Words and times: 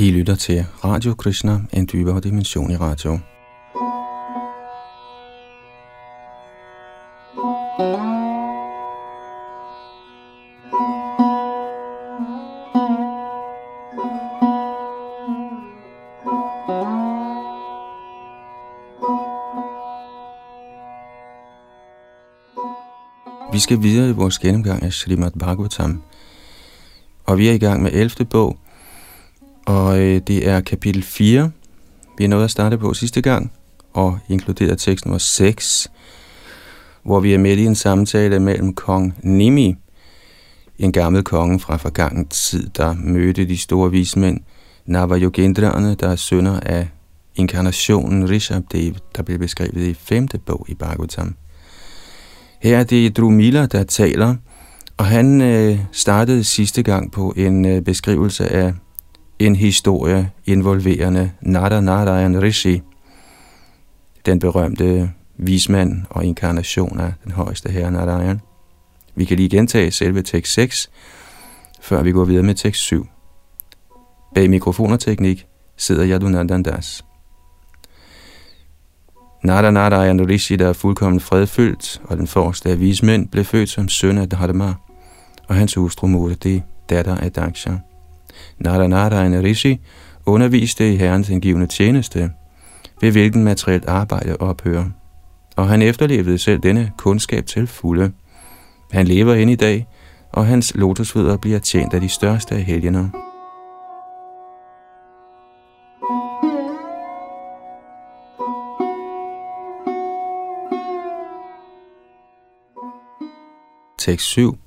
I 0.00 0.10
lytter 0.10 0.34
til 0.34 0.66
Radio 0.84 1.14
Krishna, 1.14 1.60
en 1.72 1.88
dybere 1.92 2.20
dimension 2.20 2.70
i 2.70 2.76
radio. 2.76 3.18
Vi 23.52 23.58
skal 23.58 23.82
videre 23.82 24.10
i 24.10 24.12
vores 24.12 24.38
gennemgang 24.38 24.82
af 24.82 24.92
Srimad 24.92 25.30
Bhagavatam, 25.38 26.02
og 27.24 27.38
vi 27.38 27.48
er 27.48 27.52
i 27.52 27.58
gang 27.58 27.82
med 27.82 27.90
11. 27.92 28.24
bog, 28.24 28.58
og 29.70 30.00
øh, 30.00 30.20
det 30.26 30.48
er 30.48 30.60
kapitel 30.60 31.02
4, 31.02 31.50
vi 32.18 32.24
er 32.24 32.28
nået 32.28 32.44
at 32.44 32.50
starte 32.50 32.78
på 32.78 32.94
sidste 32.94 33.22
gang, 33.22 33.52
og 33.92 34.18
inkluderer 34.28 34.74
tekst 34.74 35.04
nummer 35.06 35.18
6, 35.18 35.90
hvor 37.02 37.20
vi 37.20 37.34
er 37.34 37.38
med 37.38 37.56
i 37.56 37.66
en 37.66 37.74
samtale 37.74 38.40
mellem 38.40 38.74
kong 38.74 39.14
Nimi, 39.22 39.74
en 40.78 40.92
gammel 40.92 41.22
konge 41.22 41.60
fra 41.60 41.76
forgangen 41.76 42.26
tid, 42.28 42.70
der 42.76 42.94
mødte 42.94 43.48
de 43.48 43.58
store 43.58 43.90
vismænd, 43.90 44.40
Navajogendraerne, 44.86 45.94
der 45.94 46.08
er 46.08 46.16
sønner 46.16 46.60
af 46.60 46.88
inkarnationen 47.36 48.30
Rishabdev, 48.30 48.94
der 49.16 49.22
blev 49.22 49.38
beskrevet 49.38 49.76
i 49.76 49.94
femte 49.94 50.38
bog 50.38 50.66
i 50.68 50.74
Bhagavatam. 50.74 51.34
Her 52.62 52.78
er 52.78 52.84
det 52.84 53.16
Drumila, 53.16 53.66
der 53.66 53.84
taler, 53.84 54.36
og 54.96 55.06
han 55.06 55.40
øh, 55.40 55.78
startede 55.92 56.44
sidste 56.44 56.82
gang 56.82 57.12
på 57.12 57.34
en 57.36 57.64
øh, 57.64 57.82
beskrivelse 57.82 58.48
af 58.48 58.72
en 59.40 59.56
historie 59.56 60.30
involverende 60.46 61.30
Nada 61.40 61.80
Narayan 61.80 62.42
Rishi, 62.42 62.82
den 64.26 64.38
berømte 64.38 65.10
vismand 65.36 66.02
og 66.10 66.24
inkarnation 66.24 67.00
af 67.00 67.12
den 67.24 67.32
højeste 67.32 67.70
herre 67.70 67.90
Narayan. 67.90 68.40
Vi 69.14 69.24
kan 69.24 69.36
lige 69.36 69.48
gentage 69.48 69.90
selve 69.90 70.22
tekst 70.22 70.52
6, 70.52 70.90
før 71.80 72.02
vi 72.02 72.12
går 72.12 72.24
videre 72.24 72.42
med 72.42 72.54
tekst 72.54 72.80
7. 72.80 73.06
Bag 74.34 74.50
mikrofon 74.50 74.92
og 74.92 75.00
teknik 75.00 75.46
sidder 75.76 76.08
Yadunandan 76.08 76.62
Das. 76.62 77.04
Nada 79.44 79.70
Narayan 79.70 80.28
Rishi, 80.28 80.56
der 80.56 80.68
er 80.68 80.72
fuldkommen 80.72 81.20
fredfyldt, 81.20 82.02
og 82.04 82.16
den 82.16 82.26
forreste 82.26 82.70
af 82.70 82.80
vismænd, 82.80 83.28
blev 83.28 83.44
født 83.44 83.68
som 83.68 83.88
søn 83.88 84.18
af 84.18 84.28
Dharma, 84.28 84.74
og 85.48 85.54
hans 85.54 85.74
hustru 85.74 86.06
Murti, 86.06 86.62
datter 86.90 87.16
af 87.16 87.32
Daksha. 87.32 87.70
Naranarayan 88.58 89.42
Rishi 89.42 89.80
underviste 90.26 90.92
i 90.92 90.96
herrens 90.96 91.28
indgivende 91.28 91.66
tjeneste, 91.66 92.30
ved 93.00 93.12
hvilken 93.12 93.44
materielt 93.44 93.86
arbejde 93.86 94.36
ophører. 94.40 94.84
Og 95.56 95.68
han 95.68 95.82
efterlevede 95.82 96.38
selv 96.38 96.60
denne 96.60 96.90
kundskab 96.98 97.46
til 97.46 97.66
fulde. 97.66 98.12
Han 98.90 99.06
lever 99.06 99.34
ind 99.34 99.50
i 99.50 99.56
dag, 99.56 99.86
og 100.32 100.46
hans 100.46 100.72
lotusfødder 100.74 101.36
bliver 101.36 101.58
tjent 101.58 101.94
af 101.94 102.00
de 102.00 102.08
største 102.08 102.54
af 102.54 102.62
helgener. 102.62 103.08
Tekst 113.98 114.26
7. 114.26 114.58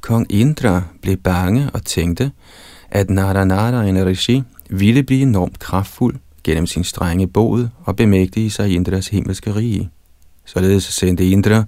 Kong 0.00 0.32
Indra 0.32 0.82
blev 1.02 1.16
bange 1.16 1.70
og 1.74 1.84
tænkte, 1.84 2.32
at 2.90 3.10
Naranarayan 3.10 4.06
Rishi 4.06 4.42
ville 4.70 5.02
blive 5.02 5.22
enormt 5.22 5.58
kraftfuld 5.58 6.16
gennem 6.44 6.66
sin 6.66 6.84
strenge 6.84 7.26
båd 7.26 7.68
og 7.84 7.96
bemægtige 7.96 8.50
sig 8.50 8.74
Indras 8.74 9.08
himmelske 9.08 9.54
rige. 9.54 9.90
Således 10.44 10.84
sendte 10.84 11.30
Indra, 11.30 11.64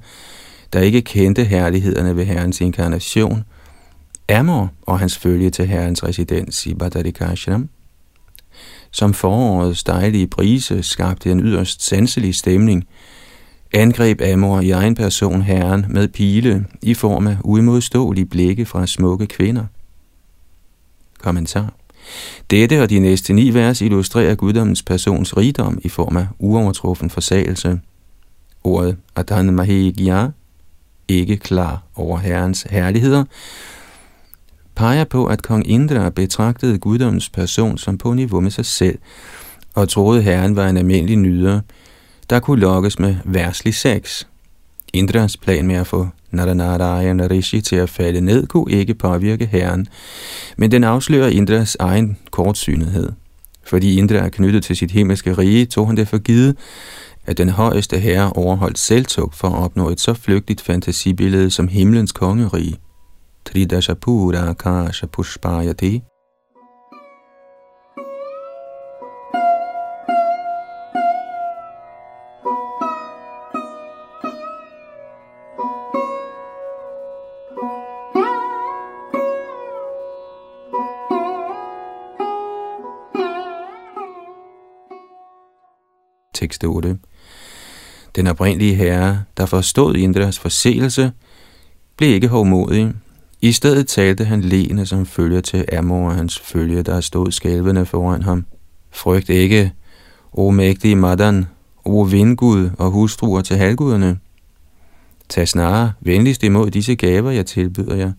der 0.72 0.80
ikke 0.80 1.02
kendte 1.02 1.44
herlighederne 1.44 2.16
ved 2.16 2.24
herrens 2.24 2.60
inkarnation, 2.60 3.44
Amor 4.28 4.72
og 4.82 4.98
hans 4.98 5.18
følge 5.18 5.50
til 5.50 5.66
herrens 5.66 6.04
residens 6.04 6.66
i 6.66 6.74
Badarikashram. 6.74 7.68
Som 8.90 9.14
forårets 9.14 9.84
dejlige 9.84 10.26
brise 10.26 10.82
skabte 10.82 11.30
en 11.30 11.40
yderst 11.40 11.82
sanselig 11.82 12.34
stemning, 12.34 12.84
angreb 13.74 14.20
Amor 14.20 14.60
i 14.60 14.70
egen 14.70 14.94
person 14.94 15.42
herren 15.42 15.86
med 15.88 16.08
pile 16.08 16.66
i 16.82 16.94
form 16.94 17.26
af 17.26 17.36
uimodståelige 17.44 18.26
blikke 18.26 18.66
fra 18.66 18.86
smukke 18.86 19.26
kvinder– 19.26 19.64
Kommentar. 21.18 21.72
Dette 22.50 22.82
og 22.82 22.90
de 22.90 22.98
næste 22.98 23.32
ni 23.32 23.54
vers 23.54 23.80
illustrerer 23.80 24.34
guddommens 24.34 24.82
persons 24.82 25.36
rigdom 25.36 25.78
i 25.82 25.88
form 25.88 26.16
af 26.16 26.26
uovertruffen 26.38 27.10
forsagelse. 27.10 27.80
Ordet 28.64 28.96
Adhan 29.16 29.54
Mahegya, 29.54 30.28
ikke 31.08 31.36
klar 31.36 31.82
over 31.94 32.18
herrens 32.18 32.66
herligheder, 32.70 33.24
peger 34.74 35.04
på, 35.04 35.26
at 35.26 35.42
kong 35.42 35.70
Indra 35.70 36.10
betragtede 36.10 36.78
guddommens 36.78 37.28
person 37.28 37.78
som 37.78 37.98
på 37.98 38.14
niveau 38.14 38.40
med 38.40 38.50
sig 38.50 38.66
selv, 38.66 38.98
og 39.74 39.88
troede 39.88 40.22
herren 40.22 40.56
var 40.56 40.68
en 40.68 40.76
almindelig 40.76 41.16
nyder, 41.16 41.60
der 42.30 42.40
kunne 42.40 42.60
lokkes 42.60 42.98
med 42.98 43.16
værslig 43.24 43.74
sex. 43.74 44.24
Indras 44.92 45.36
plan 45.36 45.66
med 45.66 45.76
at 45.76 45.86
få 45.86 46.08
Naranarayan 46.30 47.30
Rishi 47.30 47.60
til 47.60 47.76
at 47.76 47.90
falde 47.90 48.20
ned 48.20 48.46
kunne 48.46 48.72
ikke 48.72 48.94
påvirke 48.94 49.46
herren, 49.46 49.86
men 50.56 50.70
den 50.70 50.84
afslører 50.84 51.28
Indras 51.28 51.76
egen 51.80 52.18
kortsynethed. 52.30 53.12
Fordi 53.64 53.98
Indra 53.98 54.16
er 54.16 54.28
knyttet 54.28 54.64
til 54.64 54.76
sit 54.76 54.90
himmelske 54.90 55.32
rige, 55.32 55.66
tog 55.66 55.86
han 55.86 55.96
det 55.96 56.08
for 56.08 56.18
givet, 56.18 56.56
at 57.26 57.38
den 57.38 57.48
højeste 57.48 57.98
herre 57.98 58.32
overholdt 58.32 58.78
selvtug 58.78 59.34
for 59.34 59.48
at 59.48 59.62
opnå 59.64 59.90
et 59.90 60.00
så 60.00 60.14
flygtigt 60.14 60.60
fantasibillede 60.60 61.50
som 61.50 61.68
himlens 61.68 62.12
kongerige. 62.12 62.76
Tridashapura 63.44 64.50
Akasha 64.50 65.06
Pushpayati 65.06 66.02
tekst 86.48 86.64
8. 86.64 86.98
Den 88.16 88.26
oprindelige 88.26 88.74
herre, 88.74 89.24
der 89.36 89.46
forstod 89.46 89.94
Indras 89.96 90.38
forseelse, 90.38 91.12
blev 91.96 92.14
ikke 92.14 92.28
hovmodig. 92.28 92.92
I 93.40 93.52
stedet 93.52 93.88
talte 93.88 94.24
han 94.24 94.40
lene 94.40 94.86
som 94.86 95.06
følger 95.06 95.40
til 95.40 95.64
Amor 95.72 96.08
og 96.08 96.14
hans 96.14 96.38
følge, 96.38 96.82
der 96.82 97.00
stod 97.00 97.32
skælvende 97.32 97.86
foran 97.86 98.22
ham. 98.22 98.46
Frygt 98.90 99.28
ikke, 99.28 99.72
o 100.32 100.50
mægtige 100.50 100.96
Madan, 100.96 101.46
o 101.84 102.02
vindgud 102.02 102.70
og 102.78 102.90
hustruer 102.90 103.40
til 103.40 103.56
halvguderne. 103.56 104.18
Tag 105.28 105.48
snarere 105.48 105.92
venligst 106.00 106.42
imod 106.42 106.70
disse 106.70 106.94
gaver, 106.94 107.30
jeg 107.30 107.46
tilbyder 107.46 107.96
jer, 107.96 108.12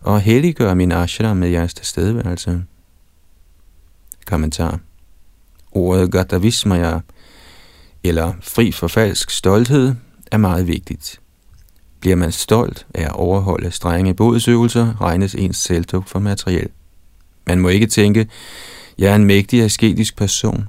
og 0.00 0.20
helliggør 0.20 0.74
min 0.74 0.92
ashram 0.92 1.36
med 1.36 1.48
jeres 1.48 1.74
tilstedeværelse. 1.74 2.62
Kommentar. 4.26 4.80
Ordet 5.72 6.12
Gatavismaya 6.12 6.98
eller 8.04 8.32
fri 8.40 8.72
for 8.72 8.88
falsk 8.88 9.30
stolthed 9.30 9.94
er 10.32 10.36
meget 10.36 10.66
vigtigt. 10.66 11.20
Bliver 12.00 12.16
man 12.16 12.32
stolt 12.32 12.86
af 12.94 13.04
at 13.04 13.12
overholde 13.12 13.70
strenge 13.70 14.14
bodsøvelser, 14.14 15.02
regnes 15.02 15.34
ens 15.34 15.56
selvtog 15.56 16.04
for 16.06 16.18
materiel. 16.18 16.68
Man 17.46 17.60
må 17.60 17.68
ikke 17.68 17.86
tænke, 17.86 18.28
jeg 18.98 19.10
er 19.10 19.16
en 19.16 19.24
mægtig 19.24 19.62
asketisk 19.62 20.16
person. 20.16 20.68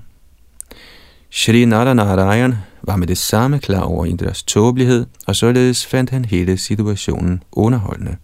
Shri 1.30 1.66
Narayan 1.66 2.56
var 2.84 2.96
med 2.96 3.08
det 3.08 3.18
samme 3.18 3.60
klar 3.60 3.82
over 3.82 4.06
Indras 4.06 4.44
tåbelighed, 4.44 5.06
og 5.28 5.36
således 5.36 5.86
fandt 5.86 6.10
han 6.10 6.26
hele 6.26 6.58
situationen 6.58 7.44
underholdende. 7.52 8.18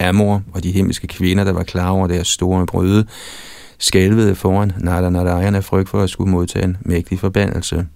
Amor 0.00 0.42
og 0.54 0.62
de 0.62 0.72
himmelske 0.72 1.06
kvinder, 1.06 1.44
der 1.44 1.52
var 1.52 1.62
klar 1.62 1.90
over 1.90 2.06
deres 2.06 2.28
store 2.28 2.66
brøde, 2.66 3.06
skælvede 3.78 4.34
foran 4.34 4.72
Narayan 4.78 5.54
af 5.54 5.64
frygt 5.64 5.88
for 5.88 6.02
at 6.02 6.10
skulle 6.10 6.30
modtage 6.30 6.64
en 6.64 6.76
mægtig 6.80 7.18
forbandelse. 7.18 7.86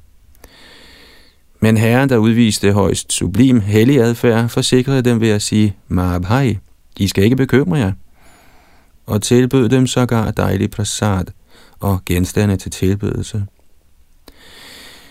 Men 1.61 1.77
herren, 1.77 2.09
der 2.09 2.17
udviste 2.17 2.73
højst 2.73 3.13
sublim 3.13 3.61
hellig 3.61 4.01
adfærd, 4.01 4.49
forsikrede 4.49 5.03
dem 5.03 5.21
ved 5.21 5.29
at 5.29 5.43
sige, 5.43 5.77
Mahabhai, 5.89 6.59
I 6.97 7.09
skal 7.09 7.25
ikke 7.25 7.37
bekymre 7.37 7.79
jer, 7.79 7.93
og 9.07 9.23
tilbød 9.23 9.69
dem 9.69 9.87
sågar 9.87 10.31
dejlig 10.31 10.71
prasad 10.71 11.25
og 11.81 12.01
genstande 12.07 12.57
til 12.57 12.71
tilbedelse. 12.71 13.45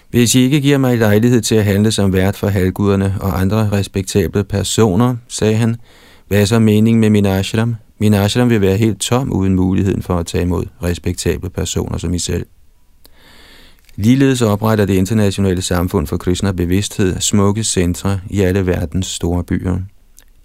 Hvis 0.09 0.35
I 0.35 0.39
ikke 0.39 0.61
giver 0.61 0.77
mig 0.77 0.97
lejlighed 0.97 1.41
til 1.41 1.55
at 1.55 1.65
handle 1.65 1.91
som 1.91 2.13
vært 2.13 2.35
for 2.35 2.47
halvguderne 2.47 3.15
og 3.21 3.41
andre 3.41 3.71
respektable 3.71 4.43
personer, 4.43 5.15
sagde 5.27 5.55
han, 5.55 5.75
hvad 6.27 6.41
er 6.41 6.45
så 6.45 6.59
mening 6.59 6.99
med 6.99 7.09
min 7.09 7.25
ashram, 7.25 7.75
Min 8.01 8.13
ashram 8.13 8.49
vil 8.49 8.61
være 8.61 8.77
helt 8.77 8.99
tom 8.99 9.31
uden 9.31 9.55
muligheden 9.55 10.01
for 10.01 10.17
at 10.17 10.25
tage 10.25 10.43
imod 10.43 10.65
respektable 10.83 11.49
personer 11.49 11.97
som 11.97 12.13
I 12.13 12.19
selv. 12.19 12.45
Ligeledes 14.01 14.41
opretter 14.41 14.85
det 14.85 14.93
internationale 14.93 15.61
samfund 15.61 16.07
for 16.07 16.17
Krishna 16.17 16.51
bevidsthed 16.51 17.19
smukke 17.19 17.63
centre 17.63 18.19
i 18.29 18.41
alle 18.41 18.65
verdens 18.65 19.07
store 19.07 19.43
byer. 19.43 19.77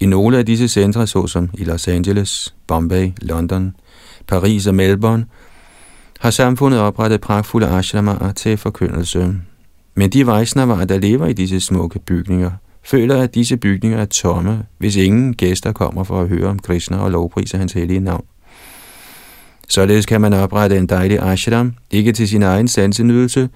I 0.01 0.07
nogle 0.07 0.39
af 0.39 0.47
disse 0.47 0.69
centre, 0.69 1.07
såsom 1.07 1.51
i 1.55 1.65
Los 1.65 1.89
Angeles, 1.89 2.55
Bombay, 2.67 3.11
London, 3.23 3.77
Paris 4.27 4.67
og 4.67 4.75
Melbourne, 4.75 5.27
har 6.21 6.31
samfundet 6.31 6.81
oprettet 6.81 7.21
pragtfulde 7.21 7.69
ashramaer 7.69 8.33
til 8.33 8.57
forkyndelse. 8.57 9.35
Men 9.95 10.11
de 10.11 10.27
Vaishnavaer, 10.27 10.85
der 10.85 10.99
lever 10.99 11.27
i 11.27 11.33
disse 11.33 11.61
smukke 11.61 11.99
bygninger, 11.99 12.51
føler, 12.83 13.23
at 13.23 13.35
disse 13.35 13.57
bygninger 13.57 13.99
er 13.99 14.05
tomme, 14.05 14.63
hvis 14.79 14.97
ingen 14.97 15.35
gæster 15.35 15.73
kommer 15.73 16.05
for 16.05 16.21
at 16.21 16.29
høre 16.29 16.49
om 16.49 16.59
Krishna 16.59 16.99
og 16.99 17.11
lovprise 17.11 17.59
hans 17.59 17.73
hellige 17.73 18.01
navn. 18.01 18.25
Således 19.69 20.07
kan 20.07 20.21
man 20.21 20.33
oprette 20.33 20.79
en 20.79 20.87
dejlig 20.87 21.19
ashram, 21.19 21.75
ikke 21.91 22.13
til 22.13 22.29
sin 22.29 22.43
egen 22.43 22.69
sansenydelse, 22.69 23.49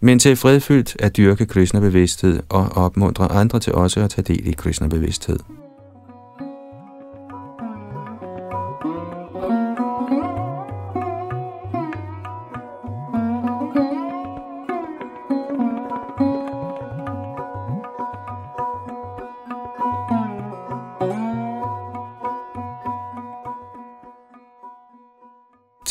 men 0.00 0.18
til 0.18 0.36
fredfyldt 0.36 0.96
at 0.98 1.16
dyrke 1.16 1.46
Krishna-bevidsthed 1.46 2.42
og 2.48 2.68
opmuntre 2.68 3.32
andre 3.32 3.60
til 3.60 3.72
også 3.72 4.00
at 4.00 4.10
tage 4.10 4.34
del 4.34 4.46
i 4.46 4.52
Krishna-bevidsthed. 4.52 5.38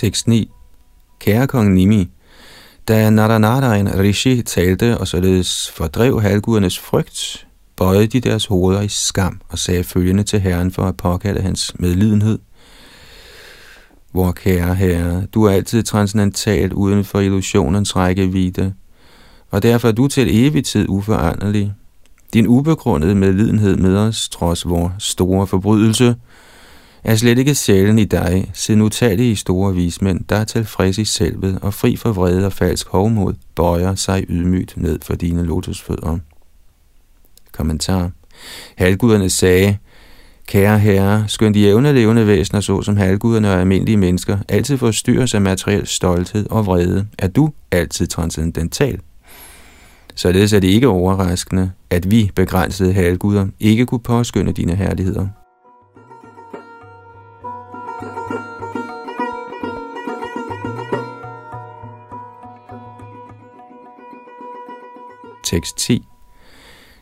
Tekst 0.06 0.28
9. 0.28 0.52
Kære 1.20 1.48
kong 1.48 1.74
Nimi, 1.74 2.10
da 2.88 3.10
Naranarayan 3.10 4.00
Rishi 4.00 4.42
talte 4.42 4.98
og 4.98 5.08
således 5.08 5.72
fordrev 5.72 6.22
halvgudernes 6.22 6.80
frygt, 6.80 7.48
bøjede 7.76 8.08
de 8.08 8.20
deres 8.20 8.46
hoveder 8.46 8.82
i 8.82 8.88
skam 8.88 9.42
og 9.50 9.60
sagde 9.60 9.84
følgende 9.84 10.24
til 10.24 10.40
herren 10.40 10.72
for 10.72 10.84
at 10.84 10.98
påkalde 10.98 11.42
hans 11.42 11.74
medlidenhed. 11.80 12.40
Vor 14.14 14.32
kære 14.32 14.76
herre, 14.76 15.26
du 15.26 15.44
er 15.44 15.52
altid 15.52 15.84
transcendentalt 15.84 16.74
uden 16.74 17.04
for 17.04 17.20
illusionens 17.20 17.96
rækkevidde, 17.96 18.74
og 19.52 19.64
derfor 19.64 19.88
er 19.88 19.92
du 19.92 20.08
til 20.08 20.46
evig 20.46 20.66
tid 20.66 20.86
uforanderlig. 20.90 21.74
Din 22.34 22.48
ubegrundede 22.48 23.16
medlidenhed 23.16 23.76
med 23.76 23.98
os, 23.98 24.30
trods 24.30 24.70
vores 24.70 24.94
store 25.04 25.48
forbrydelse, 25.48 26.16
er 27.06 27.16
slet 27.16 27.38
ikke 27.38 27.56
sjælen 27.56 28.00
i 28.00 28.04
dig, 28.04 28.52
siden 28.54 28.82
utallige 28.82 29.36
store 29.36 29.74
vismænd, 29.74 30.20
der 30.30 30.36
er 30.36 30.44
tilfreds 30.44 30.98
i 30.98 31.06
selvet 31.06 31.60
og 31.62 31.74
fri 31.74 31.96
for 31.96 32.12
vrede 32.12 32.46
og 32.46 32.54
falsk 32.54 32.88
hovmod, 32.88 33.34
bøjer 33.56 33.96
sig 33.96 34.26
ydmygt 34.30 34.78
ned 34.78 35.00
for 35.02 35.16
dine 35.16 35.44
lotusfødder. 35.44 36.18
Kommentar. 37.52 38.12
Halvguderne 38.76 39.30
sagde, 39.30 39.78
Kære 40.48 40.80
herre, 40.80 41.26
skønt 41.28 41.56
de 41.56 41.60
jævne 41.60 41.94
levende 41.94 42.28
væsener, 42.28 42.62
såsom 42.62 42.98
halvguderne 42.98 43.50
og 43.50 43.60
almindelige 43.60 43.98
mennesker, 43.98 44.38
altid 44.50 44.78
forstyrres 44.78 45.34
af 45.34 45.42
materiel 45.42 45.88
stolthed 45.88 46.50
og 46.50 46.66
vrede, 46.66 47.08
er 47.20 47.28
du 47.28 47.52
altid 47.72 48.08
transcendental. 48.08 49.00
Således 50.16 50.54
er 50.54 50.60
det 50.60 50.68
ikke 50.68 50.88
overraskende, 50.88 51.72
at 51.90 52.12
vi 52.12 52.32
begrænsede 52.36 52.94
halvguder 52.94 53.48
ikke 53.60 53.86
kunne 53.86 54.00
påskynde 54.00 54.52
dine 54.52 54.76
herligheder. 54.76 55.28
Tekst 65.46 65.78
10. 65.78 66.02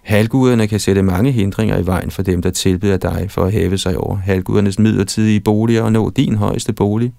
Halvguderne 0.03 0.67
kan 0.67 0.79
sætte 0.79 1.03
mange 1.03 1.31
hindringer 1.31 1.77
i 1.77 1.85
vejen 1.85 2.11
for 2.11 2.21
dem, 2.21 2.41
der 2.41 2.49
tilbyder 2.49 2.97
dig 2.97 3.27
for 3.29 3.43
at 3.43 3.51
hæve 3.51 3.77
sig 3.77 3.97
over 3.97 4.15
halvgudernes 4.15 4.79
midlertidige 4.79 5.39
boliger 5.39 5.81
og 5.81 5.91
nå 5.91 6.09
din 6.09 6.35
højeste 6.35 6.73
bolig. 6.73 7.13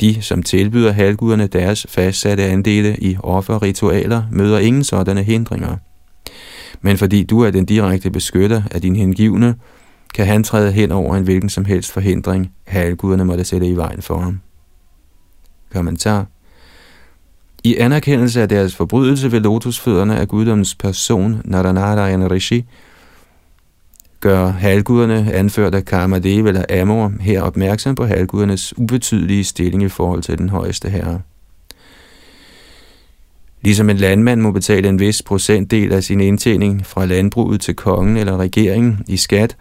De, 0.00 0.22
som 0.22 0.42
tilbyder 0.42 0.92
halvguderne 0.92 1.46
deres 1.46 1.86
fastsatte 1.88 2.44
andele 2.44 2.96
i 2.96 3.16
offerritualer, 3.22 4.22
møder 4.30 4.58
ingen 4.58 4.84
sådanne 4.84 5.22
hindringer. 5.22 5.76
Men 6.80 6.98
fordi 6.98 7.24
du 7.24 7.40
er 7.40 7.50
den 7.50 7.64
direkte 7.64 8.10
beskytter 8.10 8.62
af 8.70 8.80
din 8.80 8.96
hengivne, 8.96 9.54
kan 10.14 10.26
han 10.26 10.44
træde 10.44 10.72
hen 10.72 10.92
over 10.92 11.16
en 11.16 11.24
hvilken 11.24 11.48
som 11.48 11.64
helst 11.64 11.92
forhindring, 11.92 12.52
halvguderne 12.66 13.24
måtte 13.24 13.44
sætte 13.44 13.66
i 13.66 13.76
vejen 13.76 14.02
for 14.02 14.18
ham. 14.18 14.40
Kommentar 15.72 16.26
i 17.64 17.76
anerkendelse 17.76 18.42
af 18.42 18.48
deres 18.48 18.76
forbrydelse 18.76 19.32
ved 19.32 19.40
lotusfødderne 19.40 20.16
af 20.16 20.28
guddommens 20.28 20.74
person, 20.74 21.42
Naranarayan 21.44 22.30
Rishi, 22.30 22.64
gør 24.20 24.46
halvguderne, 24.48 25.32
anført 25.32 25.74
af 25.74 25.84
Karmadev 25.84 26.46
eller 26.46 26.80
Amor, 26.80 27.12
her 27.20 27.42
opmærksom 27.42 27.94
på 27.94 28.04
halvgudernes 28.04 28.78
ubetydelige 28.78 29.44
stilling 29.44 29.82
i 29.82 29.88
forhold 29.88 30.22
til 30.22 30.38
den 30.38 30.48
højeste 30.48 30.88
herre. 30.88 31.20
Ligesom 33.62 33.90
en 33.90 33.96
landmand 33.96 34.40
må 34.40 34.50
betale 34.50 34.88
en 34.88 35.00
vis 35.00 35.22
procentdel 35.22 35.92
af 35.92 36.04
sin 36.04 36.20
indtjening 36.20 36.86
fra 36.86 37.06
landbruget 37.06 37.60
til 37.60 37.74
kongen 37.74 38.16
eller 38.16 38.36
regeringen 38.36 39.04
i 39.08 39.16
skat, 39.16 39.56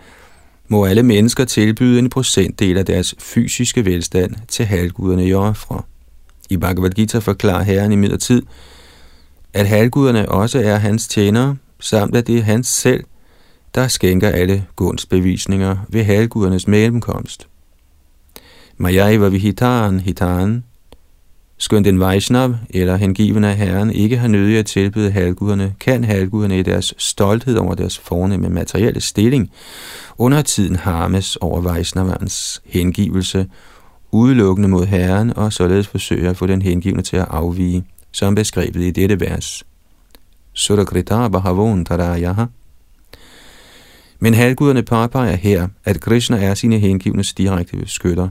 må 0.68 0.86
alle 0.86 1.04
mennesker 1.04 1.46
tilbyde 1.46 2.00
en 2.00 2.10
procentdel 2.10 2.78
af 2.78 2.86
deres 2.86 3.16
fysiske 3.20 3.86
velstand 3.86 4.36
til 4.48 4.66
halvguderne 4.66 5.28
i 5.28 5.34
ofre. 5.34 5.82
I 6.50 6.58
Bhagavad 6.58 6.92
Gita 6.92 7.18
forklarer 7.18 7.64
Herren 7.64 7.92
i 7.92 7.96
midlertid, 7.96 8.42
at 9.54 9.68
halvguderne 9.68 10.30
også 10.30 10.60
er 10.60 10.78
hans 10.78 11.08
tjenere, 11.08 11.56
samt 11.80 12.16
at 12.16 12.28
det 12.28 12.38
er 12.38 12.44
hans 12.44 12.68
selv, 12.68 13.04
der 13.76 13.88
skænker 13.88 14.30
alle 14.30 14.66
gunstbevisninger 14.76 15.78
ved 15.90 16.04
halvgudernes 16.04 16.68
mellemkomst. 16.68 17.48
Majaiva 18.78 19.28
vihitaren 19.28 20.00
hitaren, 20.00 20.64
skønt 21.58 21.88
en 21.88 22.00
Vaishnav 22.00 22.56
eller 22.70 22.96
hengiven 22.96 23.44
af 23.44 23.58
Herren 23.58 23.92
ikke 23.92 24.18
har 24.18 24.28
nødig 24.28 24.58
at 24.58 24.66
tilbyde 24.66 25.12
halvguderne, 25.12 25.76
kan 25.80 26.04
halvguderne 26.04 26.60
i 26.60 26.64
deres 26.64 26.94
stolthed 26.98 27.56
over 27.56 27.76
deres 27.76 27.98
fornemme 27.98 28.50
materielle 28.50 29.02
stilling 29.02 29.52
under 30.18 30.42
tiden 30.42 30.76
harmes 30.76 31.36
over 31.36 31.62
Vaishnavans 31.62 32.62
hengivelse 32.66 33.48
udelukkende 34.14 34.70
mod 34.70 34.86
Herren, 34.86 35.38
og 35.38 35.54
således 35.54 35.88
forsøger 35.88 36.30
at 36.30 36.38
få 36.38 36.48
den 36.48 36.62
hengivne 36.62 37.02
til 37.02 37.18
at 37.18 37.28
afvige, 37.30 37.84
som 38.12 38.36
beskrevet 38.36 38.76
i 38.76 38.92
dette 38.92 39.20
vers. 39.20 39.64
Surakrita 40.54 41.28
Bhavon 41.28 41.86
Tarayaha. 41.86 42.46
Men 44.20 44.34
halvguderne 44.34 44.84
påpeger 44.84 45.36
her, 45.36 45.68
at 45.86 46.02
Krishna 46.02 46.44
er 46.44 46.54
sine 46.54 46.80
hengivnes 46.80 47.34
direkte 47.34 47.78
beskytter. 47.78 48.30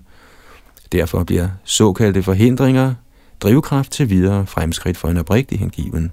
Derfor 0.93 1.25
bliver 1.25 1.49
såkaldte 1.65 2.23
forhindringer 2.23 2.95
drivkraft 3.41 3.93
til 3.93 4.11
videre 4.11 4.47
fremskridt 4.47 4.97
for 4.97 5.09
en 5.09 5.17
oprigtig 5.17 5.59
hengiven. 5.59 6.13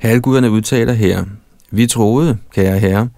Halvguderne 0.00 0.50
udtaler 0.50 0.92
her, 0.92 1.24
vi 1.70 1.86
troede, 1.86 2.38
kære 2.54 2.78
herre, 2.78 3.08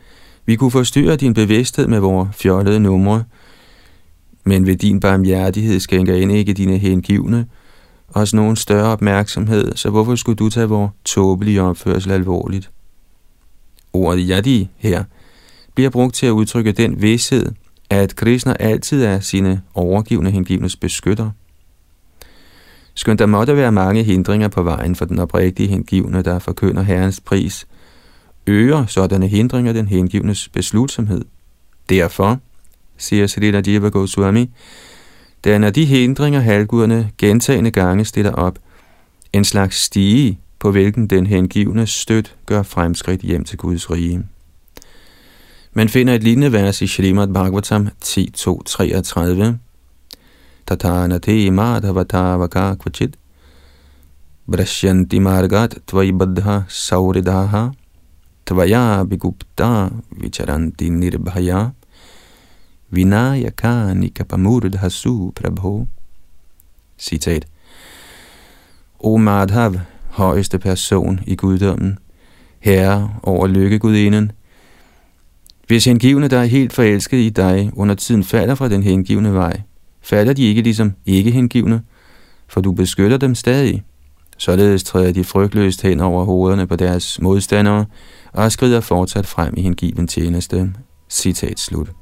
vi 0.47 0.57
kunne 0.57 0.71
forstyrre 0.71 1.17
din 1.17 1.35
bevidsthed 1.35 1.87
med 1.87 1.99
vores 1.99 2.29
fjollede 2.37 2.81
numre, 2.81 3.25
men 4.45 4.67
ved 4.67 4.77
din 4.77 5.01
barmhjertighed 5.01 5.81
skænker 5.81 6.15
ind 6.15 6.33
ikke 6.33 6.53
dine 6.53 6.79
hengivne 6.79 7.47
os 8.15 8.35
nogen 8.35 8.57
større 8.57 8.93
opmærksomhed, 8.93 9.77
så 9.77 9.91
hvorfor 9.91 10.15
skulle 10.15 10.37
du 10.37 10.51
tage 10.51 10.69
vores 10.69 10.91
tåbelige 11.05 11.63
opførsel 11.63 12.13
alvorligt? 12.13 12.71
Ordet 13.93 14.27
yadi 14.31 14.69
her 14.77 15.05
bliver 15.75 15.91
brugt 15.91 16.15
til 16.15 16.27
at 16.27 16.31
udtrykke 16.31 16.73
den 16.73 17.03
vidshed, 17.03 17.53
at 17.91 18.17
Krishna 18.17 18.57
altid 18.61 19.05
er 19.05 19.21
sine 19.21 19.63
overgivende 19.75 20.31
hengivnes 20.31 20.77
beskytter– 20.77 21.31
Skønt 22.95 23.19
der 23.19 23.27
måtte 23.27 23.57
være 23.57 23.73
mange 23.73 24.03
hindringer 24.03 24.49
på 24.49 24.63
vejen 24.63 24.97
for 24.97 25.05
den 25.05 25.19
oprigtige 25.19 25.69
hengivne, 25.69 26.23
der 26.23 26.39
forkynder 26.39 26.83
Herrens 26.83 27.21
pris, 27.21 27.67
øger 28.47 28.87
sådanne 28.87 29.29
hindringer 29.29 29.73
den 29.73 29.89
hengivnes 29.89 30.49
beslutsomhed. 30.49 31.25
Derfor, 31.89 32.39
siger 32.97 33.27
Srila 33.27 33.63
Jiva 33.67 33.89
Goswami, 33.89 34.51
når 35.45 35.71
de 35.71 35.85
hindringer 35.85 36.41
halvguderne 36.41 37.11
gentagende 37.19 37.71
gange 37.71 38.05
stiller 38.05 38.33
op, 38.33 38.59
en 39.33 39.45
slags 39.45 39.77
stige, 39.77 40.39
på 40.59 40.71
hvilken 40.71 41.07
den 41.07 41.27
hengivne 41.27 41.87
støt 41.87 42.35
gør 42.47 42.63
fremskridt 42.63 43.21
hjem 43.21 43.45
til 43.45 43.59
Guds 43.59 43.91
rige. 43.91 44.27
Man 45.73 45.89
finder 45.89 46.15
et 46.15 46.23
lignende 46.23 46.53
vers 46.53 46.83
i 46.83 46.87
Shrimad 46.87 47.29
Bhagavatam 47.29 47.89
10.2.33, 48.05 49.45
tatanate 50.67 51.51
madhavata 51.51 52.39
vaka 52.39 52.75
kvachit 52.75 53.17
Brashyanti 54.51 55.21
margat 55.21 55.79
tvaibaddha 55.87 56.65
sauridaha 56.69 57.71
tvaya 58.47 59.05
bigupta 59.05 59.91
vicharanti 60.21 60.91
nirbhaya 60.91 61.73
vinayaka 62.93 63.95
nikapamurdhasu 63.95 65.33
prabho. 65.35 65.87
Citat. 66.99 67.45
O 69.01 69.17
Madhav, 69.17 69.75
højeste 70.11 70.59
person 70.59 71.21
i 71.27 71.37
guddommen, 71.37 71.99
herre 72.61 73.11
over 73.23 73.47
lykkegudinden, 73.47 74.33
hvis 75.67 75.85
hengivne, 75.85 76.29
der 76.29 76.39
er 76.39 76.45
helt 76.45 76.73
forelsket 76.73 77.19
i 77.19 77.29
dig, 77.31 77.71
under 77.77 77.95
tiden 77.95 78.25
falder 78.25 78.55
fra 78.55 78.69
den 78.69 78.83
hengivne 78.83 79.35
vej, 79.35 79.61
falder 80.03 80.33
de 80.33 80.43
ikke 80.43 80.63
ligesom 80.63 80.93
ikke 81.07 81.31
hengivne, 81.31 81.83
for 82.49 82.61
du 82.61 82.73
beskytter 82.73 83.17
dem 83.17 83.35
stadig. 83.35 83.83
Således 84.39 84.85
træder 84.85 85.13
de 85.13 85.25
frygtløst 85.25 85.83
hen 85.83 86.01
over 86.01 86.25
hovederne 86.25 86.67
på 86.67 86.77
deres 86.77 87.21
modstandere 87.21 87.87
og 88.33 88.53
skrider 88.53 88.81
fortsat 88.81 89.27
frem 89.27 89.55
i 89.57 89.63
hengiven 89.63 90.07
tjeneste. 90.07 90.73
Citat 91.11 91.61
slut. 91.61 92.02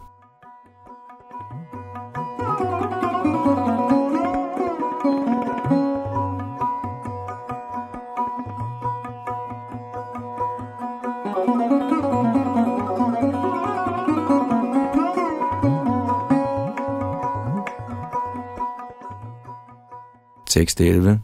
Tekst 20.51 20.81
11 20.81 21.21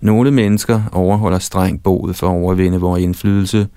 Nogle 0.00 0.30
mennesker 0.30 0.82
overholder 0.92 1.38
streng 1.38 1.82
boet 1.82 2.16
for 2.16 2.26
at 2.26 2.34
overvinde 2.34 2.80
vores 2.80 3.02
indflydelse. 3.02 3.68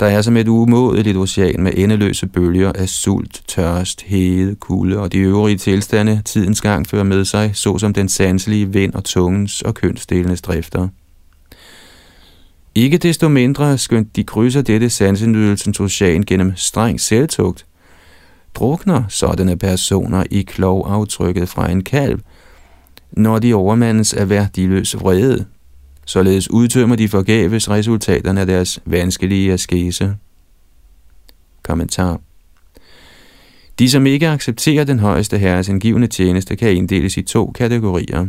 Der 0.00 0.06
er 0.06 0.22
som 0.22 0.36
et 0.36 0.48
umådeligt 0.48 1.16
ocean 1.16 1.62
med 1.62 1.72
endeløse 1.76 2.26
bølger 2.26 2.72
af 2.72 2.88
sult, 2.88 3.42
tørst, 3.48 4.02
hede, 4.02 4.54
kulde 4.54 4.98
og 4.98 5.12
de 5.12 5.18
øvrige 5.18 5.58
tilstande 5.58 6.22
tidens 6.24 6.60
gang 6.60 6.86
fører 6.86 7.04
med 7.04 7.24
sig, 7.24 7.50
såsom 7.54 7.92
den 7.94 8.08
sanselige 8.08 8.72
vind 8.72 8.94
og 8.94 9.04
tungens 9.04 9.62
og 9.62 9.74
kønsdelenes 9.74 10.42
drifter. 10.42 10.88
Ikke 12.74 12.98
desto 12.98 13.28
mindre, 13.28 13.78
skønt 13.78 14.16
de 14.16 14.24
krydser 14.24 14.62
dette 14.62 14.90
sansenydelsens 14.90 15.80
ocean 15.80 16.22
gennem 16.22 16.52
streng 16.56 17.00
selvtugt, 17.00 17.66
drukner 18.54 19.02
sådanne 19.08 19.56
personer 19.56 20.24
i 20.30 20.42
klovaftrykket 20.42 21.48
fra 21.48 21.70
en 21.70 21.84
kalv– 21.84 22.20
når 23.12 23.38
de 23.38 23.54
overmandes 23.54 24.14
af 24.14 24.28
værdiløs 24.28 24.96
vrede. 25.00 25.44
Således 26.04 26.50
udtømmer 26.50 26.96
de 26.96 27.08
forgæves 27.08 27.70
resultaterne 27.70 28.40
af 28.40 28.46
deres 28.46 28.80
vanskelige 28.84 29.52
askese. 29.52 30.16
Kommentar 31.62 32.20
De, 33.78 33.90
som 33.90 34.06
ikke 34.06 34.28
accepterer 34.28 34.84
den 34.84 34.98
højeste 34.98 35.38
herres 35.38 35.68
angivende 35.68 36.06
tjeneste, 36.06 36.56
kan 36.56 36.76
inddeles 36.76 37.16
i 37.16 37.22
to 37.22 37.50
kategorier. 37.50 38.26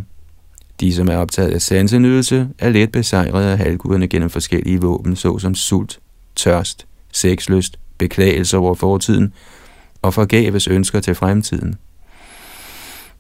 De, 0.80 0.94
som 0.94 1.08
er 1.08 1.16
optaget 1.18 1.52
af 1.52 1.62
sansenydelse, 1.62 2.48
er 2.60 2.70
let 2.70 2.92
besejret 2.92 3.44
af 3.44 3.58
halvguderne 3.58 4.08
gennem 4.08 4.30
forskellige 4.30 4.82
våben, 4.82 5.16
såsom 5.16 5.56
sult, 5.56 6.00
tørst, 6.36 6.88
sexlyst, 7.14 7.80
beklagelser 7.98 8.58
over 8.58 8.76
fortiden 8.76 9.34
og 10.02 10.14
forgæves 10.14 10.68
ønsker 10.68 11.00
til 11.00 11.16
fremtiden. 11.16 11.76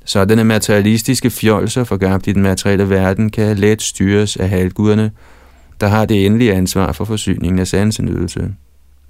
Sådanne 0.09 0.43
materialistiske 0.43 1.29
fjolser 1.29 1.83
forgabt 1.83 2.27
i 2.27 2.31
den 2.31 2.41
materielle 2.41 2.89
verden 2.89 3.29
kan 3.29 3.57
let 3.57 3.81
styres 3.81 4.37
af 4.37 4.49
halvguderne, 4.49 5.11
der 5.79 5.87
har 5.87 6.05
det 6.05 6.25
endelige 6.25 6.53
ansvar 6.53 6.91
for 6.91 7.05
forsyningen 7.05 7.59
af 7.59 7.67
sansenydelse. 7.67 8.53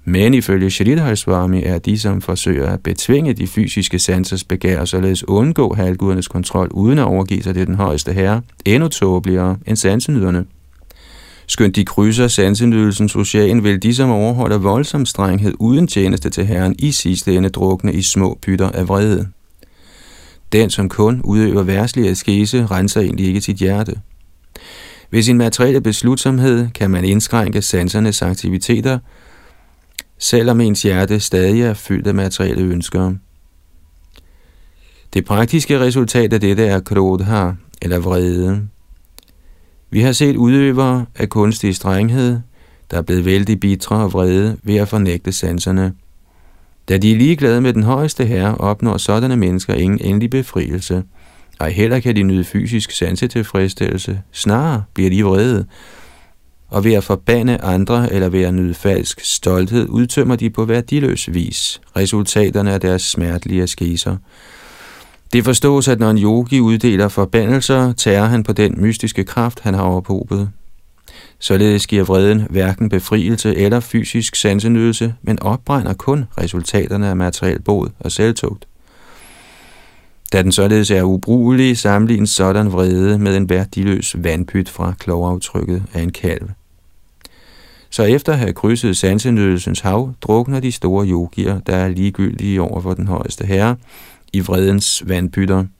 Men 0.04 0.34
ifølge 0.34 0.70
Shridhar 0.70 1.14
Swami 1.14 1.62
er 1.62 1.78
de, 1.78 1.98
som 1.98 2.20
forsøger 2.20 2.66
at 2.66 2.80
betvinge 2.80 3.32
de 3.32 3.46
fysiske 3.46 3.98
sansers 3.98 4.44
begær 4.44 4.80
og 4.80 4.88
således 4.88 5.28
undgå 5.28 5.74
halvgudernes 5.74 6.28
kontrol 6.28 6.68
uden 6.70 6.98
at 6.98 7.04
overgive 7.04 7.42
sig 7.42 7.54
til 7.54 7.66
den 7.66 7.74
højeste 7.74 8.12
herre, 8.12 8.42
endnu 8.64 8.88
tåbeligere 8.88 9.56
end 9.66 9.76
sansenyderne. 9.76 10.44
Skønt 11.46 11.76
de 11.76 11.84
krydser 11.84 12.28
sansenydelsens 12.28 13.16
ocean, 13.16 13.64
vil 13.64 13.82
de, 13.82 13.94
som 13.94 14.10
overholder 14.10 14.58
voldsom 14.58 15.06
strenghed 15.06 15.52
uden 15.58 15.86
tjeneste 15.86 16.30
til 16.30 16.46
herren, 16.46 16.74
i 16.78 16.92
sidste 16.92 17.34
ende 17.34 17.48
drukne 17.48 17.92
i 17.92 18.02
små 18.02 18.38
pytter 18.42 18.70
af 18.70 18.88
vrede. 18.88 19.28
Den, 20.52 20.70
som 20.70 20.88
kun 20.88 21.20
udøver 21.24 21.62
værtslig 21.62 22.08
askese, 22.08 22.66
renser 22.66 23.00
egentlig 23.00 23.26
ikke 23.26 23.40
sit 23.40 23.56
hjerte. 23.56 23.94
Ved 25.10 25.22
sin 25.22 25.38
materielle 25.38 25.80
beslutsomhed 25.80 26.68
kan 26.70 26.90
man 26.90 27.04
indskrænke 27.04 27.62
sansernes 27.62 28.22
aktiviteter, 28.22 28.98
selvom 30.18 30.60
ens 30.60 30.82
hjerte 30.82 31.20
stadig 31.20 31.62
er 31.62 31.74
fyldt 31.74 32.06
af 32.06 32.14
materielle 32.14 32.62
ønsker. 32.62 33.14
Det 35.14 35.24
praktiske 35.24 35.80
resultat 35.80 36.32
af 36.32 36.40
dette 36.40 36.66
er 36.66 36.80
krodha, 36.80 37.50
eller 37.82 37.98
vrede. 37.98 38.68
Vi 39.90 40.00
har 40.00 40.12
set 40.12 40.36
udøvere 40.36 41.06
af 41.16 41.28
kunstig 41.28 41.76
strenghed, 41.76 42.40
der 42.90 42.98
er 42.98 43.02
blevet 43.02 43.24
vældig 43.24 43.60
bitre 43.60 43.96
og 43.96 44.12
vrede 44.12 44.56
ved 44.62 44.76
at 44.76 44.88
fornægte 44.88 45.32
sanserne. 45.32 45.94
Da 46.90 46.98
de 46.98 47.12
er 47.12 47.16
ligeglade 47.16 47.60
med 47.60 47.72
den 47.72 47.82
højeste 47.82 48.24
herre, 48.24 48.54
opnår 48.54 48.96
sådanne 48.96 49.36
mennesker 49.36 49.74
ingen 49.74 50.00
endelig 50.04 50.30
befrielse. 50.30 51.02
Og 51.58 51.66
heller 51.66 52.00
kan 52.00 52.16
de 52.16 52.22
nyde 52.22 52.44
fysisk 52.44 52.90
sansetilfredsstillelse. 52.90 54.20
Snarere 54.32 54.82
bliver 54.94 55.10
de 55.10 55.24
vrede. 55.24 55.66
Og 56.68 56.84
ved 56.84 56.92
at 56.92 57.04
forbande 57.04 57.56
andre 57.56 58.12
eller 58.12 58.28
ved 58.28 58.42
at 58.42 58.54
nyde 58.54 58.74
falsk 58.74 59.20
stolthed, 59.22 59.88
udtømmer 59.88 60.36
de 60.36 60.50
på 60.50 60.64
værdiløs 60.64 61.34
vis 61.34 61.80
resultaterne 61.96 62.72
af 62.72 62.80
deres 62.80 63.02
smertelige 63.02 63.62
askeser. 63.62 64.16
Det 65.32 65.44
forstås, 65.44 65.88
at 65.88 65.98
når 65.98 66.10
en 66.10 66.18
yogi 66.18 66.60
uddeler 66.60 67.08
forbandelser, 67.08 67.92
tager 67.92 68.24
han 68.24 68.42
på 68.42 68.52
den 68.52 68.74
mystiske 68.78 69.24
kraft, 69.24 69.60
han 69.60 69.74
har 69.74 69.82
overpobet. 69.82 70.50
Således 71.42 71.86
giver 71.86 72.04
vreden 72.04 72.46
hverken 72.50 72.88
befrielse 72.88 73.56
eller 73.56 73.80
fysisk 73.80 74.36
sansenydelse, 74.36 75.14
men 75.22 75.42
opbrænder 75.42 75.92
kun 75.92 76.24
resultaterne 76.40 77.08
af 77.08 77.16
materiel 77.16 77.62
bod 77.62 77.88
og 78.00 78.12
selvtugt. 78.12 78.66
Da 80.32 80.42
den 80.42 80.52
således 80.52 80.90
er 80.90 81.02
ubrugelig, 81.02 81.78
sammenlignes 81.78 82.30
sådan 82.30 82.72
vrede 82.72 83.18
med 83.18 83.36
en 83.36 83.48
værdiløs 83.48 84.16
vandpyt 84.18 84.68
fra 84.68 84.94
klovaftrykket 84.98 85.82
af 85.94 86.02
en 86.02 86.12
kalv. 86.12 86.50
Så 87.90 88.02
efter 88.02 88.32
at 88.32 88.38
have 88.38 88.52
krydset 88.52 88.96
sansenydelsens 88.96 89.80
hav, 89.80 90.14
drukner 90.22 90.60
de 90.60 90.72
store 90.72 91.06
yogier, 91.06 91.60
der 91.60 91.76
er 91.76 91.88
ligegyldige 91.88 92.62
over 92.62 92.80
for 92.80 92.94
den 92.94 93.06
højeste 93.06 93.46
herre, 93.46 93.76
i 94.32 94.40
vredens 94.40 95.02
vandpytter– 95.06 95.64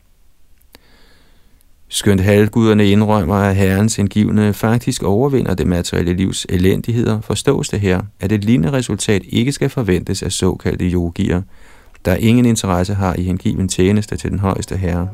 Skønt 1.92 2.20
halvguderne 2.20 2.86
indrømmer, 2.86 3.34
at 3.34 3.56
herrens 3.56 3.98
indgivende 3.98 4.52
faktisk 4.52 5.02
overvinder 5.02 5.54
det 5.54 5.66
materielle 5.66 6.14
livs 6.14 6.46
elendigheder, 6.48 7.20
forstås 7.20 7.68
det 7.68 7.80
her, 7.80 8.00
at 8.20 8.32
et 8.32 8.44
lignende 8.44 8.72
resultat 8.72 9.22
ikke 9.28 9.52
skal 9.52 9.68
forventes 9.68 10.22
af 10.22 10.32
såkaldte 10.32 10.90
yogier, 10.90 11.42
der 12.04 12.14
ingen 12.14 12.46
interesse 12.46 12.94
har 12.94 13.14
i 13.14 13.22
hengiven 13.22 13.68
tjeneste 13.68 14.16
til 14.16 14.30
den 14.30 14.38
højeste 14.38 14.76
herre. 14.76 15.08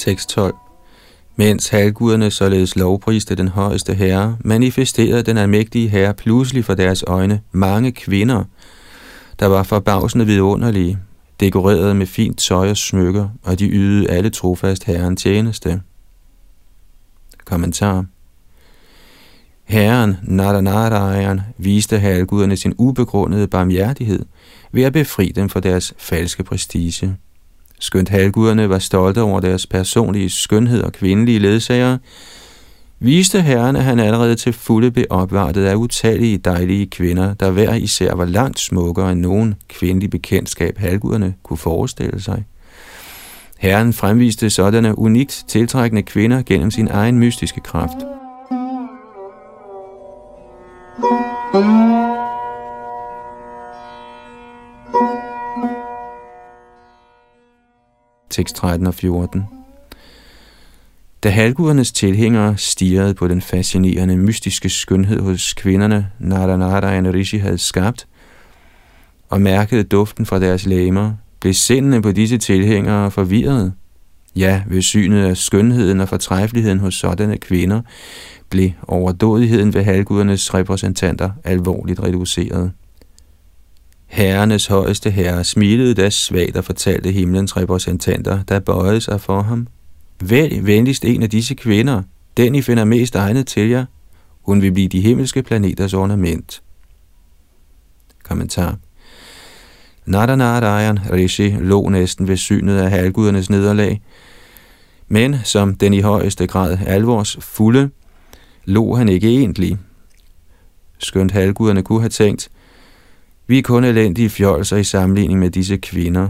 Tekst 0.00 0.28
12. 0.28 0.54
Mens 1.36 1.68
halvguderne 1.68 2.30
således 2.30 2.76
lovpriste 2.76 3.34
den 3.34 3.48
højeste 3.48 3.94
herre, 3.94 4.36
manifesterede 4.44 5.22
den 5.22 5.38
almægtige 5.38 5.88
herre 5.88 6.14
pludselig 6.14 6.64
for 6.64 6.74
deres 6.74 7.04
øjne 7.06 7.40
mange 7.52 7.92
kvinder, 7.92 8.44
der 9.40 9.46
var 9.46 9.62
forbavsende 9.62 10.26
vidunderlige, 10.26 10.98
dekoreret 11.40 11.96
med 11.96 12.06
fint 12.06 12.38
tøj 12.38 12.70
og 12.70 12.76
smykker, 12.76 13.28
og 13.42 13.58
de 13.58 13.68
ydede 13.68 14.10
alle 14.10 14.30
trofast 14.30 14.84
herren 14.84 15.16
tjeneste. 15.16 15.80
Kommentar 17.44 18.04
Herren 19.64 20.16
Naranarayan 20.22 21.40
viste 21.58 21.98
halvguderne 21.98 22.56
sin 22.56 22.74
ubegrundede 22.78 23.48
barmhjertighed 23.48 24.24
ved 24.72 24.82
at 24.82 24.92
befri 24.92 25.32
dem 25.36 25.48
fra 25.48 25.60
deres 25.60 25.94
falske 25.98 26.44
prestige. 26.44 27.16
Skønt 27.80 28.08
halvguderne 28.08 28.68
var 28.68 28.78
stolte 28.78 29.22
over 29.22 29.40
deres 29.40 29.66
personlige 29.66 30.30
skønhed 30.30 30.82
og 30.82 30.92
kvindelige 30.92 31.38
ledsagere, 31.38 31.98
viste 32.98 33.40
herren, 33.40 33.76
at 33.76 33.84
han 33.84 33.98
allerede 33.98 34.34
til 34.34 34.52
fulde 34.52 34.90
blev 34.90 35.04
opvartet 35.10 35.64
af 35.64 35.74
utallige 35.74 36.38
dejlige 36.38 36.86
kvinder, 36.86 37.34
der 37.34 37.50
hver 37.50 37.74
især 37.74 38.14
var 38.14 38.24
langt 38.24 38.60
smukkere 38.60 39.12
end 39.12 39.20
nogen 39.20 39.54
kvindelig 39.68 40.10
bekendtskab 40.10 40.78
halvguderne 40.78 41.34
kunne 41.42 41.56
forestille 41.56 42.20
sig. 42.20 42.44
Herren 43.58 43.92
fremviste 43.92 44.50
sådanne 44.50 44.98
unikt 44.98 45.44
tiltrækkende 45.48 46.02
kvinder 46.02 46.42
gennem 46.46 46.70
sin 46.70 46.88
egen 46.88 47.18
mystiske 47.18 47.60
kraft. 47.60 47.96
Tekst 58.30 58.56
13 58.56 58.86
og 58.86 58.94
14 58.94 59.44
Da 61.22 61.30
halvgudernes 61.30 61.92
tilhængere 61.92 62.56
stirrede 62.56 63.14
på 63.14 63.28
den 63.28 63.40
fascinerende 63.40 64.16
mystiske 64.16 64.68
skønhed 64.68 65.20
hos 65.20 65.54
kvinderne, 65.54 66.10
Naranarayan 66.18 67.14
Rishi 67.14 67.38
havde 67.38 67.58
skabt, 67.58 68.06
og 69.28 69.40
mærkede 69.40 69.84
duften 69.84 70.26
fra 70.26 70.38
deres 70.38 70.66
læmer, 70.66 71.12
blev 71.40 71.54
sindene 71.54 72.02
på 72.02 72.12
disse 72.12 72.38
tilhængere 72.38 73.10
forvirret. 73.10 73.72
Ja, 74.36 74.62
ved 74.66 74.82
synet 74.82 75.24
af 75.24 75.36
skønheden 75.36 76.00
og 76.00 76.08
fortræffeligheden 76.08 76.78
hos 76.78 76.94
sådanne 76.94 77.38
kvinder, 77.38 77.82
blev 78.50 78.70
overdådigheden 78.88 79.74
ved 79.74 79.82
halvgudernes 79.82 80.54
repræsentanter 80.54 81.30
alvorligt 81.44 82.02
reduceret. 82.02 82.72
Herrenes 84.10 84.66
højeste 84.66 85.10
herre 85.10 85.44
smilede 85.44 85.94
da 85.94 86.10
svagt 86.10 86.56
og 86.56 86.64
fortalte 86.64 87.10
himlens 87.10 87.56
repræsentanter, 87.56 88.42
der 88.42 88.58
bøjede 88.58 89.00
sig 89.00 89.20
for 89.20 89.42
ham. 89.42 89.66
Vælg 90.22 90.66
venligst 90.66 91.04
en 91.04 91.22
af 91.22 91.30
disse 91.30 91.54
kvinder, 91.54 92.02
den 92.36 92.54
I 92.54 92.62
finder 92.62 92.84
mest 92.84 93.16
egnet 93.16 93.46
til 93.46 93.68
jer. 93.68 93.84
Hun 94.42 94.62
vil 94.62 94.72
blive 94.72 94.88
de 94.88 95.00
himmelske 95.00 95.42
planeters 95.42 95.94
ornament. 95.94 96.62
Kommentar 98.22 98.76
Nadanarayan 100.06 100.98
Rishi 101.12 101.50
lå 101.50 101.88
næsten 101.88 102.28
ved 102.28 102.36
synet 102.36 102.78
af 102.78 102.90
halvgudernes 102.90 103.50
nederlag, 103.50 104.02
men 105.08 105.36
som 105.44 105.74
den 105.74 105.94
i 105.94 106.00
højeste 106.00 106.46
grad 106.46 106.78
alvors 106.86 107.36
fulde, 107.40 107.90
lå 108.64 108.94
han 108.94 109.08
ikke 109.08 109.28
egentlig. 109.28 109.78
Skønt 110.98 111.32
halvguderne 111.32 111.82
kunne 111.82 112.00
have 112.00 112.08
tænkt, 112.08 112.50
vi 113.50 113.58
er 113.58 113.62
kun 113.62 113.84
elendige 113.84 114.30
fjolser 114.30 114.76
i 114.76 114.84
sammenligning 114.84 115.40
med 115.40 115.50
disse 115.50 115.76
kvinder, 115.76 116.28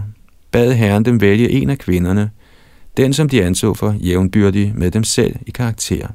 bad 0.51 0.73
herren 0.73 1.05
dem 1.05 1.21
vælge 1.21 1.49
en 1.49 1.69
af 1.69 1.77
kvinderne, 1.77 2.29
den 2.97 3.13
som 3.13 3.29
de 3.29 3.43
anså 3.43 3.73
for 3.73 3.95
jævnbyrdig 3.99 4.73
med 4.75 4.91
dem 4.91 5.03
selv 5.03 5.35
i 5.47 5.51
karakter. 5.51 6.07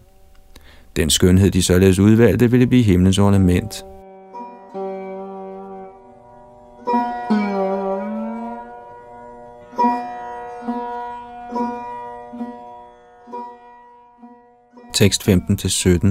Den 0.97 1.11
skønhed, 1.11 1.51
de 1.51 1.63
således 1.63 1.99
udvalgte, 1.99 2.51
ville 2.51 2.67
blive 2.67 2.83
himlens 2.83 3.19
ornament. 3.19 3.85
tekst 14.95 15.29
15-17. 15.29 16.07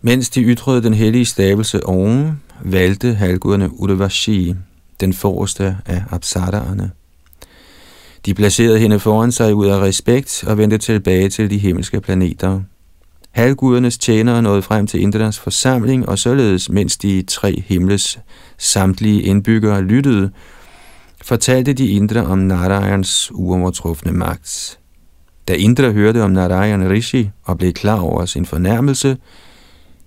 Mens 0.00 0.30
de 0.30 0.42
ytrede 0.42 0.82
den 0.82 0.94
hellige 0.94 1.24
stavelse 1.24 1.86
oven, 1.86 2.43
valgte 2.62 3.14
halvguderne 3.14 3.80
Udavashi, 3.80 4.54
den 5.00 5.12
forreste 5.12 5.76
af 5.86 6.02
Apsaraerne. 6.10 6.90
De 8.26 8.34
placerede 8.34 8.78
hende 8.78 9.00
foran 9.00 9.32
sig 9.32 9.54
ud 9.54 9.66
af 9.66 9.80
respekt 9.80 10.44
og 10.46 10.58
vendte 10.58 10.78
tilbage 10.78 11.28
til 11.28 11.50
de 11.50 11.58
himmelske 11.58 12.00
planeter. 12.00 12.60
Halvgudernes 13.30 13.98
tjenere 13.98 14.42
nåede 14.42 14.62
frem 14.62 14.86
til 14.86 15.00
Indras 15.00 15.38
forsamling, 15.38 16.08
og 16.08 16.18
således, 16.18 16.70
mens 16.70 16.96
de 16.96 17.22
tre 17.22 17.62
himles 17.66 18.18
samtlige 18.58 19.22
indbyggere 19.22 19.82
lyttede, 19.82 20.30
fortalte 21.22 21.72
de 21.72 21.88
Indra 21.88 22.20
om 22.20 22.38
Narayans 22.38 23.30
uovertrufne 23.32 24.12
magt. 24.12 24.78
Da 25.48 25.54
Indra 25.54 25.90
hørte 25.90 26.22
om 26.22 26.30
Narayan 26.30 26.90
Rishi 26.90 27.30
og 27.44 27.58
blev 27.58 27.72
klar 27.72 28.00
over 28.00 28.26
sin 28.26 28.46
fornærmelse, 28.46 29.16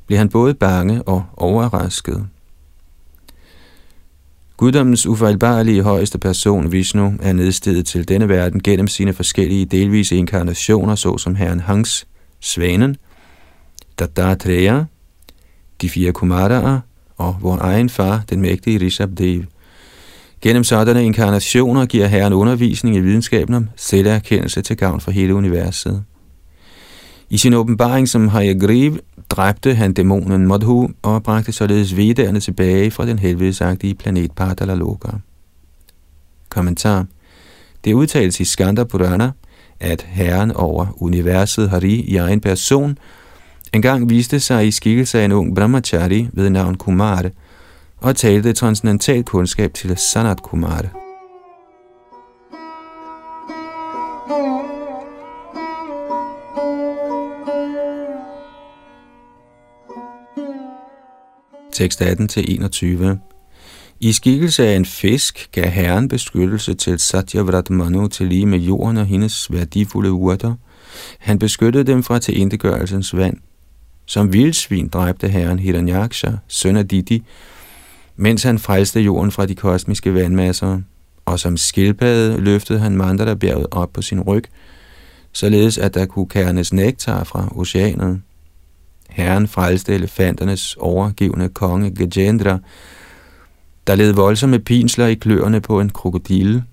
blev 0.08 0.18
han 0.18 0.30
både 0.30 0.54
bange 0.54 1.03
og 1.03 1.24
overrasket. 1.38 2.27
Guddommens 4.57 5.05
ufejlbarlige 5.05 5.83
højeste 5.83 6.17
person, 6.17 6.72
Vishnu, 6.72 7.13
er 7.22 7.33
nedstedet 7.33 7.85
til 7.85 8.07
denne 8.07 8.29
verden 8.29 8.63
gennem 8.63 8.87
sine 8.87 9.13
forskellige 9.13 9.65
delvise 9.65 10.15
inkarnationer, 10.15 10.96
såsom 10.96 11.35
herren 11.35 11.59
Hans, 11.59 12.07
Svanen, 12.39 12.96
Dattatreya, 14.00 14.83
de 15.81 15.89
fire 15.89 16.11
Kumaraer 16.11 16.79
og 17.17 17.35
vor 17.41 17.57
egen 17.61 17.89
far, 17.89 18.24
den 18.29 18.41
mægtige 18.41 18.79
Rishabdev. 18.79 19.43
Gennem 20.41 20.63
sådanne 20.63 21.05
inkarnationer 21.05 21.85
giver 21.85 22.07
Herren 22.07 22.33
undervisning 22.33 22.96
i 22.96 23.00
videnskaben 23.00 23.53
om 23.53 23.70
selverkendelse 23.75 24.61
til 24.61 24.77
gavn 24.77 25.01
for 25.01 25.11
hele 25.11 25.35
universet. 25.35 26.03
I 27.29 27.37
sin 27.37 27.53
åbenbaring 27.53 28.09
som 28.09 28.27
Hayagriv 28.27 28.98
dræbte 29.29 29.75
han 29.75 29.94
dæmonen 29.94 30.48
Madhu 30.48 30.90
og 31.01 31.24
bragte 31.24 31.51
således 31.51 31.98
vedderne 31.98 32.40
tilbage 32.40 32.92
fra 32.92 33.05
den 33.05 33.20
helvedesagtige 33.20 33.96
planet 33.96 34.31
Padalaloka. 34.31 35.07
Kommentar 36.50 37.05
Det 37.85 37.94
udtales 37.94 38.40
i 38.40 38.46
Skanda 38.46 38.83
Purana, 38.83 39.31
at 39.79 40.01
herren 40.01 40.51
over 40.51 40.85
universet 40.96 41.70
Hari 41.70 41.94
i 41.94 42.16
egen 42.18 42.42
person 42.42 42.98
engang 43.74 44.09
viste 44.09 44.40
sig 44.40 44.68
i 44.68 44.72
skikkelse 44.72 45.20
af 45.20 45.25
en 45.25 45.31
ung 45.31 45.55
brahmachari 45.55 46.29
ved 46.33 46.50
navn 46.50 46.75
Kumar, 46.75 47.29
og 47.98 48.16
talte 48.16 48.53
transcendental 48.53 49.24
kundskab 49.24 49.74
til 49.74 49.98
Sanat 49.98 50.42
Kumar. 50.42 51.06
Tekst 61.77 62.01
18-21 62.01 63.18
I 64.00 64.13
skikkelse 64.13 64.68
af 64.68 64.75
en 64.75 64.85
fisk 64.85 65.50
gav 65.51 65.70
herren 65.70 66.07
beskyttelse 66.07 66.74
til 66.74 67.00
Satyavrat 67.00 67.70
Manu 67.70 68.07
til 68.07 68.27
lige 68.27 68.46
med 68.46 68.59
jorden 68.59 68.98
og 68.98 69.05
hendes 69.05 69.51
værdifulde 69.51 70.11
urter. 70.11 70.55
Han 71.20 71.40
beskyttede 71.40 71.83
dem 71.83 72.03
fra 72.03 72.20
tilintetgørelsens 72.20 73.16
vand. 73.16 73.37
Som 74.05 74.33
vildsvin 74.33 74.87
dræbte 74.87 75.27
herren 75.27 75.59
Hiranyaksha, 75.59 76.31
søn 76.48 76.77
af 76.77 76.87
Didi, 76.87 77.24
mens 78.16 78.44
han 78.44 78.59
frelste 78.59 79.01
jorden 79.01 79.31
fra 79.31 79.46
de 79.46 79.55
kosmiske 79.55 80.13
vandmasser, 80.13 80.81
og 81.25 81.40
som 81.40 81.57
skildpadde 81.57 82.42
løftede 82.42 82.79
han 82.79 82.96
Mandala-bjerget 82.96 83.68
op 83.72 83.94
på 83.94 84.01
sin 84.01 84.22
ryg, 84.22 84.44
således 85.31 85.77
at 85.77 85.94
der 85.94 86.05
kunne 86.05 86.29
kærnes 86.29 86.74
nektar 86.74 87.24
fra 87.24 87.51
oceanet. 87.55 88.22
Herren 89.09 89.48
frelste 89.48 89.93
elefanternes 89.93 90.75
overgivende 90.79 91.50
konge 91.50 91.96
Gajendra, 91.96 92.59
der 93.87 93.96
led 93.96 94.11
voldsomme 94.11 94.59
pinsler 94.59 95.07
i 95.07 95.13
kløerne 95.13 95.61
på 95.61 95.79
en 95.79 95.89
krokodille. 95.89 96.63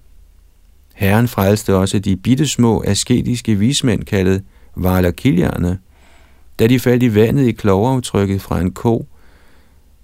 Herren 0.94 1.29
frelste 1.29 1.75
også 1.75 1.99
de 1.99 2.16
bittesmå 2.16 2.85
asketiske 2.87 3.55
vismænd 3.55 4.05
kaldet 4.05 4.42
Valakilierne, 4.77 5.79
da 6.59 6.66
de 6.66 6.81
faldt 6.81 7.03
i 7.03 7.14
vandet 7.14 7.47
i 7.47 7.53
klovaftrykket 7.53 8.42
fra 8.42 8.61
en 8.61 8.70
ko, 8.70 9.07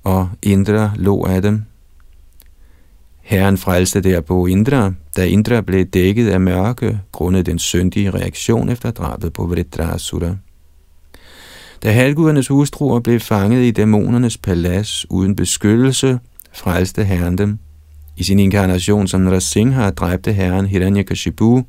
og 0.05 0.29
Indra 0.43 0.93
lå 0.97 1.25
af 1.25 1.43
dem. 1.43 1.63
Herren 3.21 3.59
frelste 3.59 4.01
derpå 4.01 4.47
Indra, 4.47 4.93
da 5.17 5.27
Indra 5.27 5.61
blev 5.61 5.85
dækket 5.85 6.29
af 6.29 6.41
mørke, 6.41 7.01
grundet 7.13 7.47
den 7.47 7.59
syndige 7.59 8.11
reaktion 8.11 8.69
efter 8.69 8.91
drabet 8.91 9.33
på 9.33 9.47
Vritrasura. 9.47 10.37
Da 11.83 11.93
halvgudernes 11.93 12.49
hustruer 12.49 13.01
blev 13.01 13.21
fanget 13.21 13.63
i 13.65 13.71
dæmonernes 13.71 14.39
palads 14.39 15.11
uden 15.11 15.37
beskyttelse, 15.37 16.19
frelste 16.53 17.05
herren 17.05 17.39
dem. 17.39 17.59
I 18.17 18.25
sin 18.25 18.39
inkarnation 18.39 19.09
som 19.09 19.21
Nrasingha 19.21 19.91
dræbte 19.91 20.33
herren 20.33 20.67
Hiranyakashipu, 20.67 21.63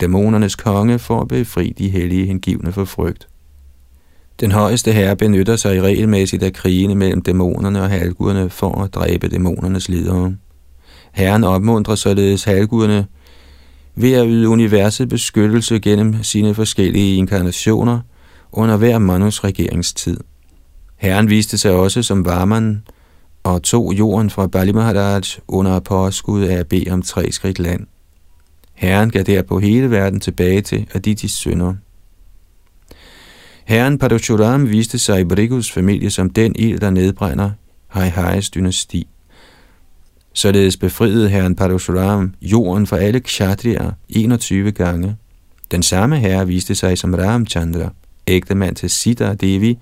dæmonernes 0.00 0.56
konge, 0.56 0.98
for 0.98 1.20
at 1.20 1.28
befri 1.28 1.74
de 1.78 1.88
hellige 1.88 2.26
hengivne 2.26 2.72
for 2.72 2.84
frygt. 2.84 3.28
Den 4.40 4.52
højeste 4.52 4.92
herre 4.92 5.16
benytter 5.16 5.56
sig 5.56 5.82
regelmæssigt 5.82 6.42
af 6.42 6.52
krigene 6.52 6.94
mellem 6.94 7.22
dæmonerne 7.22 7.82
og 7.82 7.90
halvguderne 7.90 8.50
for 8.50 8.82
at 8.82 8.94
dræbe 8.94 9.28
dæmonernes 9.28 9.88
ledere. 9.88 10.36
Herren 11.12 11.44
opmuntrer 11.44 11.94
således 11.94 12.44
halvguderne 12.44 13.06
ved 13.94 14.12
at 14.12 14.26
yde 14.28 14.48
universet 14.48 15.08
beskyttelse 15.08 15.78
gennem 15.78 16.22
sine 16.22 16.54
forskellige 16.54 17.16
inkarnationer 17.16 18.00
under 18.56 18.76
hver 18.76 18.98
Manus 18.98 19.44
regeringstid. 19.44 20.16
Herren 20.96 21.30
viste 21.30 21.58
sig 21.58 21.70
også 21.70 22.02
som 22.02 22.24
Varman 22.24 22.82
og 23.42 23.62
tog 23.62 23.94
jorden 23.94 24.30
fra 24.30 24.46
Bali 24.46 24.72
Maharaj 24.72 25.22
under 25.48 25.80
påskud 25.80 26.42
af 26.42 26.54
at 26.54 26.68
bede 26.68 26.90
om 26.90 27.02
tre 27.02 27.32
skridt 27.32 27.58
land. 27.58 27.86
Herren 28.74 29.10
gav 29.10 29.22
derpå 29.22 29.58
hele 29.60 29.90
verden 29.90 30.20
tilbage 30.20 30.60
til 30.62 30.86
Aditis 30.94 31.32
sønner. 31.32 31.74
Herren 33.64 33.98
Padashuram 33.98 34.70
viste 34.70 34.98
sig 34.98 35.20
i 35.20 35.24
Brigus 35.24 35.72
familie 35.72 36.10
som 36.10 36.30
den 36.30 36.56
ild, 36.56 36.78
der 36.78 36.90
nedbrænder 36.90 37.50
Haihais 37.86 38.50
dynasti. 38.50 39.08
Således 40.32 40.76
befriede 40.76 41.28
herren 41.28 41.56
Parashuram 41.56 42.34
jorden 42.42 42.86
for 42.86 42.96
alle 42.96 43.20
kshatriyer 43.20 43.92
21 44.08 44.72
gange. 44.72 45.16
Den 45.70 45.82
samme 45.82 46.18
herre 46.18 46.46
viste 46.46 46.74
sig 46.74 46.98
som 46.98 47.14
Ramchandra, 47.14 47.90
ægtemand 48.26 48.76
til 48.76 48.90
Sita 48.90 49.34
Devi, 49.34 49.78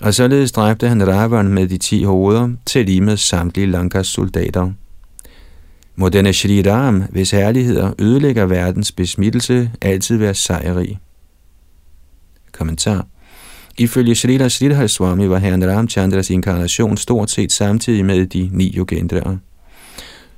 og 0.00 0.14
således 0.14 0.52
dræbte 0.52 0.88
han 0.88 1.08
Ravan 1.08 1.48
med 1.48 1.68
de 1.68 1.78
ti 1.78 2.02
hoveder 2.02 2.48
til 2.66 2.86
lige 2.86 3.00
med 3.00 3.16
samtlige 3.16 3.66
Lankas 3.66 4.06
soldater. 4.06 4.70
Må 5.96 6.08
denne 6.08 6.32
Shri 6.32 6.70
Ram, 6.70 7.02
hvis 7.10 7.30
herligheder 7.30 7.92
ødelægger 7.98 8.46
verdens 8.46 8.92
besmittelse, 8.92 9.70
altid 9.80 10.16
være 10.16 10.34
sejrig. 10.34 10.98
Kommentar 12.52 13.06
Ifølge 13.78 14.14
Srila 14.14 14.48
Sridhar 14.48 14.86
Swami 14.86 15.28
var 15.28 15.38
herren 15.38 15.70
Ramchandras 15.76 16.30
inkarnation 16.30 16.96
stort 16.96 17.30
set 17.30 17.52
samtidig 17.52 18.04
med 18.04 18.26
de 18.26 18.50
ni 18.52 18.74
yogendrere. 18.76 19.38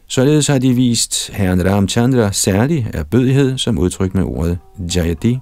Således 0.06 0.46
har 0.46 0.58
de 0.58 0.74
vist 0.74 1.30
herren 1.32 1.70
Ramchandra 1.70 2.32
særlig 2.32 2.90
erbødighed 2.94 3.58
som 3.58 3.78
udtryk 3.78 4.14
med 4.14 4.22
ordet 4.22 4.58
Jayati. 4.96 5.38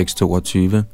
Tekst 0.00 0.16
22 0.16 0.84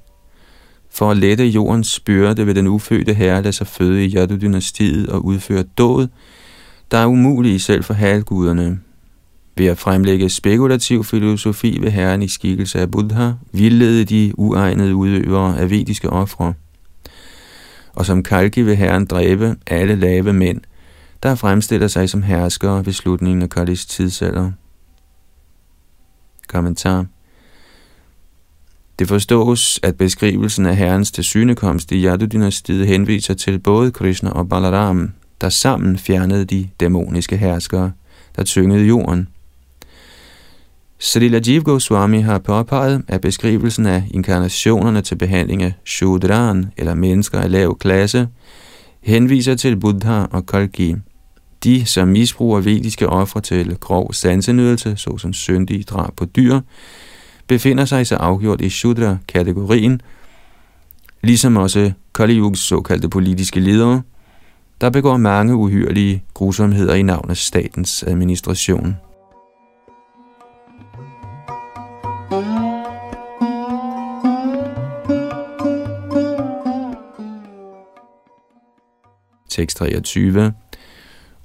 for 0.91 1.11
at 1.11 1.17
lette 1.17 1.45
jordens 1.45 2.01
byrde 2.01 2.47
vil 2.47 2.57
den 2.57 2.67
ufødte 2.67 3.15
herre 3.15 3.43
lade 3.43 3.53
sig 3.53 3.67
føde 3.67 4.05
i 4.05 4.17
Yadu-dynastiet 4.17 5.09
og 5.09 5.25
udføre 5.25 5.63
dåd, 5.63 6.09
der 6.91 6.99
er 6.99 7.07
umulige 7.07 7.61
selv 7.61 7.85
for 7.85 7.95
halvguderne. 7.95 8.81
Ved 9.57 9.67
at 9.67 9.79
fremlægge 9.79 10.29
spekulativ 10.29 11.05
filosofi 11.05 11.79
ved 11.81 11.91
herren 11.91 12.23
i 12.23 12.29
skikkelse 12.29 12.81
af 12.81 12.91
Buddha, 12.91 13.33
vildlede 13.53 14.05
de 14.05 14.33
uegnede 14.39 14.95
udøvere 14.95 15.59
af 15.59 15.71
vediske 15.71 16.11
ofre. 16.11 16.55
Og 17.95 18.07
som 18.07 18.23
Kalki 18.23 18.63
vil 18.63 18.77
herren 18.77 19.07
dræbe 19.07 19.57
alle 19.67 19.97
lave 19.97 20.33
mænd, 20.33 20.61
der 21.23 21.35
fremstiller 21.35 21.89
sig 21.89 22.11
som 22.11 22.23
herskere 22.23 22.87
ved 22.87 22.93
slutningen 22.93 23.43
af 23.43 23.51
Kallis 23.51 23.87
tidsalder. 23.87 24.53
Kommentar 26.49 27.07
det 28.99 29.09
forstås, 29.09 29.81
at 29.83 29.97
beskrivelsen 29.97 30.67
af 30.67 30.77
herrens 30.77 31.11
tilsynekomst 31.11 31.93
i 31.93 32.07
Yadu-dynastiet 32.07 32.87
henviser 32.87 33.35
til 33.35 33.59
både 33.59 33.93
Krishna 33.93 34.31
og 34.31 34.49
Balaram, 34.49 35.13
der 35.41 35.49
sammen 35.49 35.99
fjernede 35.99 36.45
de 36.45 36.69
dæmoniske 36.81 37.37
herskere, 37.37 37.93
der 38.37 38.45
tyngede 38.45 38.85
jorden. 38.85 39.29
Srila 40.99 41.41
Jiv 41.47 41.63
Goswami 41.63 42.21
har 42.21 42.39
påpeget, 42.39 43.03
at 43.09 43.21
beskrivelsen 43.21 43.87
af 43.87 44.05
inkarnationerne 44.11 45.03
til 45.03 45.17
behandling 45.17 45.63
af 45.63 45.73
Shudran, 45.85 46.73
eller 46.77 46.95
mennesker 46.95 47.41
af 47.41 47.51
lav 47.51 47.79
klasse, 47.79 48.29
henviser 49.01 49.55
til 49.55 49.77
Buddha 49.77 50.25
og 50.31 50.47
Kalki. 50.47 50.95
De, 51.65 51.87
som 51.87 52.09
misbruger 52.09 52.61
vediske 52.61 53.09
ofre 53.09 53.41
til 53.41 53.77
grov 53.81 54.13
sansenydelse, 54.13 54.97
såsom 54.97 55.33
syndige 55.33 55.83
drab 55.83 56.17
på 56.17 56.25
dyr, 56.25 56.61
befinder 57.47 57.85
sig 57.85 58.07
så 58.07 58.17
afgjort 58.17 58.61
i 58.61 58.69
Shudra-kategorien, 58.71 60.01
ligesom 61.23 61.57
også 61.57 61.93
Kali 62.15 62.41
såkaldte 62.55 63.09
politiske 63.09 63.61
ledere, 63.61 64.03
der 64.81 64.91
begår 64.91 65.17
mange 65.17 65.55
uhyrlige 65.55 66.23
grusomheder 66.35 66.95
i 66.95 67.03
navn 67.03 67.31
af 67.31 67.37
statens 67.37 68.03
administration. 68.03 68.97
Tekst 79.51 79.77
23 79.77 80.53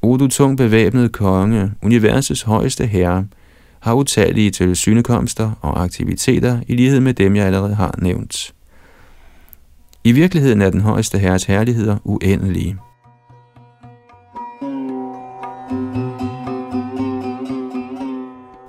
O 0.02 0.18
du 0.18 0.28
tung 0.28 0.58
bevæbnet 0.58 1.12
konge, 1.12 1.72
universets 1.82 2.42
højeste 2.42 2.86
herre, 2.86 3.26
har 3.82 3.94
utallige 3.94 4.52
tilsynekomster 4.52 5.52
og 5.62 5.84
aktiviteter 5.84 6.60
i 6.68 6.76
lighed 6.76 7.00
med 7.00 7.14
dem, 7.14 7.36
jeg 7.36 7.46
allerede 7.46 7.76
har 7.76 7.96
nævnt. 7.98 8.54
I 10.04 10.12
virkeligheden 10.12 10.62
er 10.62 10.70
den 10.70 10.82
højeste 10.82 11.18
herres 11.18 11.44
herligheder 11.44 11.98
uendelige. 12.04 12.78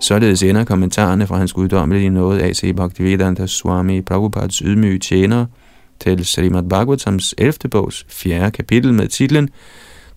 Således 0.01 0.43
ender 0.43 0.65
kommentarerne 0.65 1.27
fra 1.27 1.37
hans 1.37 1.53
guddommelige 1.53 2.11
noget 2.11 2.43
A.C. 2.43 2.77
Bhaktivedanta 2.77 3.47
Swami 3.47 4.01
Prabhupads 4.01 4.59
ydmyge 4.59 4.99
tjener 4.99 5.47
til 6.01 6.27
Srimad 6.27 6.63
Bhagavatams 6.63 7.35
11. 7.39 7.53
bogs 7.71 8.07
4. 8.09 8.51
kapitel 8.51 8.95
med 8.95 9.09
titlen 9.09 9.49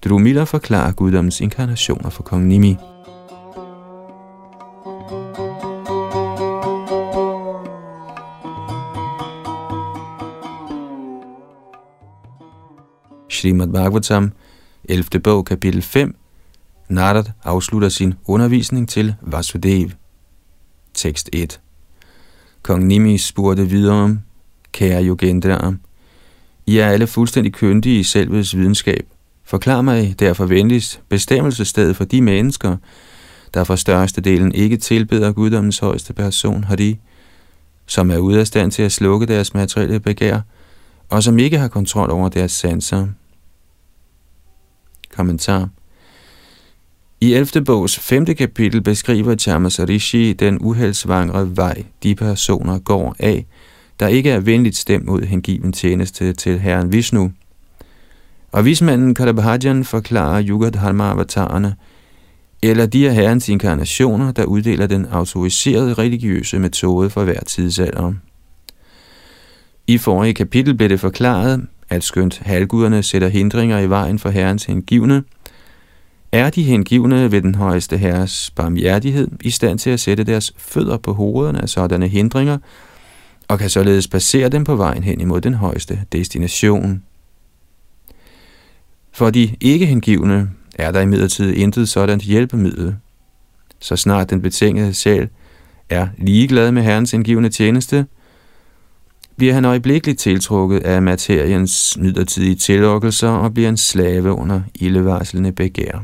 Drumila 0.05 0.43
forklarer 0.43 0.91
guddommens 0.91 1.41
inkarnationer 1.41 2.09
for 2.09 2.23
kong 2.23 2.47
Nimi. 2.47 2.77
Srimad 13.45 13.67
Bhagavatam, 13.67 14.31
11. 14.89 15.19
bog, 15.19 15.45
kapitel 15.45 15.81
5, 15.81 16.15
Narad 16.89 17.23
afslutter 17.43 17.89
sin 17.89 18.13
undervisning 18.27 18.89
til 18.89 19.15
Vasudev. 19.21 19.89
Tekst 20.93 21.29
1 21.33 21.59
Kong 22.63 22.85
Nimi 22.85 23.17
spurgte 23.17 23.69
videre, 23.69 24.19
kære 24.71 25.03
Yogendra, 25.03 25.73
I 26.65 26.77
er 26.77 26.87
alle 26.87 27.07
fuldstændig 27.07 27.53
kyndige 27.53 27.99
i 27.99 28.03
selvets 28.03 28.57
videnskab. 28.57 29.07
Forklar 29.43 29.81
mig 29.81 30.19
derfor 30.19 30.45
venligst 30.45 31.01
bestemmelsesstedet 31.09 31.95
for 31.95 32.03
de 32.03 32.21
mennesker, 32.21 32.77
der 33.53 33.63
for 33.63 33.75
største 33.75 34.21
delen 34.21 34.51
ikke 34.51 34.77
tilbeder 34.77 35.31
guddommens 35.31 35.79
højeste 35.79 36.13
person, 36.13 36.63
har 36.63 36.75
de, 36.75 36.97
som 37.85 38.11
er 38.11 38.17
ude 38.17 38.39
af 38.39 38.47
stand 38.47 38.71
til 38.71 38.83
at 38.83 38.91
slukke 38.91 39.25
deres 39.25 39.53
materielle 39.53 39.99
begær, 39.99 40.39
og 41.09 41.23
som 41.23 41.39
ikke 41.39 41.57
har 41.57 41.67
kontrol 41.67 42.11
over 42.11 42.29
deres 42.29 42.51
sanser. 42.51 43.07
Kommentar 45.15 45.69
I 47.21 47.33
11. 47.33 47.65
bogs 47.65 47.99
5. 47.99 48.25
kapitel 48.25 48.81
beskriver 48.81 49.35
Chamas 49.35 49.79
Rishi 49.79 50.33
den 50.33 50.57
uheldsvangre 50.61 51.57
vej, 51.57 51.83
de 52.03 52.15
personer 52.15 52.79
går 52.79 53.15
af, 53.19 53.45
der 53.99 54.07
ikke 54.07 54.29
er 54.29 54.39
venligt 54.39 54.77
stemt 54.77 55.05
mod 55.05 55.21
hengiven 55.21 55.73
tjeneste 55.73 56.33
til 56.33 56.59
Herren 56.59 56.91
Vishnu. 56.91 57.31
Og 58.51 58.65
vismanden 58.65 59.15
Kadabhajan 59.15 59.83
forklarer 59.83 60.43
Yugadharma-avatarerne, 60.47 61.75
eller 62.63 62.85
de 62.85 63.09
af 63.09 63.15
Herrens 63.15 63.49
inkarnationer, 63.49 64.31
der 64.31 64.45
uddeler 64.45 64.87
den 64.87 65.05
autoriserede 65.05 65.93
religiøse 65.93 66.59
metode 66.59 67.09
for 67.09 67.23
hver 67.23 67.39
tidsalder. 67.47 68.13
I 69.87 69.97
forrige 69.97 70.33
kapitel 70.33 70.73
blev 70.73 70.89
det 70.89 70.99
forklaret, 70.99 71.67
at 71.89 72.03
skønt 72.03 72.39
halvguderne 72.39 73.03
sætter 73.03 73.27
hindringer 73.27 73.79
i 73.79 73.89
vejen 73.89 74.19
for 74.19 74.29
herrens 74.29 74.65
hengivne, 74.65 75.23
er 76.31 76.49
de 76.49 76.63
hengivne 76.63 77.31
ved 77.31 77.41
den 77.41 77.55
højeste 77.55 77.97
herres 77.97 78.51
barmhjertighed 78.55 79.27
i 79.41 79.49
stand 79.49 79.79
til 79.79 79.89
at 79.89 79.99
sætte 79.99 80.23
deres 80.23 80.53
fødder 80.57 80.97
på 80.97 81.13
hovederne 81.13 81.61
af 81.61 81.69
sådanne 81.69 82.07
hindringer, 82.07 82.57
og 83.47 83.59
kan 83.59 83.69
således 83.69 84.07
passere 84.07 84.49
dem 84.49 84.63
på 84.63 84.75
vejen 84.75 85.03
hen 85.03 85.21
imod 85.21 85.41
den 85.41 85.53
højeste 85.53 85.99
destination. 86.11 87.03
For 89.11 89.29
de 89.29 89.55
ikke 89.61 89.85
hengivne 89.85 90.49
er 90.75 90.91
der 90.91 91.01
imidlertid 91.01 91.53
intet 91.53 91.89
sådan 91.89 92.21
hjælpemiddel. 92.21 92.95
Så 93.79 93.95
snart 93.95 94.29
den 94.29 94.41
betingede 94.41 94.93
sjæl 94.93 95.29
er 95.89 96.07
ligeglad 96.17 96.71
med 96.71 96.83
herrens 96.83 97.11
hengivne 97.11 97.49
tjeneste, 97.49 98.05
bliver 99.37 99.53
han 99.53 99.65
øjeblikkeligt 99.65 100.19
tiltrukket 100.19 100.79
af 100.79 101.01
materiens 101.01 101.97
midlertidige 101.97 102.55
tillokkelser 102.55 103.29
og 103.29 103.53
bliver 103.53 103.69
en 103.69 103.77
slave 103.77 104.31
under 104.31 104.61
ildevarslende 104.75 105.51
begær. 105.51 106.03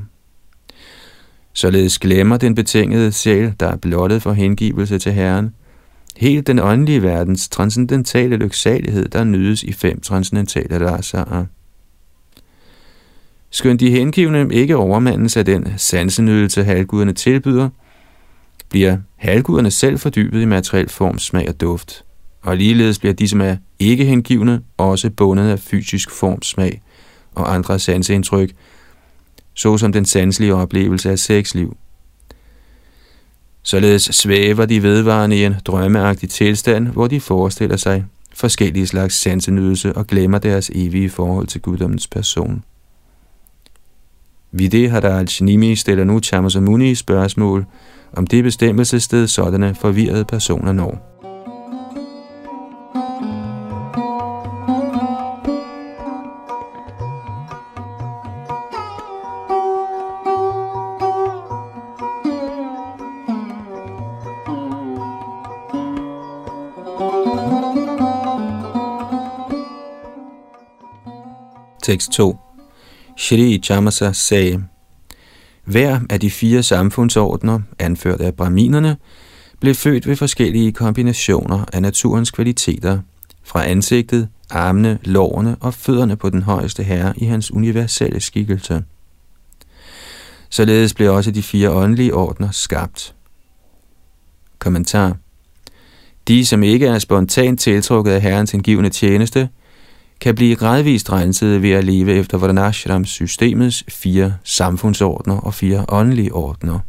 Således 1.54 2.00
glemmer 2.00 2.38
den 2.38 2.56
betingede 2.56 3.12
sjæl, 3.12 3.54
der 3.60 3.68
er 3.68 3.76
blottet 3.76 4.22
for 4.22 4.34
hengivelse 4.34 5.00
til 5.00 5.12
Herren, 5.12 5.54
helt 6.18 6.48
den 6.48 6.60
åndelige 6.60 7.04
verdens 7.04 7.50
transcendentale 7.50 8.36
lyksalighed, 8.36 9.10
der 9.10 9.24
nydes 9.24 9.64
i 9.64 9.72
fem 9.72 10.02
transcendentale 10.02 10.92
rasaer. 10.92 11.46
Skønt 13.50 13.80
de 13.80 13.92
hengivne 13.92 14.48
ikke 14.52 14.76
overmandes 14.76 15.38
af 15.38 15.46
den 15.46 15.68
sansenydelse, 15.78 16.64
halvguderne 16.64 17.14
tilbyder, 17.14 17.70
bliver 18.70 18.98
halvguderne 19.16 19.72
selv 19.72 20.00
fordybet 20.00 20.42
i 20.42 20.46
materiel 20.46 20.90
form, 20.90 21.20
smag 21.20 21.50
og 21.50 21.62
duft– 21.62 22.04
og 22.42 22.58
ligeledes 22.58 23.00
bliver 23.00 23.14
de, 23.14 23.28
som 23.28 23.42
er 23.42 23.56
ikke 23.80 24.06
hengivne, 24.06 24.62
også 24.78 25.10
bundet 25.10 25.50
af 25.50 25.60
fysisk 25.60 26.12
form, 26.12 26.42
smag 26.42 26.82
og 27.36 27.54
andre 27.54 27.80
sanseindtryk, 27.80 28.52
såsom 29.54 29.92
den 29.92 30.06
sanselige 30.06 30.56
oplevelse 30.56 31.12
af 31.12 31.20
sexliv. 31.20 31.78
Således 33.64 34.04
svæver 34.04 34.66
de 34.66 34.84
vedvarende 34.84 35.38
i 35.38 35.46
en 35.46 35.56
drømmeagtig 35.66 36.30
tilstand, 36.30 36.88
hvor 36.88 37.08
de 37.08 37.20
forestiller 37.20 37.78
sig 37.78 38.06
forskellige 38.34 38.88
slags 38.88 39.16
sansenydelse 39.16 39.94
og 39.94 40.08
glemmer 40.08 40.38
deres 40.38 40.72
evige 40.76 41.10
forhold 41.10 41.48
til 41.48 41.62
guddommens 41.62 42.08
person. 42.08 42.64
Vide 44.52 44.90
Harald 44.90 45.28
Shnimi 45.28 45.76
stiller 45.76 46.04
nu 46.04 46.20
Chamasamuni 46.20 46.96
spørgsmål 46.96 47.66
om 48.14 48.28
det 48.28 48.44
bestemmelsessted 48.44 49.28
sådanne 49.28 49.76
forvirrede 49.76 50.26
personer 50.26 50.72
når. 50.72 51.11
Tekst 71.82 72.12
2 72.12 72.38
Shri 73.18 73.60
Chamasa 73.64 74.12
sagde, 74.12 74.64
hver 75.66 76.00
af 76.10 76.20
de 76.20 76.32
fire 76.32 76.64
samfundsordner, 76.64 77.60
anført 77.80 78.22
af 78.22 78.36
braminerne, 78.36 78.98
blev 79.60 79.76
født 79.76 80.08
ved 80.08 80.16
forskellige 80.16 80.72
kombinationer 80.72 81.66
af 81.74 81.82
naturens 81.82 82.32
kvaliteter, 82.32 83.00
fra 83.44 83.68
ansigtet, 83.68 84.30
armene, 84.50 85.00
lårene 85.04 85.56
og 85.60 85.74
fødderne 85.74 86.16
på 86.16 86.30
den 86.30 86.42
højeste 86.42 86.84
herre 86.84 87.14
i 87.18 87.26
hans 87.26 87.52
universelle 87.52 88.20
skikkelse. 88.20 88.84
Således 90.50 90.94
blev 90.94 91.14
også 91.14 91.32
de 91.32 91.44
fire 91.44 91.72
åndelige 91.72 92.14
ordner 92.14 92.52
skabt. 92.52 93.16
Kommentar 94.60 95.18
De, 96.28 96.46
som 96.46 96.64
ikke 96.64 96.88
er 96.88 97.00
spontant 97.00 97.60
tiltrukket 97.60 98.12
af 98.12 98.22
herrens 98.22 98.54
indgivende 98.54 98.90
tjeneste– 98.90 99.50
kan 100.22 100.36
blive 100.36 100.56
gradvist 100.56 101.12
renset 101.12 101.62
ved 101.62 101.72
at 101.72 101.84
leve 101.84 102.14
efter 102.14 102.38
Varnashrams 102.38 103.10
systemets 103.10 103.84
fire 103.90 104.34
samfundsordner 104.44 105.38
og 105.38 105.54
fire 105.54 105.86
åndelige 105.90 106.34
ordner. 106.34 106.80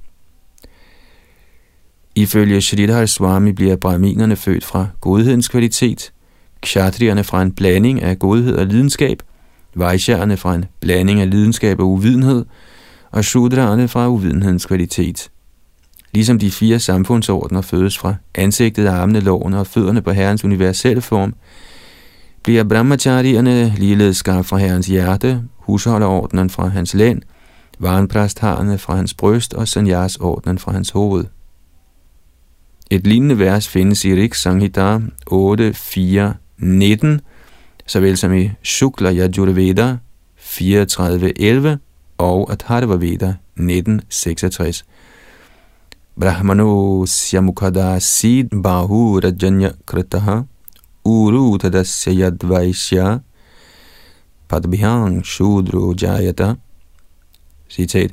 Ifølge 2.15 2.61
Shridhar 2.61 3.07
Swami 3.07 3.53
bliver 3.53 3.77
brahminerne 3.77 4.37
født 4.37 4.65
fra 4.65 4.87
godhedens 5.01 5.49
kvalitet, 5.49 6.13
kshatrierne 6.61 7.25
fra 7.25 7.43
en 7.43 7.53
blanding 7.53 8.03
af 8.03 8.19
godhed 8.19 8.57
og 8.57 8.67
lidenskab, 8.67 9.23
vajsjerne 9.75 10.37
fra 10.37 10.55
en 10.55 10.65
blanding 10.81 11.21
af 11.21 11.31
lidenskab 11.31 11.81
og 11.81 11.89
uvidenhed, 11.89 12.45
og 13.11 13.25
shudraerne 13.25 13.89
fra 13.89 14.09
uvidenhedens 14.09 14.67
kvalitet. 14.67 15.31
Ligesom 16.13 16.39
de 16.39 16.51
fire 16.51 16.79
samfundsordner 16.79 17.61
fødes 17.61 17.99
fra 17.99 18.15
ansigtet, 18.35 18.87
armene, 18.87 19.21
lårene 19.21 19.59
og 19.59 19.67
fødderne 19.67 20.03
på 20.03 20.13
herrens 20.13 20.45
universelle 20.45 21.03
form, 21.03 21.35
bliver 22.43 22.65
brahmacharierne 22.65 23.75
ligeledes 23.77 24.17
skabt 24.17 24.47
fra 24.47 24.57
herrens 24.57 24.87
hjerte, 24.87 25.43
husholderordnen 25.57 26.51
fra 26.51 26.69
hans 26.69 26.95
læn, 26.95 27.23
varenpræstharerne 27.79 28.79
fra 28.79 28.97
hans 28.97 29.15
bryst 29.15 29.55
og 29.55 29.69
sanyas-ordnen 29.69 30.59
fra 30.59 30.73
hans 30.73 30.91
hoved. 30.91 31.25
Et 32.91 33.07
lignende 33.07 33.39
vers 33.39 33.69
findes 33.69 34.05
i 34.05 34.15
Rik 34.15 34.35
Sanghita 34.35 34.99
8, 35.27 35.73
4, 35.73 36.35
19, 36.59 37.21
såvel 37.87 38.17
som 38.17 38.35
i 38.35 38.51
Shukla 38.63 39.13
Yajurveda 39.13 39.97
34, 40.37 41.41
11 41.41 41.79
og 42.19 42.53
Atharva 42.53 42.97
Veda 42.97 43.35
19, 43.57 44.01
66. 44.09 44.85
Brahmano 46.21 47.07
Syamukada 47.07 47.99
Sid 47.99 48.45
Bahu 48.63 49.21
Rajanya 49.21 49.71
Kritaha 49.87 50.41
uru 51.05 51.59
tadasya 51.59 52.13
yadvaisya 52.13 53.19
padbhyang 54.49 55.25
shudro 55.25 55.95
jayata. 55.95 56.55
Citat. 57.69 58.11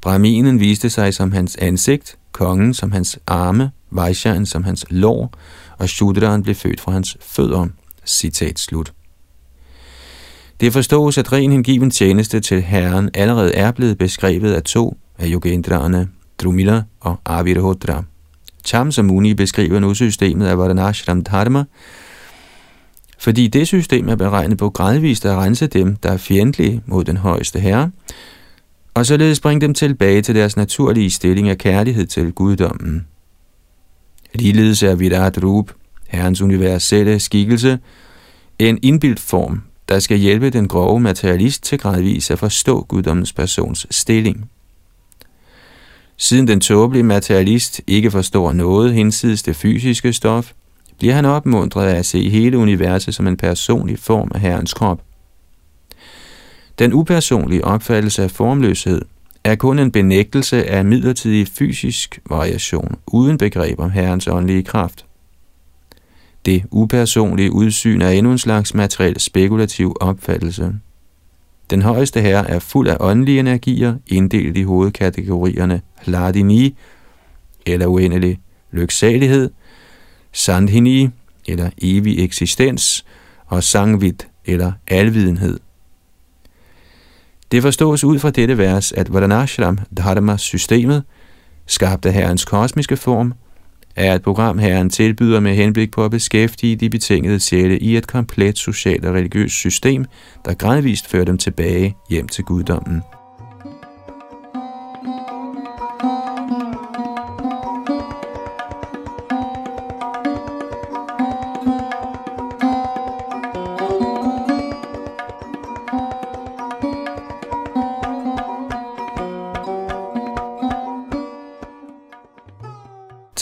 Brahminen 0.00 0.60
viste 0.60 0.90
sig 0.90 1.14
som 1.14 1.32
hans 1.32 1.56
ansigt, 1.56 2.18
kongen 2.32 2.74
som 2.74 2.92
hans 2.92 3.18
arme, 3.26 3.70
Vaishyan 3.90 4.46
som 4.46 4.64
hans 4.64 4.86
lår, 4.90 5.32
og 5.78 5.88
Shudraen 5.88 6.42
blev 6.42 6.54
født 6.54 6.80
fra 6.80 6.92
hans 6.92 7.16
fødder. 7.20 7.66
Citat 8.06 8.58
slut. 8.58 8.92
Det 10.60 10.72
forstås, 10.72 11.18
at 11.18 11.32
ren 11.32 11.52
hengiven 11.52 11.90
tjeneste 11.90 12.40
til 12.40 12.62
Herren 12.62 13.10
allerede 13.14 13.54
er 13.54 13.72
blevet 13.72 13.98
beskrevet 13.98 14.52
af 14.52 14.62
to 14.62 14.96
af 15.18 15.26
yogendraerne, 15.28 16.08
Drumila 16.38 16.82
og 17.00 17.16
Avirhodra. 17.24 18.04
Chamsamuni 18.66 19.34
beskriver 19.34 19.78
nu 19.78 19.94
systemet 19.94 20.46
af 20.46 20.58
Varanashram 20.58 21.22
Dharma, 21.22 21.64
fordi 23.18 23.46
det 23.46 23.66
system 23.66 24.08
er 24.08 24.14
beregnet 24.16 24.58
på 24.58 24.70
gradvist 24.70 25.26
at 25.26 25.36
rense 25.36 25.66
dem, 25.66 25.96
der 25.96 26.12
er 26.12 26.16
fjendtlige 26.16 26.82
mod 26.86 27.04
den 27.04 27.16
højeste 27.16 27.60
herre, 27.60 27.90
og 28.94 29.06
således 29.06 29.40
bringe 29.40 29.60
dem 29.60 29.74
tilbage 29.74 30.22
til 30.22 30.34
deres 30.34 30.56
naturlige 30.56 31.10
stilling 31.10 31.48
af 31.48 31.58
kærlighed 31.58 32.06
til 32.06 32.32
guddommen. 32.32 33.06
Ligeledes 34.34 34.82
er 34.82 34.94
Virat 34.94 35.44
Rup, 35.44 35.72
herrens 36.08 36.40
universelle 36.40 37.20
skikkelse, 37.20 37.78
en 38.58 38.78
indbildt 38.82 39.20
form, 39.20 39.62
der 39.88 39.98
skal 39.98 40.18
hjælpe 40.18 40.50
den 40.50 40.68
grove 40.68 41.00
materialist 41.00 41.62
til 41.62 41.78
gradvis 41.78 42.30
at 42.30 42.38
forstå 42.38 42.86
guddommens 42.88 43.32
persons 43.32 43.86
stilling. 43.90 44.50
Siden 46.16 46.48
den 46.48 46.60
tåbelige 46.60 47.02
materialist 47.02 47.80
ikke 47.86 48.10
forstår 48.10 48.52
noget 48.52 48.94
hinsides 48.94 49.42
det 49.42 49.56
fysiske 49.56 50.12
stof, 50.12 50.52
bliver 50.98 51.14
han 51.14 51.24
opmuntret 51.24 51.86
af 51.86 51.98
at 51.98 52.06
se 52.06 52.28
hele 52.28 52.58
universet 52.58 53.14
som 53.14 53.26
en 53.26 53.36
personlig 53.36 53.98
form 53.98 54.30
af 54.34 54.40
Herrens 54.40 54.74
krop. 54.74 55.02
Den 56.78 56.92
upersonlige 56.92 57.64
opfattelse 57.64 58.22
af 58.22 58.30
formløshed 58.30 59.02
er 59.44 59.54
kun 59.54 59.78
en 59.78 59.92
benægtelse 59.92 60.70
af 60.70 60.84
midlertidig 60.84 61.48
fysisk 61.48 62.20
variation 62.30 62.96
uden 63.06 63.38
begreb 63.38 63.80
om 63.80 63.90
Herrens 63.90 64.28
åndelige 64.28 64.62
kraft. 64.62 65.06
Det 66.46 66.64
upersonlige 66.70 67.52
udsyn 67.52 68.00
er 68.00 68.10
endnu 68.10 68.32
en 68.32 68.38
slags 68.38 68.74
materiel 68.74 69.20
spekulativ 69.20 69.96
opfattelse. 70.00 70.74
Den 71.70 71.82
højeste 71.82 72.20
herre 72.20 72.50
er 72.50 72.58
fuld 72.58 72.88
af 72.88 72.96
åndelige 73.00 73.40
energier, 73.40 73.94
inddelt 74.06 74.56
i 74.56 74.62
hovedkategorierne 74.62 75.80
Hladini, 76.04 76.76
eller 77.66 77.86
uendelig 77.86 78.40
lyksalighed, 78.70 79.50
Sandhini, 80.32 81.08
eller 81.48 81.70
evig 81.82 82.24
eksistens, 82.24 83.04
og 83.46 83.62
Sangvit, 83.62 84.28
eller 84.44 84.72
alvidenhed. 84.88 85.60
Det 87.50 87.62
forstås 87.62 88.04
ud 88.04 88.18
fra 88.18 88.30
dette 88.30 88.58
vers, 88.58 88.92
at 88.92 89.14
Vadanashram 89.14 89.78
Dharma-systemet, 89.96 91.02
skabte 91.66 92.12
herrens 92.12 92.44
kosmiske 92.44 92.96
form, 92.96 93.34
er 93.96 94.14
et 94.14 94.22
program, 94.22 94.58
herren 94.58 94.90
tilbyder 94.90 95.40
med 95.40 95.54
henblik 95.54 95.90
på 95.90 96.04
at 96.04 96.10
beskæftige 96.10 96.76
de 96.76 96.90
betingede 96.90 97.40
sjæle 97.40 97.78
i 97.78 97.96
et 97.96 98.06
komplet 98.06 98.58
socialt 98.58 99.04
og 99.04 99.14
religiøst 99.14 99.54
system, 99.54 100.04
der 100.44 100.54
gradvist 100.54 101.10
fører 101.10 101.24
dem 101.24 101.38
tilbage 101.38 101.96
hjem 102.10 102.28
til 102.28 102.44
guddommen. 102.44 103.02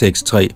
Tekst 0.05 0.25
3. 0.25 0.49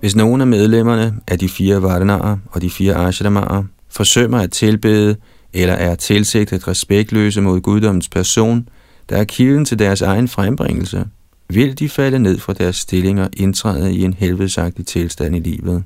Hvis 0.00 0.16
nogen 0.16 0.40
af 0.40 0.46
medlemmerne 0.46 1.20
af 1.28 1.38
de 1.38 1.48
fire 1.48 1.82
varnarer 1.82 2.36
og 2.50 2.62
de 2.62 2.70
fire 2.70 2.94
ashramarer 2.94 3.64
forsømmer 3.88 4.38
at 4.38 4.52
tilbede 4.52 5.16
eller 5.52 5.74
er 5.74 5.94
tilsigtet 5.94 6.68
respektløse 6.68 7.40
mod 7.40 7.60
guddommens 7.60 8.08
person, 8.08 8.68
der 9.08 9.16
er 9.16 9.24
kilden 9.24 9.64
til 9.64 9.78
deres 9.78 10.02
egen 10.02 10.28
frembringelse, 10.28 11.06
vil 11.48 11.78
de 11.78 11.88
falde 11.88 12.18
ned 12.18 12.38
fra 12.38 12.52
deres 12.52 12.76
stillinger 12.76 13.24
og 13.24 13.30
indtræde 13.36 13.94
i 13.94 14.02
en 14.02 14.14
helvedesagtig 14.14 14.86
tilstand 14.86 15.36
i 15.36 15.40
livet. 15.40 15.84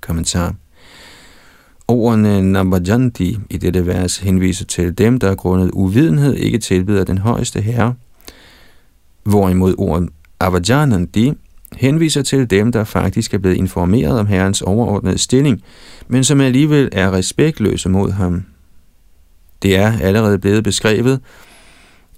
Kommentar 0.00 0.54
Ordene 1.88 2.42
Nabajanti 2.52 3.38
i 3.50 3.56
dette 3.56 3.86
vers 3.86 4.16
henviser 4.16 4.64
til 4.64 4.98
dem, 4.98 5.18
der 5.18 5.30
er 5.30 5.34
grundet 5.34 5.70
uvidenhed 5.70 6.34
ikke 6.34 6.58
tilbeder 6.58 7.04
den 7.04 7.18
højeste 7.18 7.60
herre, 7.60 7.94
hvorimod 9.24 9.74
ordet 9.78 10.08
Avajanandi 10.40 11.32
henviser 11.72 12.22
til 12.22 12.50
dem, 12.50 12.72
der 12.72 12.84
faktisk 12.84 13.34
er 13.34 13.38
blevet 13.38 13.56
informeret 13.56 14.20
om 14.20 14.26
Herrens 14.26 14.62
overordnede 14.62 15.18
stilling, 15.18 15.62
men 16.08 16.24
som 16.24 16.40
alligevel 16.40 16.88
er 16.92 17.12
respektløse 17.12 17.88
mod 17.88 18.10
ham. 18.10 18.44
Det 19.62 19.76
er 19.76 19.98
allerede 20.00 20.38
blevet 20.38 20.64
beskrevet, 20.64 21.20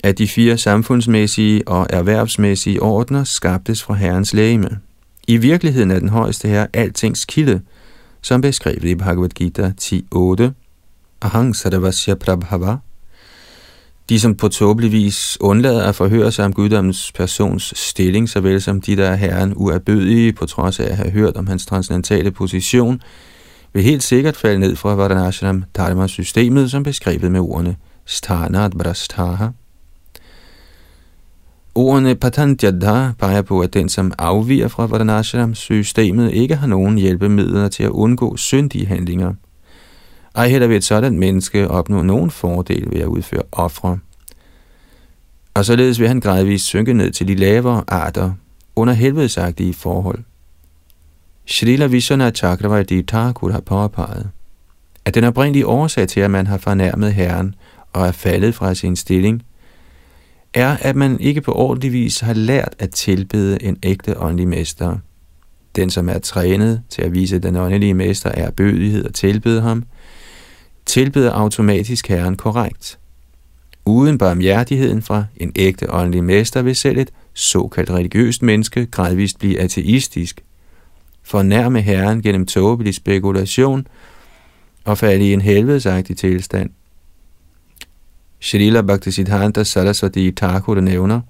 at 0.05 0.19
de 0.19 0.29
fire 0.29 0.59
samfundsmæssige 0.59 1.69
og 1.69 1.87
erhvervsmæssige 1.91 2.83
ordner 2.83 3.25
skabtes 3.25 3.83
fra 3.83 3.95
Herrens 3.95 4.35
lægeme. 4.35 4.79
I 5.29 5.37
virkeligheden 5.37 5.91
er 5.91 5.99
den 5.99 6.09
højeste 6.09 6.49
her 6.49 6.67
altings 6.73 7.25
kilde, 7.25 7.61
som 8.23 8.41
beskrevet 8.41 8.85
i 8.85 8.95
Bhagavad 8.95 9.29
Gita 9.29 9.73
10.8. 9.81 10.51
Ahang 11.23 11.57
Sarvasya 11.57 12.15
Prabhava. 12.15 12.77
De, 14.09 14.21
som 14.21 14.35
på 14.35 14.49
tåbelig 14.49 14.93
vis 14.93 15.37
undlader 15.41 15.83
at 15.83 15.95
forhøre 15.95 16.33
sig 16.33 16.45
om 16.45 16.53
guddommens 16.53 17.13
persons 17.13 17.73
stilling, 17.77 18.29
såvel 18.29 18.63
som 18.63 18.81
de, 18.81 18.97
der 18.97 19.09
er 19.09 19.17
herren 19.17 19.53
uerbødige, 19.57 20.33
på 20.33 20.47
trods 20.47 20.81
af 20.81 20.85
at 20.85 20.97
have 20.97 21.11
hørt 21.11 21.37
om 21.37 21.47
hans 21.47 21.67
transcendentale 21.67 22.31
position, 22.31 23.01
vil 23.73 23.83
helt 23.83 24.03
sikkert 24.03 24.37
falde 24.37 24.59
ned 24.59 24.77
fra 24.77 24.95
Varanashram 24.95 25.65
Dharma-systemet, 25.77 26.71
som 26.71 26.83
beskrevet 26.83 27.33
med 27.33 27.41
ordene 27.41 27.77
Sthanat 28.07 28.73
Brastaha. 28.73 29.47
Ordene 31.75 32.15
Patanjadha 32.15 33.13
peger 33.19 33.43
på, 33.43 33.61
at 33.61 33.75
den, 33.75 33.89
som 33.89 34.13
afviger 34.19 34.69
fra 34.69 34.87
Varanashram-systemet, 34.87 36.33
ikke 36.33 36.57
har 36.57 36.67
nogen 36.67 36.99
hjælpemidler 36.99 37.69
til 37.69 37.83
at 37.83 37.91
undgå 37.91 38.37
syndige 38.37 38.87
handlinger. 38.87 39.35
Ej 40.35 40.49
heller 40.49 40.69
vil 40.69 40.77
et 40.77 40.85
sådan 40.85 41.19
menneske 41.19 41.69
opnå 41.69 42.03
nogen 42.03 42.31
fordel 42.31 42.91
ved 42.93 43.01
at 43.01 43.07
udføre 43.07 43.43
ofre. 43.53 43.99
Og 45.55 45.65
således 45.65 46.01
vil 46.01 46.09
han 46.09 46.21
gradvist 46.21 46.65
synke 46.65 46.93
ned 46.93 47.11
til 47.11 47.29
de 47.29 47.35
lavere 47.35 47.85
arter 47.89 48.33
under 48.77 48.95
helvedesagtige 48.95 49.75
forhold. 49.75 50.19
Srila 51.47 51.87
Vishwanath 51.87 52.37
Chakravarti 52.37 53.03
Thakur 53.03 53.53
har 53.53 53.61
påpeget, 53.61 54.31
at 55.05 55.15
den 55.15 55.25
oprindelige 55.25 55.67
årsag 55.67 56.09
til, 56.09 56.21
at 56.21 56.31
man 56.31 56.47
har 56.47 56.59
fornærmet 56.59 57.15
Herren 57.15 57.55
og 57.93 58.07
er 58.07 58.13
faldet 58.13 58.55
fra 58.55 58.75
sin 58.75 58.97
stilling, 58.97 59.43
er, 60.55 60.77
at 60.81 60.97
man 60.97 61.21
ikke 61.21 61.41
på 61.41 61.53
ordentlig 61.53 61.93
vis 61.93 62.21
har 62.21 62.35
lært 62.35 62.75
at 62.79 62.91
tilbede 62.91 63.63
en 63.63 63.77
ægte 63.83 64.21
åndelig 64.21 64.49
mester. 64.49 64.97
Den, 65.77 65.91
som 65.91 66.09
er 66.09 66.19
trænet 66.19 66.83
til 66.89 67.03
at 67.03 67.13
vise 67.13 67.39
den 67.39 67.57
åndelige 67.57 67.95
mester 67.95 68.31
er 68.31 68.51
bødighed 68.51 69.05
og 69.05 69.15
tilbede 69.15 69.61
ham, 69.61 69.85
tilbeder 70.89 71.33
automatisk 71.33 72.09
Herren 72.09 72.37
korrekt. 72.37 72.99
Uden 73.85 74.19
barmhjertigheden 74.19 75.03
fra 75.03 75.25
en 75.37 75.53
ægte 75.57 75.91
åndelig 75.91 76.25
mester 76.25 76.63
vil 76.63 76.77
selv 76.77 76.99
et 76.99 77.11
såkaldt 77.35 77.91
religiøst 77.91 78.43
menneske 78.43 78.87
gradvist 78.87 79.39
blive 79.39 79.61
ateistisk, 79.61 80.41
fornærme 81.23 81.81
Herren 81.81 82.23
gennem 82.23 82.47
tåbelig 82.47 82.95
spekulation 82.95 83.87
og 84.85 84.99
falde 84.99 85.29
i 85.29 85.33
en 85.33 85.41
helvedesagtig 85.41 86.17
tilstand. 86.17 86.71
Shrila 88.41 88.83
Bhaktisiddhanta 88.83 89.65
Saraswati 89.65 90.31
Thakur 90.31 90.81
nævner, 90.81 91.21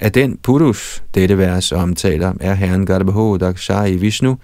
at 0.00 0.14
den 0.14 0.38
Purush, 0.42 1.02
dette 1.14 1.38
vers 1.38 1.72
omtaler, 1.72 2.32
er 2.40 2.54
herren 2.54 2.86
Garbho 2.86 3.36
Dakshai 3.36 3.96
Vishnu, 3.96 4.38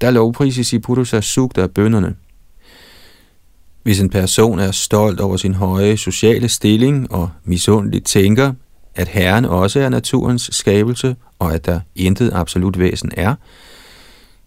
der 0.00 0.10
lovprises 0.10 0.72
i 0.72 0.78
Purusha 0.78 1.20
Sugta 1.20 1.66
bønderne. 1.66 2.14
Hvis 3.84 4.00
en 4.00 4.10
person 4.10 4.58
er 4.58 4.70
stolt 4.70 5.20
over 5.20 5.36
sin 5.36 5.54
høje 5.54 5.96
sociale 5.96 6.48
stilling 6.48 7.12
og 7.12 7.30
misundeligt 7.44 8.06
tænker, 8.06 8.52
at 8.94 9.08
Herren 9.08 9.44
også 9.44 9.80
er 9.80 9.88
naturens 9.88 10.48
skabelse, 10.52 11.16
og 11.38 11.54
at 11.54 11.66
der 11.66 11.80
intet 11.94 12.30
absolut 12.32 12.78
væsen 12.78 13.10
er, 13.16 13.34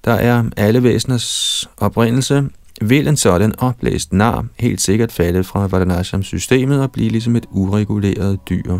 der 0.06 0.12
er 0.12 0.44
alle 0.58 0.84
væseners 0.84 1.70
oprindelse, 1.78 2.44
vil 2.82 3.08
en 3.08 3.18
sådan 3.18 3.60
oplæst 3.60 4.14
nar 4.14 4.46
helt 4.60 4.82
sikkert 4.82 5.12
falde 5.12 5.44
fra 5.44 5.68
Varanasham-systemet 5.68 6.82
og 6.82 6.92
blive 6.92 7.10
ligesom 7.10 7.36
et 7.36 7.46
ureguleret 7.52 8.40
dyr. 8.50 8.80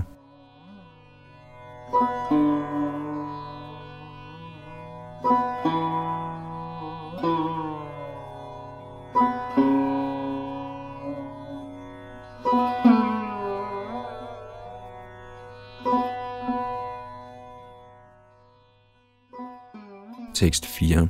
Tekst 20.38 20.66
4 20.66 21.08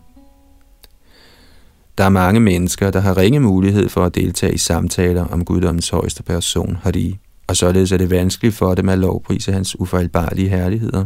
der 1.97 2.03
er 2.03 2.09
mange 2.09 2.39
mennesker, 2.39 2.91
der 2.91 2.99
har 2.99 3.17
ringe 3.17 3.39
mulighed 3.39 3.89
for 3.89 4.05
at 4.05 4.15
deltage 4.15 4.53
i 4.53 4.57
samtaler 4.57 5.25
om 5.25 5.45
guddommens 5.45 5.89
højeste 5.89 6.23
person, 6.23 6.77
Hari, 6.83 7.19
og 7.47 7.57
således 7.57 7.91
er 7.91 7.97
det 7.97 8.09
vanskeligt 8.09 8.55
for 8.55 8.75
dem 8.75 8.89
at 8.89 8.99
lovprise 8.99 9.53
hans 9.53 9.79
ufejlbarlige 9.79 10.49
herligheder. 10.49 11.05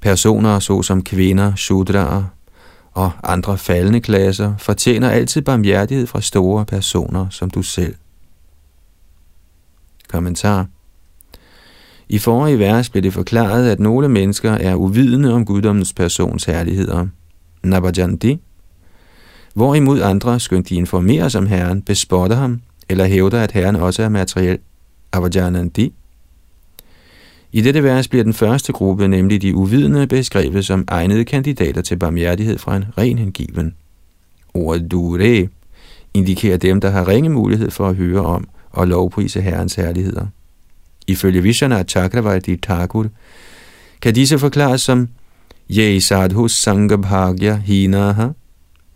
Personer 0.00 0.58
såsom 0.58 1.02
kvinder, 1.02 1.54
shudraer 1.54 2.24
og 2.92 3.10
andre 3.22 3.58
faldende 3.58 4.00
klasser 4.00 4.56
fortjener 4.56 5.10
altid 5.10 5.42
barmhjertighed 5.42 6.06
fra 6.06 6.20
store 6.20 6.64
personer 6.64 7.26
som 7.30 7.50
du 7.50 7.62
selv. 7.62 7.94
Kommentar 10.08 10.66
i 12.12 12.18
forrige 12.18 12.58
vers 12.58 12.90
blev 12.90 13.02
det 13.02 13.12
forklaret, 13.12 13.70
at 13.70 13.80
nogle 13.80 14.08
mennesker 14.08 14.50
er 14.52 14.74
uvidende 14.74 15.32
om 15.32 15.44
guddommens 15.44 15.92
persons 15.92 16.44
herligheder. 16.44 17.06
Nabajanti 17.62 18.38
Hvorimod 19.54 20.02
andre, 20.02 20.40
skønt 20.40 20.68
de 20.68 20.74
informerer 20.74 21.34
om 21.38 21.46
Herren, 21.46 21.82
bespotter 21.82 22.36
ham, 22.36 22.60
eller 22.88 23.04
hævder, 23.04 23.40
at 23.40 23.52
Herren 23.52 23.76
også 23.76 24.02
er 24.02 24.08
materiel. 24.08 24.58
Avajanandi. 25.12 25.92
I 27.52 27.60
dette 27.60 27.82
vers 27.82 28.08
bliver 28.08 28.24
den 28.24 28.32
første 28.32 28.72
gruppe, 28.72 29.08
nemlig 29.08 29.42
de 29.42 29.54
uvidende, 29.54 30.06
beskrevet 30.06 30.66
som 30.66 30.84
egnede 30.88 31.24
kandidater 31.24 31.82
til 31.82 31.96
barmhjertighed 31.96 32.58
fra 32.58 32.76
en 32.76 32.84
ren 32.98 33.18
hengiven. 33.18 33.74
Ordet 34.54 34.90
dure 34.90 35.48
indikerer 36.14 36.56
dem, 36.56 36.80
der 36.80 36.90
har 36.90 37.08
ringe 37.08 37.28
mulighed 37.28 37.70
for 37.70 37.88
at 37.88 37.96
høre 37.96 38.20
om 38.20 38.48
og 38.70 38.88
lovprise 38.88 39.40
Herrens 39.40 39.74
herligheder. 39.74 40.26
Ifølge 41.12 41.42
Vishana 41.42 41.82
Chakravarti 41.82 42.56
Thakur 42.56 43.06
kan 44.02 44.14
disse 44.14 44.38
forklares 44.38 44.80
som 44.80 45.08
Ye 45.70 46.00
sadhus 46.00 46.52
sangabhagya 46.52 47.56
hinaha, 47.56 48.28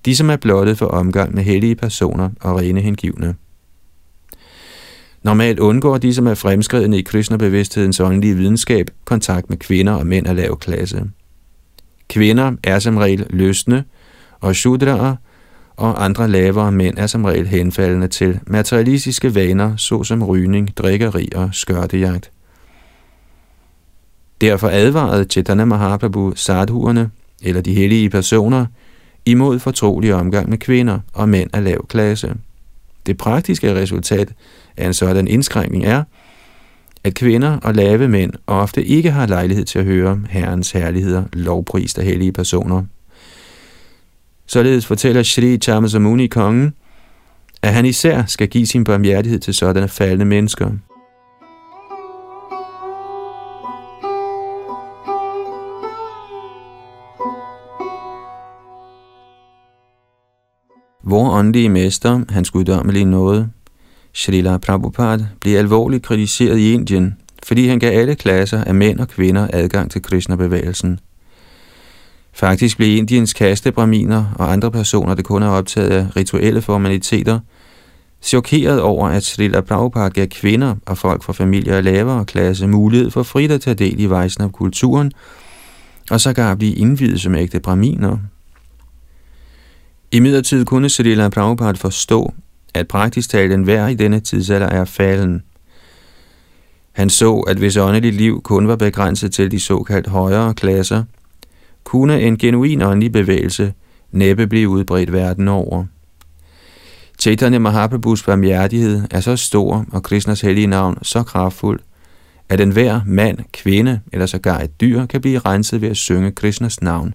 de 0.04 0.16
som 0.16 0.30
er 0.30 0.36
blottet 0.36 0.78
for 0.78 0.86
omgang 0.86 1.34
med 1.34 1.42
hellige 1.42 1.74
personer 1.74 2.30
og 2.40 2.58
rene 2.58 2.80
hengivne. 2.80 3.34
Normalt 5.22 5.58
undgår 5.58 5.98
de, 5.98 6.14
som 6.14 6.26
er 6.26 6.34
fremskridende 6.34 6.98
i 6.98 7.02
Krishna-bevidsthedens 7.02 8.00
åndelige 8.00 8.36
videnskab, 8.36 8.86
kontakt 9.04 9.50
med 9.50 9.58
kvinder 9.58 9.92
og 9.92 10.06
mænd 10.06 10.26
af 10.26 10.36
lav 10.36 10.58
klasse. 10.58 11.02
Kvinder 12.08 12.52
er 12.64 12.78
som 12.78 12.96
regel 12.96 13.26
løsne, 13.30 13.84
og 14.40 14.56
shudraer 14.56 15.16
og 15.76 16.04
andre 16.04 16.28
lavere 16.28 16.72
mænd 16.72 16.98
er 16.98 17.06
som 17.06 17.24
regel 17.24 17.46
henfaldende 17.46 18.08
til 18.08 18.40
materialistiske 18.46 19.34
vaner, 19.34 19.76
såsom 19.76 20.22
rygning, 20.22 20.76
drikkeri 20.76 21.28
og 21.34 21.48
skørtejagt. 21.52 22.30
Derfor 24.40 24.68
advarede 24.68 25.24
Chaitanya 25.24 25.64
Mahaprabhu 25.64 26.32
sadhuerne, 26.34 27.10
eller 27.42 27.60
de 27.60 27.74
hellige 27.74 28.10
personer, 28.10 28.66
imod 29.26 29.58
fortrolig 29.58 30.14
omgang 30.14 30.50
med 30.50 30.58
kvinder 30.58 30.98
og 31.12 31.28
mænd 31.28 31.50
af 31.52 31.64
lav 31.64 31.86
klasse. 31.86 32.34
Det 33.06 33.16
praktiske 33.16 33.74
resultat 33.74 34.32
af 34.76 34.86
en 34.86 34.94
sådan 34.94 35.28
indskrænkning 35.28 35.84
er, 35.84 36.02
at 37.04 37.14
kvinder 37.14 37.58
og 37.62 37.74
lave 37.74 38.08
mænd 38.08 38.32
ofte 38.46 38.84
ikke 38.84 39.10
har 39.10 39.26
lejlighed 39.26 39.64
til 39.64 39.78
at 39.78 39.84
høre 39.84 40.20
Herrens 40.28 40.70
herligheder 40.70 41.24
lovprist 41.32 41.98
af 41.98 42.04
hellige 42.04 42.32
personer. 42.32 42.84
Således 44.46 44.86
fortæller 44.86 45.22
Shri 45.22 45.58
Chamasamuni 45.58 46.26
kongen, 46.26 46.74
at 47.62 47.74
han 47.74 47.86
især 47.86 48.24
skal 48.26 48.48
give 48.48 48.66
sin 48.66 48.84
barmhjertighed 48.84 49.40
til 49.40 49.54
sådanne 49.54 49.88
faldende 49.88 50.24
mennesker– 50.24 50.70
Vor 61.08 61.30
åndelige 61.30 61.68
mester, 61.68 62.24
hans 62.28 62.50
guddommelige 62.50 63.04
nåde, 63.04 63.50
Srila 64.12 64.58
Prabhupada, 64.58 65.26
blev 65.40 65.56
alvorligt 65.56 66.02
kritiseret 66.02 66.58
i 66.58 66.72
Indien, 66.72 67.16
fordi 67.42 67.66
han 67.66 67.78
gav 67.78 68.00
alle 68.00 68.14
klasser 68.14 68.64
af 68.64 68.74
mænd 68.74 69.00
og 69.00 69.08
kvinder 69.08 69.48
adgang 69.52 69.90
til 69.90 70.02
Krishna-bevægelsen. 70.02 71.00
Faktisk 72.36 72.76
blev 72.76 72.96
Indiens 72.96 73.32
kastebraminer 73.32 74.24
og 74.34 74.52
andre 74.52 74.70
personer, 74.70 75.14
der 75.14 75.22
kun 75.22 75.42
er 75.42 75.48
optaget 75.48 75.90
af 75.90 76.16
rituelle 76.16 76.62
formaliteter, 76.62 77.40
chokeret 78.22 78.80
over, 78.80 79.08
at 79.08 79.24
Srila 79.24 79.60
Prabhupada 79.60 80.08
gav 80.08 80.26
kvinder 80.26 80.74
og 80.86 80.98
folk 80.98 81.22
fra 81.22 81.32
familier 81.32 81.76
af 81.76 81.84
lavere 81.84 82.24
klasse 82.24 82.66
mulighed 82.66 83.10
for 83.10 83.22
frit 83.22 83.50
at 83.50 83.60
tage 83.60 83.74
del 83.74 84.00
i 84.00 84.10
Vaisnav-kulturen 84.10 85.12
og 86.10 86.20
så 86.20 86.32
gav 86.32 86.56
blive 86.56 86.74
indvidet 86.74 87.20
som 87.20 87.34
ægte 87.34 87.60
braminer. 87.60 88.18
I 90.12 90.20
midlertid 90.20 90.64
kunne 90.64 90.88
Srila 90.88 91.28
Prabhupada 91.28 91.78
forstå, 91.78 92.34
at 92.74 92.88
praktisk 92.88 93.30
talt 93.30 93.52
enhver 93.52 93.88
i 93.88 93.94
denne 93.94 94.20
tidsalder 94.20 94.68
er 94.68 94.84
falden. 94.84 95.42
Han 96.92 97.10
så, 97.10 97.34
at 97.34 97.56
hvis 97.56 97.76
åndeligt 97.76 98.16
liv 98.16 98.42
kun 98.42 98.68
var 98.68 98.76
begrænset 98.76 99.32
til 99.32 99.50
de 99.50 99.60
såkaldt 99.60 100.06
højere 100.06 100.54
klasser, 100.54 101.02
kunne 101.86 102.20
en 102.20 102.38
genuin 102.38 102.82
åndelig 102.82 103.12
bevægelse 103.12 103.74
næppe 104.12 104.46
blive 104.46 104.68
udbredt 104.68 105.12
verden 105.12 105.48
over. 105.48 105.84
Chaitanya 107.18 107.58
Mahaprabhus 107.58 108.22
barmhjertighed 108.22 109.02
er 109.10 109.20
så 109.20 109.36
stor, 109.36 109.86
og 109.92 110.02
Krishnas 110.02 110.40
hellige 110.40 110.66
navn 110.66 110.98
så 111.02 111.22
kraftfuld, 111.22 111.80
at 112.48 112.60
enhver 112.60 113.00
mand, 113.06 113.38
kvinde 113.52 114.00
eller 114.12 114.26
sågar 114.26 114.60
et 114.60 114.80
dyr 114.80 115.06
kan 115.06 115.20
blive 115.20 115.38
renset 115.38 115.80
ved 115.80 115.88
at 115.88 115.96
synge 115.96 116.32
Krishnas 116.32 116.82
navn 116.82 117.14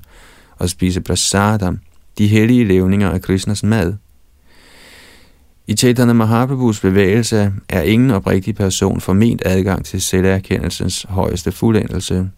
og 0.57 0.69
spise 0.69 1.01
prasadam, 1.01 1.79
de 2.17 2.27
hellige 2.27 2.65
levninger 2.65 3.09
af 3.09 3.21
Krishnas 3.21 3.63
mad. 3.63 3.93
I 5.67 5.75
Chaitanya 5.75 6.13
Mahaprabhus 6.13 6.79
bevægelse 6.79 7.53
er 7.69 7.81
ingen 7.81 8.11
oprigtig 8.11 8.55
person 8.55 9.01
forment 9.01 9.41
adgang 9.45 9.85
til 9.85 10.01
selverkendelsens 10.01 11.05
højeste 11.09 11.51
fuldendelse, 11.51 12.29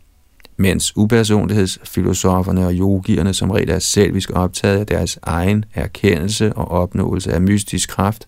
mens 0.57 0.97
upersonlighedsfilosoferne 0.97 2.65
og 2.65 2.73
yogierne 2.73 3.33
som 3.33 3.51
regel 3.51 3.69
er 3.69 3.79
selvisk 3.79 4.31
optaget 4.33 4.79
af 4.79 4.87
deres 4.87 5.19
egen 5.21 5.65
erkendelse 5.73 6.53
og 6.53 6.71
opnåelse 6.71 7.33
af 7.33 7.41
mystisk 7.41 7.89
kraft, 7.89 8.27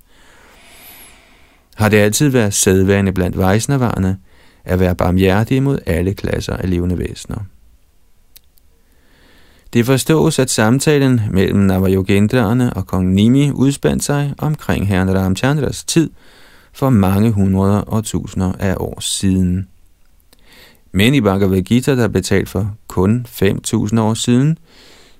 har 1.76 1.90
det 1.90 1.98
altid 1.98 2.30
været 2.30 2.54
sædvane 2.54 3.14
blandt 3.14 3.38
vejsnavarerne 3.38 4.18
at 4.64 4.80
være 4.80 4.96
barmhjertige 4.96 5.62
mod 5.62 5.80
alle 5.86 6.14
klasser 6.14 6.58
af 6.58 6.70
levende 6.70 6.98
væsener. 6.98 7.40
Det 9.74 9.86
forstås, 9.86 10.40
at 10.40 10.50
samtalen 10.50 11.22
mellem 11.32 11.60
Navajogendraerne 11.60 12.74
og 12.74 12.88
kong 12.88 13.14
Nimi 13.14 13.52
udspandt 13.52 14.04
sig 14.04 14.34
omkring 14.38 14.88
herren 14.88 15.16
Ramchandras 15.16 15.84
tid 15.84 16.10
for 16.74 16.90
mange 16.90 17.32
hundreder 17.32 17.78
og 17.78 18.04
tusinder 18.04 18.52
af 18.60 18.76
år 18.80 19.00
siden. 19.00 19.68
Men 20.98 21.14
i 21.14 21.22
Bhagavad 21.22 21.62
Gita, 21.62 21.96
der 21.96 22.08
blev 22.08 22.24
talt 22.24 22.50
for 22.50 22.76
kun 22.88 23.26
5.000 23.30 24.00
år 24.00 24.14
siden, 24.14 24.58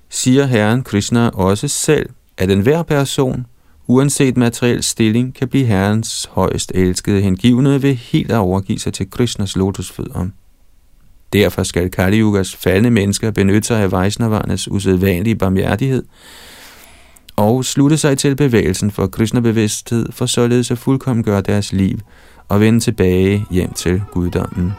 siger 0.08 0.46
herren 0.46 0.82
Krishna 0.82 1.28
også 1.28 1.68
selv, 1.68 2.08
at 2.38 2.50
enhver 2.50 2.82
person, 2.82 3.46
uanset 3.86 4.36
materiel 4.36 4.82
stilling, 4.82 5.34
kan 5.34 5.48
blive 5.48 5.66
herrens 5.66 6.28
højst 6.32 6.72
elskede 6.74 7.20
hengivne 7.20 7.82
ved 7.82 7.94
helt 7.94 8.32
at 8.32 8.38
overgive 8.38 8.78
sig 8.78 8.92
til 8.92 9.10
Krishnas 9.10 9.56
lotusfødder. 9.56 10.26
Derfor 11.32 11.62
skal 11.62 11.90
Kali 11.90 12.20
Yugas 12.20 12.56
faldende 12.56 12.90
mennesker 12.90 13.30
benytte 13.30 13.66
sig 13.66 13.82
af 13.82 13.92
Vaisnavarnes 13.92 14.70
usædvanlige 14.70 15.36
barmhjertighed 15.36 16.04
og 17.36 17.64
slutte 17.64 17.96
sig 17.96 18.18
til 18.18 18.36
bevægelsen 18.36 18.90
for 18.90 19.06
Krishna-bevidsthed 19.06 20.12
for 20.12 20.26
således 20.26 20.70
at 20.70 20.78
fuldkommen 20.78 21.24
gøre 21.24 21.40
deres 21.40 21.72
liv 21.72 21.98
og 22.48 22.60
vende 22.60 22.80
tilbage 22.80 23.44
hjem 23.50 23.72
til 23.72 24.02
guddommen. 24.12 24.72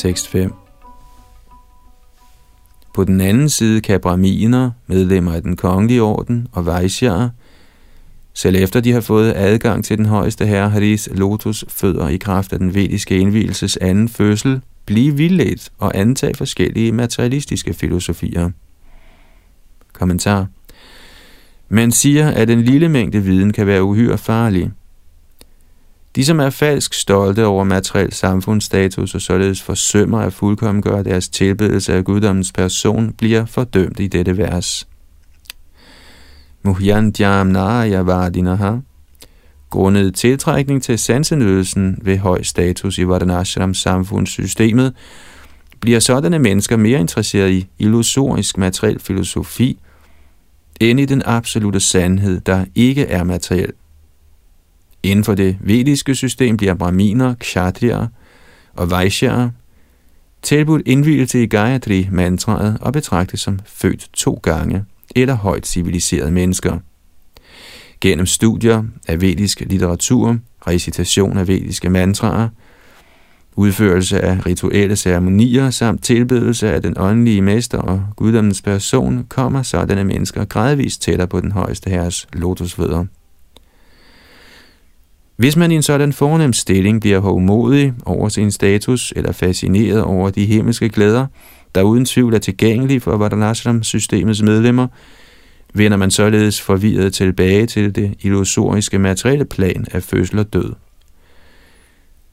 Tekst 0.00 0.28
5 0.28 0.52
På 2.94 3.04
den 3.04 3.20
anden 3.20 3.48
side 3.48 3.80
kan 3.80 4.00
braminer, 4.00 4.70
medlemmer 4.86 5.32
af 5.32 5.42
den 5.42 5.56
kongelige 5.56 6.02
orden 6.02 6.48
og 6.52 6.66
vejsjarer, 6.66 7.28
selv 8.34 8.56
efter 8.56 8.80
de 8.80 8.92
har 8.92 9.00
fået 9.00 9.32
adgang 9.36 9.84
til 9.84 9.98
den 9.98 10.06
højeste 10.06 10.46
herre 10.46 10.70
Haris 10.70 11.08
lotus 11.12 11.64
fødder 11.68 12.08
i 12.08 12.16
kraft 12.16 12.52
af 12.52 12.58
den 12.58 12.74
vediske 12.74 13.18
indvielses 13.18 13.76
anden 13.76 14.08
fødsel, 14.08 14.60
blive 14.86 15.16
vildledt 15.16 15.72
og 15.78 15.98
antage 15.98 16.34
forskellige 16.34 16.92
materialistiske 16.92 17.74
filosofier. 17.74 18.50
Kommentar. 19.92 20.46
Man 21.68 21.92
siger, 21.92 22.28
at 22.28 22.50
en 22.50 22.62
lille 22.62 22.88
mængde 22.88 23.20
viden 23.20 23.52
kan 23.52 23.66
være 23.66 23.82
uhyre 23.82 24.18
farlig– 24.18 24.70
de, 26.16 26.24
som 26.24 26.40
er 26.40 26.50
falsk 26.50 26.94
stolte 26.94 27.46
over 27.46 27.64
materiel 27.64 28.12
samfundsstatus 28.12 29.14
og 29.14 29.20
således 29.20 29.62
forsømmer 29.62 30.18
at 30.18 30.32
fuldkommengøre 30.32 31.04
deres 31.04 31.28
tilbedelse 31.28 31.94
af 31.94 32.04
guddommens 32.04 32.52
person, 32.52 33.12
bliver 33.12 33.44
fordømt 33.44 34.00
i 34.00 34.06
dette 34.06 34.36
vers. 34.38 34.88
Muhyan 36.62 37.04
Muhyandyam 37.04 37.46
Naraya 37.46 38.00
Vardinaha 38.00 38.76
Grundet 39.70 40.14
tiltrækning 40.14 40.82
til 40.82 40.98
sansenydelsen 40.98 41.98
ved 42.02 42.18
høj 42.18 42.42
status 42.42 42.98
i 42.98 43.08
Vardanashram 43.08 43.74
samfundssystemet, 43.74 44.94
bliver 45.80 46.00
sådanne 46.00 46.38
mennesker 46.38 46.76
mere 46.76 47.00
interesseret 47.00 47.50
i 47.50 47.68
illusorisk 47.78 48.58
materiel 48.58 49.00
filosofi, 49.00 49.78
end 50.80 51.00
i 51.00 51.04
den 51.04 51.22
absolute 51.24 51.80
sandhed, 51.80 52.40
der 52.40 52.64
ikke 52.74 53.06
er 53.06 53.24
materiel. 53.24 53.72
Inden 55.02 55.24
for 55.24 55.34
det 55.34 55.56
vediske 55.60 56.14
system 56.14 56.56
bliver 56.56 56.74
braminer, 56.74 57.34
kshatriyer 57.34 58.06
og 58.76 58.90
vaishyaer 58.90 59.50
tilbudt 60.42 60.82
indvielse 60.86 61.42
i 61.42 61.46
Gayatri-mantraet 61.46 62.78
og 62.80 62.92
betragtes 62.92 63.40
som 63.40 63.58
født 63.66 64.08
to 64.12 64.40
gange 64.42 64.84
eller 65.16 65.34
højt 65.34 65.66
civiliserede 65.66 66.30
mennesker. 66.30 66.78
Gennem 68.00 68.26
studier 68.26 68.84
af 69.08 69.20
vedisk 69.20 69.60
litteratur, 69.60 70.36
recitation 70.66 71.38
af 71.38 71.48
vediske 71.48 71.90
mantraer, 71.90 72.48
udførelse 73.56 74.20
af 74.20 74.46
rituelle 74.46 74.96
ceremonier 74.96 75.70
samt 75.70 76.04
tilbedelse 76.04 76.72
af 76.72 76.82
den 76.82 76.94
åndelige 76.96 77.42
mester 77.42 77.78
og 77.78 78.02
guddommens 78.16 78.62
person, 78.62 79.26
kommer 79.28 79.62
sådanne 79.62 80.04
mennesker 80.04 80.44
gradvist 80.44 81.02
tættere 81.02 81.28
på 81.28 81.40
den 81.40 81.52
højeste 81.52 81.90
herres 81.90 82.28
lotusfødder. 82.32 83.04
Hvis 85.40 85.56
man 85.56 85.72
i 85.72 85.74
en 85.74 85.82
sådan 85.82 86.12
fornem 86.12 86.52
stilling 86.52 87.00
bliver 87.00 87.18
hovmodig 87.18 87.92
over 88.06 88.28
sin 88.28 88.50
status 88.50 89.12
eller 89.16 89.32
fascineret 89.32 90.02
over 90.02 90.30
de 90.30 90.46
himmelske 90.46 90.88
glæder, 90.88 91.26
der 91.74 91.82
uden 91.82 92.04
tvivl 92.04 92.34
er 92.34 92.38
tilgængelige 92.38 93.00
for 93.00 93.16
Vardanashram-systemets 93.16 94.42
medlemmer, 94.42 94.86
vender 95.74 95.96
man 95.96 96.10
således 96.10 96.60
forvirret 96.60 97.14
tilbage 97.14 97.66
til 97.66 97.94
det 97.94 98.14
illusoriske 98.20 98.98
materielle 98.98 99.44
plan 99.44 99.86
af 99.92 100.02
fødsel 100.02 100.38
og 100.38 100.52
død. 100.52 100.72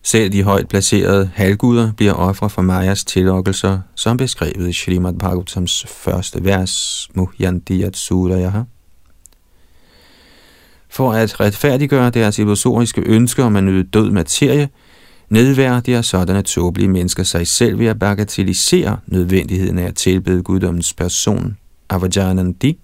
Selv 0.03 0.31
de 0.31 0.43
højt 0.43 0.67
placerede 0.67 1.29
halvguder 1.33 1.93
bliver 1.97 2.13
ofre 2.13 2.49
for 2.49 2.61
Majas 2.61 3.05
tillokkelser, 3.05 3.79
som 3.95 4.17
beskrevet 4.17 4.69
i 4.69 4.73
Srimad 4.73 5.13
Bhagavatams 5.13 5.85
første 5.89 6.43
vers, 6.43 7.07
Muhyandiyat 7.15 7.97
Surayaha. 7.97 8.61
For 10.89 11.13
at 11.13 11.39
retfærdiggøre 11.39 12.09
deres 12.09 12.39
illusoriske 12.39 13.01
ønsker 13.05 13.43
om 13.43 13.55
at 13.55 13.63
nyde 13.63 13.83
død 13.83 14.11
materie, 14.11 14.69
nedværdiger 15.29 16.01
sådanne 16.01 16.41
tåbelige 16.41 16.89
mennesker 16.89 17.23
sig 17.23 17.47
selv 17.47 17.79
ved 17.79 17.85
at 17.85 17.99
bagatellisere 17.99 18.97
nødvendigheden 19.07 19.77
af 19.77 19.87
at 19.87 19.95
tilbede 19.95 20.43
guddommens 20.43 20.93
person, 20.93 21.57
Avajanandi, 21.89 22.79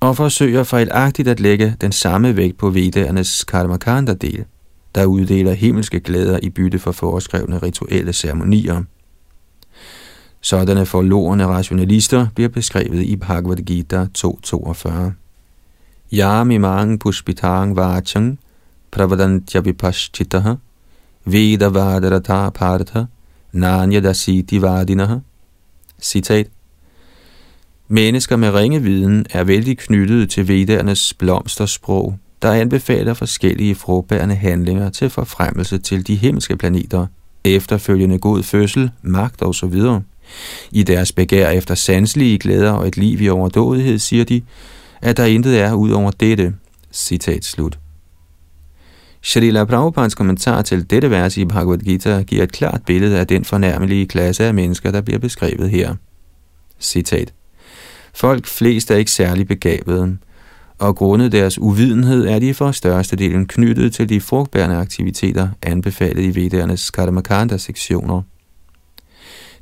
og 0.00 0.16
forsøger 0.16 0.64
fejlagtigt 0.64 1.28
at 1.28 1.40
lægge 1.40 1.76
den 1.80 1.92
samme 1.92 2.36
vægt 2.36 2.58
på 2.58 2.70
Vedernes 2.70 3.44
Karmakanda-del, 3.44 4.44
der 4.94 5.04
uddeler 5.04 5.52
himmelske 5.52 6.00
glæder 6.00 6.38
i 6.42 6.50
bytte 6.50 6.78
for 6.78 6.92
foreskrevne 6.92 7.58
rituelle 7.58 8.12
ceremonier. 8.12 8.82
Sådanne 10.40 10.86
forlorene 10.86 11.46
rationalister 11.46 12.26
bliver 12.34 12.48
beskrevet 12.48 13.02
i 13.02 13.16
Bhagavad 13.16 13.56
Gita 13.56 14.06
2.42. 14.18 15.27
Yamimang 16.12 16.98
pushpitang 16.98 17.74
vachang 17.74 18.38
pravadantya 18.90 19.60
vipaschitaha 19.60 20.58
veda 21.26 21.68
vadarata 21.68 22.50
partha 22.50 23.08
nanya 23.52 24.00
dasiti 24.00 24.58
vadinaha. 24.58 25.20
Citat. 26.00 26.46
Mennesker 27.88 28.36
med 28.36 28.54
ringe 28.54 28.82
viden 28.82 29.26
er 29.30 29.44
vældig 29.44 29.78
knyttet 29.78 30.30
til 30.30 30.48
vedernes 30.48 31.14
blomstersprog, 31.14 32.18
der 32.42 32.52
anbefaler 32.52 33.14
forskellige 33.14 33.74
frugtbærende 33.74 34.34
handlinger 34.34 34.90
til 34.90 35.10
forfremmelse 35.10 35.78
til 35.78 36.06
de 36.06 36.16
himmelske 36.16 36.56
planeter, 36.56 37.06
efterfølgende 37.44 38.18
god 38.18 38.42
fødsel, 38.42 38.90
magt 39.02 39.42
osv. 39.42 39.74
I 40.70 40.82
deres 40.82 41.12
begær 41.12 41.50
efter 41.50 41.74
sanselige 41.74 42.38
glæder 42.38 42.72
og 42.72 42.88
et 42.88 42.96
liv 42.96 43.20
i 43.20 43.28
overdådighed, 43.28 43.98
siger 43.98 44.24
de, 44.24 44.42
at 45.02 45.16
der 45.16 45.24
intet 45.24 45.60
er 45.60 45.72
ud 45.72 45.90
over 45.90 46.10
dette. 46.10 46.54
Citat 46.92 47.44
slut. 47.44 47.78
Shalila 49.22 49.64
Prabhupads 49.64 50.14
kommentar 50.14 50.62
til 50.62 50.90
dette 50.90 51.10
vers 51.10 51.36
i 51.36 51.44
Bhagavad 51.44 51.78
Gita 51.78 52.22
giver 52.22 52.42
et 52.42 52.52
klart 52.52 52.80
billede 52.86 53.18
af 53.18 53.26
den 53.26 53.44
fornærmelige 53.44 54.06
klasse 54.06 54.44
af 54.44 54.54
mennesker, 54.54 54.90
der 54.90 55.00
bliver 55.00 55.18
beskrevet 55.18 55.70
her. 55.70 55.94
Citat. 56.80 57.32
Folk 58.14 58.46
flest 58.46 58.90
er 58.90 58.96
ikke 58.96 59.10
særlig 59.10 59.48
begavede, 59.48 60.16
og 60.78 60.96
grundet 60.96 61.32
deres 61.32 61.58
uvidenhed 61.58 62.26
er 62.26 62.38
de 62.38 62.54
for 62.54 62.72
størstedelen 62.72 63.46
knyttet 63.46 63.92
til 63.92 64.08
de 64.08 64.20
frugtbærende 64.20 64.76
aktiviteter 64.76 65.48
anbefalet 65.62 66.22
i 66.22 66.42
Vedernes 66.42 66.90
Karmakanda-sektioner. 66.90 68.22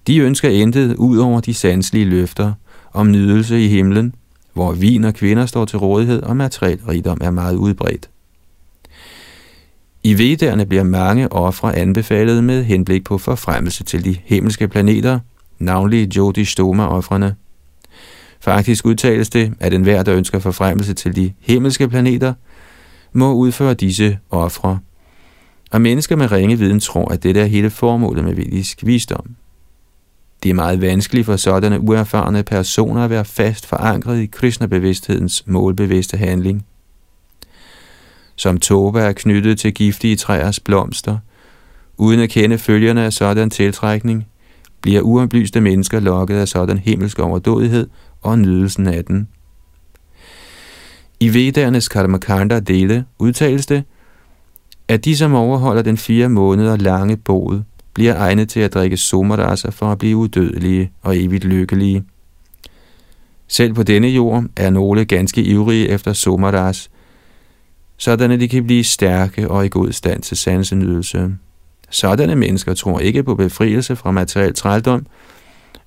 De 0.06 0.18
ønsker 0.18 0.48
intet 0.48 0.94
ud 0.94 1.18
over 1.18 1.40
de 1.40 1.54
sanselige 1.54 2.04
løfter 2.04 2.52
om 2.92 3.10
nydelse 3.10 3.64
i 3.64 3.68
himlen, 3.68 4.14
hvor 4.56 4.72
vin 4.72 5.04
og 5.04 5.14
kvinder 5.14 5.46
står 5.46 5.64
til 5.64 5.78
rådighed 5.78 6.22
og 6.22 6.36
materiel 6.36 6.78
rigdom 6.88 7.18
er 7.20 7.30
meget 7.30 7.56
udbredt. 7.56 8.10
I 10.02 10.18
vedderne 10.18 10.66
bliver 10.66 10.82
mange 10.82 11.32
ofre 11.32 11.76
anbefalet 11.76 12.44
med 12.44 12.64
henblik 12.64 13.04
på 13.04 13.18
forfremmelse 13.18 13.84
til 13.84 14.04
de 14.04 14.16
himmelske 14.24 14.68
planeter, 14.68 15.18
navnlig 15.58 16.16
Jyotishtoma-offrene. 16.16 17.34
Faktisk 18.40 18.86
udtales 18.86 19.30
det, 19.30 19.52
at 19.60 19.74
enhver, 19.74 20.02
der 20.02 20.14
ønsker 20.14 20.38
forfremmelse 20.38 20.94
til 20.94 21.16
de 21.16 21.32
himmelske 21.40 21.88
planeter, 21.88 22.34
må 23.12 23.32
udføre 23.32 23.74
disse 23.74 24.18
ofre. 24.30 24.78
Og 25.70 25.80
mennesker 25.80 26.16
med 26.16 26.32
ringe 26.32 26.58
viden 26.58 26.80
tror, 26.80 27.12
at 27.12 27.22
det 27.22 27.36
er 27.36 27.44
hele 27.44 27.70
formålet 27.70 28.24
med 28.24 28.34
vedisk 28.34 28.86
visdom. 28.86 29.36
Det 30.42 30.50
er 30.50 30.54
meget 30.54 30.80
vanskeligt 30.80 31.26
for 31.26 31.36
sådanne 31.36 31.80
uerfarne 31.80 32.42
personer 32.42 33.04
at 33.04 33.10
være 33.10 33.24
fast 33.24 33.66
forankret 33.66 34.20
i 34.20 34.26
Krishna-bevidsthedens 34.26 35.42
målbevidste 35.46 36.16
handling– 36.16 36.64
som 38.36 38.58
toba 38.58 39.00
er 39.00 39.12
knyttet 39.12 39.58
til 39.58 39.74
giftige 39.74 40.16
træers 40.16 40.60
blomster. 40.60 41.18
Uden 41.96 42.20
at 42.20 42.30
kende 42.30 42.58
følgerne 42.58 43.04
af 43.04 43.12
sådan 43.12 43.50
tiltrækning, 43.50 44.26
bliver 44.80 45.00
uoplyste 45.00 45.60
mennesker 45.60 46.00
lokket 46.00 46.36
af 46.36 46.48
sådan 46.48 46.78
himmelsk 46.78 47.18
overdådighed 47.18 47.88
og 48.22 48.38
nydelsen 48.38 48.86
af 48.86 49.04
den. 49.04 49.28
I 51.20 51.34
Vedernes 51.34 51.88
Karmakanda 51.88 52.60
dele 52.60 53.04
udtales 53.18 53.66
det, 53.66 53.84
at 54.88 55.04
de, 55.04 55.16
som 55.16 55.34
overholder 55.34 55.82
den 55.82 55.96
fire 55.96 56.28
måneder 56.28 56.76
lange 56.76 57.16
bod, 57.16 57.62
bliver 57.96 58.16
egnet 58.16 58.48
til 58.48 58.60
at 58.60 58.74
drikke 58.74 58.96
somarasa 58.96 59.68
for 59.68 59.86
at 59.86 59.98
blive 59.98 60.16
udødelige 60.16 60.90
og 61.02 61.18
evigt 61.18 61.44
lykkelige. 61.44 62.04
Selv 63.48 63.74
på 63.74 63.82
denne 63.82 64.08
jord 64.08 64.44
er 64.56 64.70
nogle 64.70 65.04
ganske 65.04 65.42
ivrige 65.42 65.88
efter 65.88 66.12
somadas, 66.12 66.90
sådan 67.96 68.30
at 68.30 68.40
de 68.40 68.48
kan 68.48 68.66
blive 68.66 68.84
stærke 68.84 69.48
og 69.50 69.66
i 69.66 69.68
god 69.68 69.92
stand 69.92 70.22
til 70.22 70.36
sansenydelse. 70.36 71.34
Sådanne 71.90 72.36
mennesker 72.36 72.74
tror 72.74 73.00
ikke 73.00 73.22
på 73.22 73.34
befrielse 73.34 73.96
fra 73.96 74.10
materiel 74.10 74.54
trældom, 74.54 75.06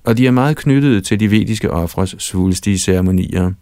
og 0.04 0.16
de 0.16 0.26
er 0.26 0.30
meget 0.30 0.56
knyttet 0.56 1.04
til 1.04 1.20
de 1.20 1.30
vediske 1.30 1.70
ofres 1.70 2.14
svulstige 2.18 2.78
ceremonier. 2.78 3.52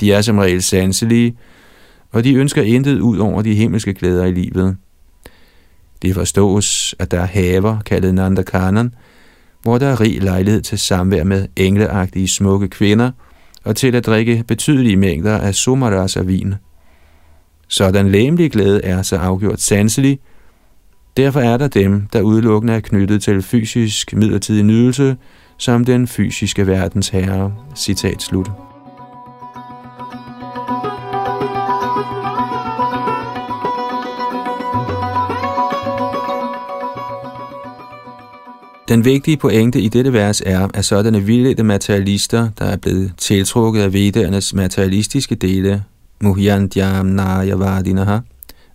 De 0.00 0.12
er 0.12 0.20
som 0.20 0.38
regel 0.38 0.62
sanselige, 0.62 1.36
og 2.12 2.24
de 2.24 2.34
ønsker 2.34 2.62
intet 2.62 3.00
ud 3.00 3.18
over 3.18 3.42
de 3.42 3.54
himmelske 3.54 3.94
glæder 3.94 4.24
i 4.24 4.32
livet. 4.32 4.76
Det 6.02 6.14
forstås, 6.14 6.94
at 6.98 7.10
der 7.10 7.20
er 7.20 7.26
haver, 7.26 7.80
kaldet 7.80 8.14
Nandakanan, 8.14 8.94
hvor 9.62 9.78
der 9.78 9.86
er 9.86 10.00
rig 10.00 10.22
lejlighed 10.22 10.62
til 10.62 10.78
samvær 10.78 11.24
med 11.24 11.46
engleagtige 11.56 12.28
smukke 12.28 12.68
kvinder, 12.68 13.10
og 13.64 13.76
til 13.76 13.94
at 13.94 14.06
drikke 14.06 14.44
betydelige 14.48 14.96
mængder 14.96 15.38
af 15.38 15.54
somarasa 15.54 16.20
vin– 16.20 16.54
sådan 17.68 18.08
læmelig 18.08 18.52
glæde 18.52 18.84
er 18.84 19.02
så 19.02 19.16
afgjort 19.16 19.60
sanselig. 19.60 20.18
Derfor 21.16 21.40
er 21.40 21.56
der 21.56 21.68
dem, 21.68 22.06
der 22.12 22.20
udelukkende 22.20 22.72
er 22.72 22.80
knyttet 22.80 23.22
til 23.22 23.42
fysisk 23.42 24.14
midlertidig 24.14 24.64
nydelse, 24.64 25.16
som 25.56 25.84
den 25.84 26.06
fysiske 26.06 26.66
verdens 26.66 27.08
herre. 27.08 27.54
Citat 27.76 28.22
slut. 28.22 28.67
Den 38.88 39.04
vigtige 39.04 39.36
pointe 39.36 39.80
i 39.80 39.88
dette 39.88 40.12
vers 40.12 40.40
er, 40.46 40.68
at 40.74 40.84
sådanne 40.84 41.20
vildledte 41.20 41.62
materialister, 41.62 42.48
der 42.58 42.64
er 42.64 42.76
blevet 42.76 43.12
tiltrukket 43.16 43.82
af 43.82 43.92
vedernes 43.92 44.54
materialistiske 44.54 45.34
dele, 45.34 45.84
Muhyantyamnayavadinaha, 46.20 48.18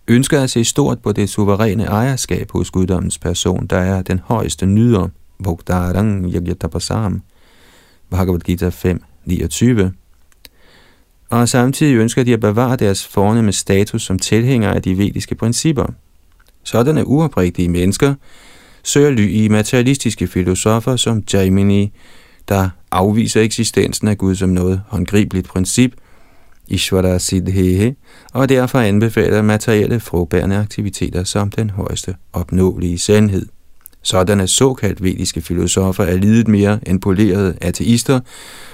ønsker 0.07 0.41
at 0.41 0.49
se 0.49 0.63
stort 0.63 0.99
på 0.99 1.11
det 1.11 1.29
suveræne 1.29 1.83
ejerskab 1.83 2.51
hos 2.51 2.71
guddommens 2.71 3.17
person, 3.17 3.67
der 3.67 3.77
er 3.77 4.01
den 4.01 4.21
højeste 4.23 4.65
nyder, 4.65 5.07
Bhoktarang 5.43 6.33
Yagyatapasam, 6.33 7.21
Bhagavad 8.09 8.39
Gita 8.39 8.69
5, 8.69 9.03
29. 9.25 9.93
Og 11.29 11.49
samtidig 11.49 11.95
ønsker 11.95 12.23
de 12.23 12.33
at 12.33 12.39
bevare 12.39 12.75
deres 12.75 13.07
fornemme 13.07 13.51
status 13.51 14.03
som 14.03 14.19
tilhængere 14.19 14.75
af 14.75 14.81
de 14.81 14.97
vediske 14.97 15.35
principper. 15.35 15.85
Sådanne 16.63 17.07
uoprigtige 17.07 17.69
mennesker 17.69 18.13
søger 18.83 19.11
ly 19.11 19.29
i 19.29 19.47
materialistiske 19.47 20.27
filosofer 20.27 20.95
som 20.95 21.23
Jaimini, 21.33 21.91
der 22.49 22.69
afviser 22.91 23.41
eksistensen 23.41 24.07
af 24.07 24.17
Gud 24.17 24.35
som 24.35 24.49
noget 24.49 24.81
håndgribeligt 24.87 25.47
princip, 25.47 25.93
Ishvara 26.67 27.19
Siddhehe, 27.19 27.95
og 28.33 28.49
derfor 28.49 28.79
anbefaler 28.79 29.41
materielle 29.41 29.99
frugtbærende 29.99 30.55
aktiviteter 30.55 31.23
som 31.23 31.51
den 31.51 31.69
højeste 31.69 32.15
opnåelige 32.33 32.97
sandhed. 32.97 33.45
Sådanne 34.01 34.47
såkaldt 34.47 35.03
vediske 35.03 35.41
filosofer 35.41 36.03
er 36.03 36.17
lidet 36.17 36.47
mere 36.47 36.79
end 36.89 37.01
polerede 37.01 37.57
ateister, 37.61 38.19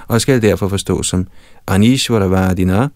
og 0.07 0.21
skal 0.21 0.41
derfor 0.41 0.67
forstås 0.67 1.07
som 1.07 1.27
Anishvaravadina, 1.67 2.87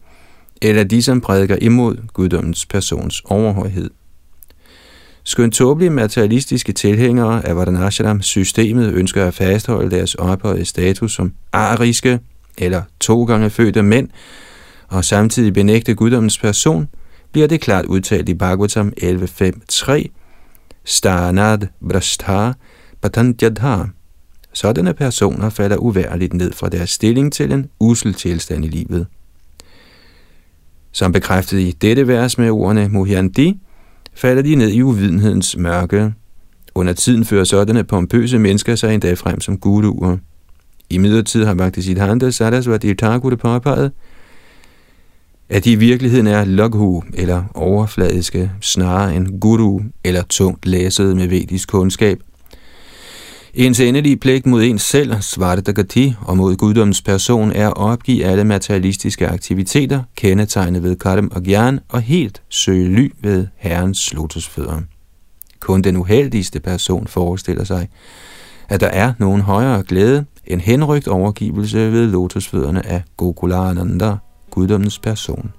eller 0.62 0.84
de, 0.84 1.02
som 1.02 1.22
prædiker 1.22 1.58
imod 1.62 1.98
guddommens 2.14 2.66
persons 2.66 3.22
overhøjhed. 3.26 3.90
Skønt 5.24 5.54
tåbelige 5.54 5.90
materialistiske 5.90 6.74
tilhængere 6.74 7.46
af 7.48 7.56
Vardanashram-systemet 7.56 8.94
ønsker 8.94 9.26
at 9.26 9.34
fastholde 9.34 9.92
deres 9.92 10.16
ophøjede 10.16 10.66
status 10.66 11.14
som 11.14 11.34
ariske 11.52 12.20
eller 12.58 12.82
to 13.00 13.24
gange 13.24 13.50
fødte 13.50 13.84
mænd, 13.84 14.10
og 14.88 15.06
samtidig 15.06 15.54
benægte 15.54 15.96
guddommens 15.96 16.38
person, 16.38 16.88
bliver 17.32 17.48
det 17.48 17.62
klart 17.62 17.86
udtalt 17.86 18.30
i 18.30 18.34
Bhagavatam 18.34 18.94
11.5.3, 19.04 20.08
Stanad 20.86 21.68
Brasthar 21.90 22.56
Patanjadhar. 23.02 23.90
Sådanne 24.54 24.94
personer 24.94 25.50
falder 25.50 25.78
uværligt 25.78 26.34
ned 26.34 26.54
fra 26.54 26.70
deres 26.70 26.90
stilling 26.90 27.34
til 27.34 27.52
en 27.52 27.70
usel 27.80 28.14
tilstand 28.14 28.66
i 28.66 28.68
livet. 28.68 29.08
Som 30.92 31.12
bekræftet 31.12 31.60
i 31.60 31.72
dette 31.72 32.08
vers 32.08 32.38
med 32.38 32.50
ordene 32.50 32.90
Muhyandi, 32.90 33.60
falder 34.16 34.42
de 34.42 34.56
ned 34.56 34.70
i 34.70 34.82
uvidenhedens 34.82 35.58
mørke. 35.58 36.14
Under 36.76 36.94
tiden 36.94 37.26
fører 37.26 37.44
sådanne 37.44 37.84
pompøse 37.84 38.40
mennesker 38.40 38.76
sig 38.76 38.94
endda 38.94 39.14
frem 39.14 39.42
som 39.42 39.58
guduer. 39.58 40.18
I 40.90 40.98
midlertid 40.98 41.46
har 41.46 41.54
Bhaktisiddhanta 41.54 42.32
Sarasvati 42.32 42.94
Thakur 42.94 43.36
påpeget, 43.36 43.92
at 45.50 45.66
de 45.66 45.72
i 45.72 45.76
virkeligheden 45.76 46.28
er 46.28 46.46
loghu 46.46 47.04
eller 47.14 47.44
overfladiske, 47.54 48.52
snarere 48.62 49.16
end 49.16 49.40
guru 49.40 49.80
eller 50.04 50.24
tungt 50.30 50.66
læset 50.66 51.16
med 51.16 51.28
vedisk 51.28 51.70
kundskab. 51.70 52.20
Ens 53.56 53.80
endelige 53.80 54.18
pligt 54.18 54.46
mod 54.46 54.64
ens 54.64 54.82
selv, 54.82 55.22
Svartagati, 55.22 56.14
og 56.22 56.38
mod 56.38 56.56
guddommens 56.56 57.02
person 57.02 57.52
er 57.52 57.68
at 57.68 57.78
opgive 57.78 58.26
alle 58.26 58.44
materialistiske 58.44 59.28
aktiviteter, 59.28 60.04
kendetegnet 60.16 60.84
ved 60.84 60.96
karm 60.96 61.32
og 61.36 61.42
gyan, 61.44 61.80
og 61.90 62.02
helt 62.02 62.42
søge 62.50 62.88
ly 62.88 63.12
ved 63.22 63.48
Herrens 63.56 64.14
lotusfødder. 64.14 64.82
Kun 65.60 65.82
den 65.82 65.98
uheldigste 65.98 66.60
person 66.60 67.08
forestiller 67.08 67.64
sig, 67.64 67.90
at 68.70 68.82
der 68.82 68.88
er 68.88 69.14
nogen 69.20 69.42
højere 69.42 69.84
glæde 69.84 70.26
end 70.46 70.62
henrygt 70.62 71.08
overgivelse 71.08 71.92
ved 71.92 72.08
lotusfødderne 72.08 72.86
af 72.86 73.04
Gokulananda, 73.18 74.16
guddommens 74.50 75.00
person. 75.00 75.52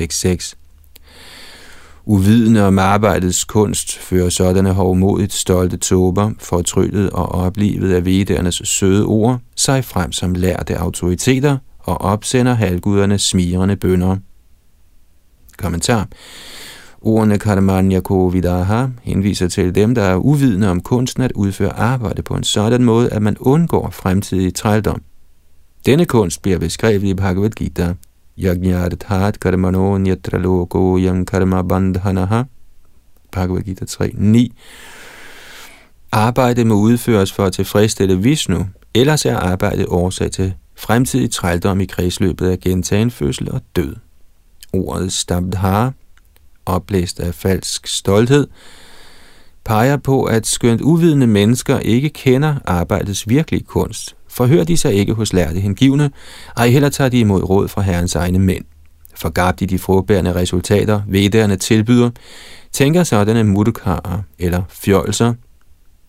Tekst 0.00 0.20
6 0.20 0.56
Uvidende 2.04 2.66
om 2.66 2.78
arbejdets 2.78 3.44
kunst 3.44 3.98
fører 3.98 4.28
sådanne 4.28 4.72
hovmodigt 4.72 5.32
stolte 5.32 5.76
tober, 5.76 6.30
fortryllet 6.38 7.10
og 7.10 7.28
oplivet 7.28 7.94
af 7.94 8.04
vedernes 8.04 8.62
søde 8.64 9.04
ord, 9.04 9.40
sig 9.56 9.84
frem 9.84 10.12
som 10.12 10.34
lærte 10.34 10.78
autoriteter 10.78 11.58
og 11.78 12.00
opsender 12.00 12.54
halvguderne 12.54 13.18
smirende 13.18 13.76
bønder. 13.76 14.16
Kommentar 15.58 16.08
Ordene 17.00 17.38
Karmanya 17.38 18.00
Kovidaha 18.00 18.86
henviser 19.02 19.48
til 19.48 19.74
dem, 19.74 19.94
der 19.94 20.02
er 20.02 20.16
uvidende 20.16 20.70
om 20.70 20.80
kunsten 20.80 21.22
at 21.22 21.32
udføre 21.32 21.72
arbejde 21.72 22.22
på 22.22 22.34
en 22.34 22.44
sådan 22.44 22.84
måde, 22.84 23.08
at 23.12 23.22
man 23.22 23.36
undgår 23.40 23.90
fremtidig 23.90 24.54
trældom. 24.54 25.02
Denne 25.86 26.04
kunst 26.04 26.42
bliver 26.42 26.58
beskrevet 26.58 27.02
i 27.02 27.14
Bhagavad 27.14 27.50
Gita. 27.50 27.94
Yajnarthat 28.44 29.40
karmano 29.40 29.98
nyatraloko 29.98 30.98
yam 30.98 31.24
karma 31.24 31.62
bandhanaha. 31.62 32.44
Bhagavad 33.32 33.62
Gita 33.62 33.84
3, 33.84 34.10
9. 34.14 34.52
Arbejde 36.12 36.64
må 36.64 36.74
udføres 36.74 37.32
for 37.32 37.44
at 37.44 37.52
tilfredsstille 37.52 38.18
Vishnu, 38.18 38.66
ellers 38.94 39.26
er 39.26 39.36
arbejdet 39.36 39.86
årsag 39.88 40.30
til 40.30 40.54
fremtidig 40.76 41.30
trældom 41.30 41.80
i 41.80 41.84
kredsløbet 41.84 42.48
af 42.48 42.60
gentagen 42.60 43.10
fødsel 43.10 43.52
og 43.52 43.60
død. 43.76 43.96
Ordet 44.72 45.12
stabdhar 45.12 45.92
oplæst 46.66 47.20
af 47.20 47.34
falsk 47.34 47.86
stolthed, 47.86 48.46
peger 49.64 49.96
på, 49.96 50.24
at 50.24 50.46
skønt 50.46 50.80
uvidende 50.80 51.26
mennesker 51.26 51.78
ikke 51.78 52.08
kender 52.08 52.54
arbejdets 52.64 53.28
virkelige 53.28 53.64
kunst, 53.64 54.16
forhør 54.30 54.64
de 54.64 54.76
sig 54.76 54.94
ikke 54.94 55.12
hos 55.12 55.32
lærte 55.32 55.60
hengivne, 55.60 56.10
ej 56.56 56.68
heller 56.68 56.88
tager 56.88 57.10
de 57.10 57.20
imod 57.20 57.42
råd 57.42 57.68
fra 57.68 57.82
herrens 57.82 58.14
egne 58.14 58.38
mænd. 58.38 58.64
Forgab 59.14 59.60
de 59.60 59.66
de 59.66 59.78
frugtbærende 59.78 60.34
resultater, 60.34 61.02
vedderne 61.08 61.56
tilbyder, 61.56 62.10
tænker 62.72 63.02
sådanne 63.02 63.44
mudkarer 63.44 64.22
eller 64.38 64.62
fjolser. 64.68 65.34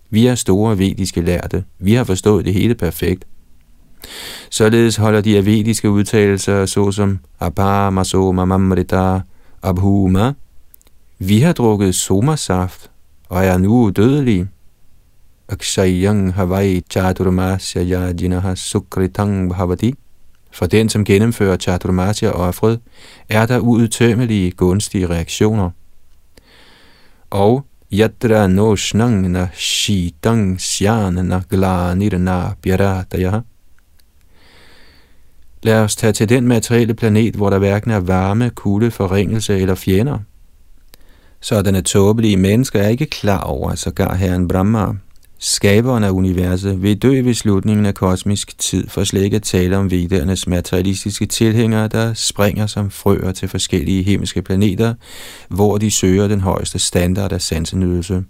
Vi 0.10 0.28
er 0.28 0.36
store 0.36 0.78
vediske 0.78 1.22
lærte, 1.22 1.64
vi 1.80 1.94
har 1.94 2.04
forstået 2.04 2.46
det 2.46 2.54
hele 2.54 2.76
perfekt. 2.76 3.26
Således 4.50 4.96
holder 4.96 5.22
de 5.22 5.38
avediske 5.38 5.90
udtalelser 5.90 6.66
såsom 6.66 7.20
Abha 7.40 7.90
Masoma 7.90 8.46
Mamrita 8.46 9.20
Abhuma 9.64 10.34
vi 11.24 11.40
har 11.40 11.54
drukket 11.54 11.96
somasaft 11.96 12.92
og 13.30 13.46
er 13.46 13.58
nu 13.58 13.84
udødelige. 13.84 14.48
Akshayang 15.52 16.34
Havai 16.34 16.82
Chaturmasya 16.90 17.84
Yajinaha 17.84 18.56
Sukritang 18.56 19.50
Bhavati. 19.50 19.94
For 20.52 20.66
den, 20.66 20.90
som 20.90 21.06
gennemfører 21.06 21.58
Chaturmasya 21.58 22.32
offret, 22.32 22.80
er 23.30 23.46
der 23.46 23.60
uudtømmelige 23.60 24.52
gunstige 24.52 25.10
reaktioner. 25.10 25.70
Og 27.30 27.66
Yatra 27.94 28.48
no 28.48 28.76
shnang 28.76 29.50
shitang 29.54 30.62
syanana 30.62 31.42
glanirna 31.50 32.54
byarataya. 32.62 33.42
Lad 35.64 35.84
os 35.84 35.96
tage 35.96 36.14
til 36.14 36.30
den 36.30 36.48
materielle 36.48 36.94
planet, 36.94 37.36
hvor 37.36 37.50
der 37.50 37.60
hverken 37.60 37.92
er 37.92 38.00
varme, 38.00 38.50
kulde, 38.50 38.92
forringelse 38.92 39.60
eller 39.60 39.76
fjender– 39.76 40.20
Sådanne 41.42 41.82
tåbelige 41.82 42.38
mennesker 42.38 42.82
er 42.82 42.88
ikke 42.88 43.06
klar 43.06 43.40
over, 43.40 43.70
at 43.70 43.80
sågar 43.80 44.16
herren 44.16 44.48
Brahma, 44.48 44.94
skaberen 45.42 46.04
af 46.04 46.10
universet, 46.10 46.82
vil 46.82 46.98
dø 46.98 47.22
ved 47.22 47.34
slutningen 47.34 47.86
af 47.86 47.94
kosmisk 47.94 48.58
tid, 48.58 48.88
for 48.88 49.04
slet 49.04 49.24
ikke 49.24 49.36
at 49.36 49.44
tale 49.44 49.78
om 49.78 49.92
vedernes 49.92 50.48
materialistiske 50.48 51.26
tilhængere, 51.26 51.88
der 51.88 52.14
springer 52.14 52.68
som 52.68 52.92
frøer 52.92 53.32
til 53.32 53.48
forskellige 53.48 54.04
himmelske 54.04 54.42
planeter, 54.42 54.94
hvor 55.50 55.78
de 55.78 55.92
søger 55.92 56.28
den 56.28 56.42
højeste 56.42 56.80
standard 56.80 57.32
af 57.32 57.42
sansenydelse. 57.42 58.24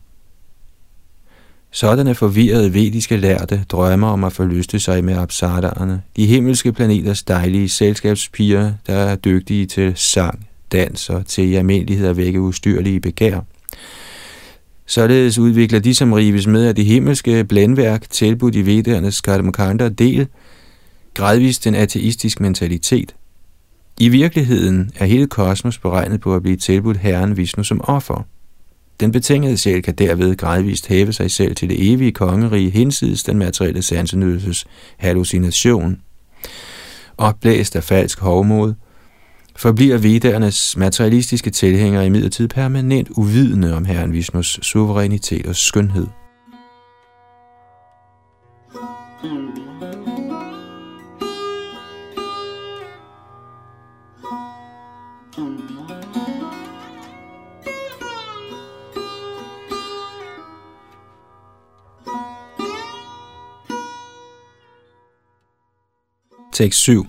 Sådanne 1.71 2.15
forvirrede 2.15 2.73
vediske 2.73 3.17
lærte 3.17 3.65
drømmer 3.69 4.07
om 4.07 4.23
at 4.23 4.33
forlyste 4.33 4.79
sig 4.79 5.03
med 5.03 5.17
absadarerne, 5.17 6.01
de 6.15 6.25
himmelske 6.25 6.71
planeters 6.73 7.23
dejlige 7.23 7.69
selskabspiger, 7.69 8.73
der 8.87 8.93
er 8.93 9.15
dygtige 9.15 9.65
til 9.65 9.93
sang, 9.95 10.47
dans 10.71 11.09
og 11.09 11.25
til 11.25 11.49
i 11.49 11.55
almindelighed 11.55 12.07
at 12.07 12.17
vække 12.17 12.41
ustyrlige 12.41 12.99
begær. 12.99 13.39
Således 14.91 15.37
udvikler 15.37 15.79
de, 15.79 15.95
som 15.95 16.13
rives 16.13 16.47
med 16.47 16.65
af 16.65 16.75
det 16.75 16.85
himmelske 16.85 17.43
blændværk, 17.43 18.09
tilbudt 18.09 18.55
i 18.55 18.65
vedernes 18.65 19.21
Karmakanda 19.21 19.89
del, 19.89 20.27
gradvist 21.13 21.67
en 21.67 21.75
ateistisk 21.75 22.39
mentalitet. 22.39 23.15
I 23.99 24.09
virkeligheden 24.09 24.91
er 24.95 25.05
hele 25.05 25.27
kosmos 25.27 25.77
beregnet 25.77 26.21
på 26.21 26.35
at 26.35 26.41
blive 26.41 26.57
tilbudt 26.57 26.97
Herren 26.97 27.37
Vishnu 27.37 27.63
som 27.63 27.81
offer. 27.83 28.25
Den 28.99 29.11
betingede 29.11 29.57
sjæl 29.57 29.81
kan 29.81 29.95
derved 29.95 30.35
gradvist 30.35 30.87
hæve 30.87 31.13
sig 31.13 31.31
selv 31.31 31.55
til 31.55 31.69
det 31.69 31.93
evige 31.93 32.11
kongerige 32.11 32.69
hinsides 32.69 33.23
den 33.23 33.37
materielle 33.37 33.81
sansenødelses 33.81 34.65
hallucination. 34.97 36.01
Opblæst 37.17 37.75
af 37.75 37.83
falsk 37.83 38.19
hovmod– 38.19 38.73
forbliver 39.55 39.97
vedernes 39.97 40.77
materialistiske 40.77 41.49
tilhængere 41.49 42.05
imidlertid 42.05 42.47
permanent 42.47 43.09
uvidende 43.09 43.75
om 43.75 43.85
Herren 43.85 44.13
Vishnus 44.13 44.59
suverænitet 44.61 45.45
og 45.45 45.55
skønhed. 45.55 46.07
Tekst 66.53 66.79
7 66.79 67.05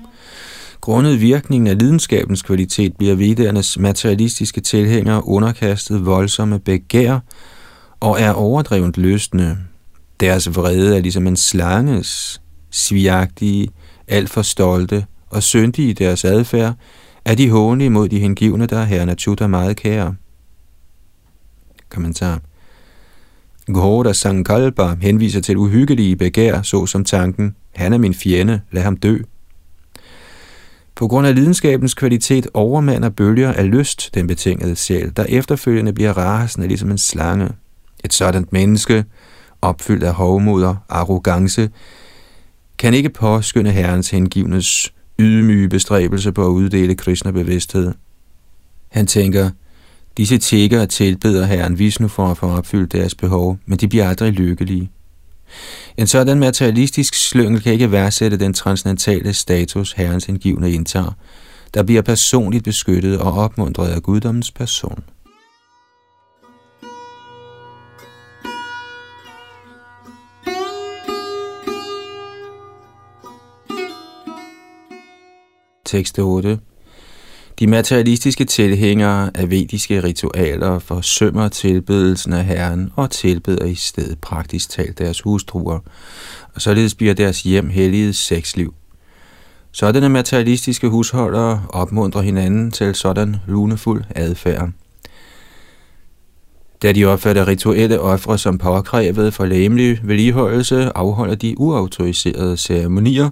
Grundet 0.83 1.21
virkningen 1.21 1.67
af 1.67 1.79
lidenskabens 1.79 2.43
kvalitet 2.43 2.97
bliver 2.97 3.15
vedernes 3.15 3.79
materialistiske 3.79 4.61
tilhængere 4.61 5.27
underkastet 5.27 6.07
voldsomme 6.07 6.59
begær 6.59 7.19
og 8.01 8.21
er 8.21 8.33
overdrevent 8.33 8.99
løsende. 8.99 9.59
Deres 10.21 10.57
vrede 10.57 10.97
er 10.97 11.01
ligesom 11.01 11.27
en 11.27 11.37
slanges, 11.37 12.43
svigagtige, 12.71 13.69
alt 14.09 14.31
for 14.31 14.43
stolte 14.43 15.07
og 15.31 15.43
syndige 15.43 15.91
i 15.91 15.93
deres 15.93 16.25
adfærd, 16.25 16.75
er 17.25 17.35
de 17.35 17.51
hånlige 17.51 17.91
mod 17.91 18.09
de 18.09 18.21
hengivne, 18.21 18.67
der 18.67 18.79
er 18.79 18.85
herren 18.85 19.09
Achuta 19.09 19.47
meget 19.47 19.77
kære. 19.77 20.15
Kommentar 21.89 22.41
Ghoda 23.67 24.13
Sankalpa 24.13 24.95
henviser 25.01 25.41
til 25.41 25.57
uhyggelige 25.57 26.17
begær, 26.17 26.63
såsom 26.63 27.05
tanken, 27.05 27.57
han 27.75 27.93
er 27.93 27.99
min 27.99 28.15
fjende, 28.15 28.61
lad 28.71 28.83
ham 28.83 28.97
dø. 28.97 29.19
På 31.03 31.09
grund 31.09 31.27
af 31.27 31.35
lidenskabens 31.35 31.95
kvalitet 31.95 32.47
overmander 32.55 33.09
bølger 33.09 33.53
af 33.53 33.71
lyst 33.71 34.15
den 34.15 34.27
betingede 34.27 34.77
sjæl, 34.77 35.13
der 35.17 35.25
efterfølgende 35.25 35.93
bliver 35.93 36.13
rasende 36.13 36.69
ligesom 36.69 36.91
en 36.91 36.99
slange. 36.99 37.49
Et 38.05 38.13
sådan 38.13 38.47
menneske, 38.53 39.05
opfyldt 39.63 40.03
af 40.03 40.15
hovmod 40.15 40.63
og 40.63 40.77
arrogance, 40.89 41.71
kan 42.79 42.95
ikke 42.95 43.09
påskynde 43.09 43.71
herrens 43.71 44.11
hengivnes 44.11 44.93
ydmyge 45.19 45.69
bestræbelse 45.69 46.33
på 46.33 46.47
at 46.47 46.51
uddele 46.51 46.95
Krishna-bevidsthed. 46.95 47.93
Han 48.89 49.07
tænker, 49.07 49.51
disse 50.17 50.39
tiggere 50.39 50.87
tilbeder 50.87 51.47
herren 51.47 51.79
Vishnu 51.79 52.09
for 52.09 52.27
at 52.27 52.39
få 52.39 52.47
opfyldt 52.47 52.93
deres 52.93 53.15
behov, 53.15 53.59
men 53.67 53.79
de 53.79 53.89
bliver 53.89 54.09
aldrig 54.09 54.33
lykkelige. 54.33 54.91
En 55.97 56.07
sådan 56.07 56.39
materialistisk 56.39 57.15
slyngel 57.15 57.63
kan 57.63 57.73
ikke 57.73 57.93
værdsætte 57.93 58.39
den 58.39 58.55
transcendentale 58.55 59.33
status, 59.33 59.93
herrens 59.93 60.29
indgivende 60.29 60.73
indtager, 60.73 61.13
der 61.75 61.83
bliver 61.83 62.03
personligt 62.03 62.65
beskyttet 62.65 63.19
og 63.19 63.33
opmuntret 63.33 63.89
af 63.89 64.03
guddommens 64.03 64.51
person. 64.51 65.05
Tekst 75.85 76.19
8 76.19 76.59
de 77.63 77.67
materialistiske 77.67 78.45
tilhængere 78.45 79.31
af 79.35 79.51
vediske 79.51 80.03
ritualer 80.03 80.79
forsømmer 80.79 81.49
tilbedelsen 81.49 82.33
af 82.33 82.45
Herren 82.45 82.93
og 82.97 83.11
tilbeder 83.11 83.65
i 83.65 83.75
stedet 83.75 84.19
praktisk 84.19 84.71
talt 84.71 84.99
deres 84.99 85.21
hustruer, 85.21 85.79
og 86.55 86.63
således 86.63 86.95
bliver 86.95 87.15
deres 87.15 87.43
hjem 87.43 87.69
helliget 87.69 88.17
sexliv. 88.17 88.75
Sådanne 89.73 90.09
materialistiske 90.09 90.89
husholdere 90.89 91.63
opmuntrer 91.69 92.23
hinanden 92.23 92.71
til 92.71 92.95
sådan 92.95 93.37
lunefuld 93.47 94.05
adfærd 94.15 94.71
da 96.83 96.93
de 96.93 97.05
opfatter 97.05 97.49
rituelle 97.49 98.01
ofre 98.01 98.39
som 98.39 98.59
påkrævet 98.59 99.35
for 99.35 99.47
læmelig 99.47 100.01
vedligeholdelse, 100.03 100.91
afholder 100.95 101.35
de 101.35 101.55
uautoriserede 101.59 102.57
ceremonier, 102.57 103.31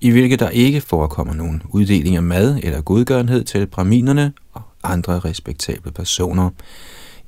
i 0.00 0.10
hvilke 0.10 0.36
der 0.36 0.48
ikke 0.48 0.80
forekommer 0.80 1.34
nogen 1.34 1.62
uddeling 1.70 2.16
af 2.16 2.22
mad 2.22 2.58
eller 2.62 2.80
godgørenhed 2.80 3.44
til 3.44 3.66
braminerne 3.66 4.32
og 4.52 4.62
andre 4.82 5.18
respektable 5.18 5.92
personer. 5.92 6.50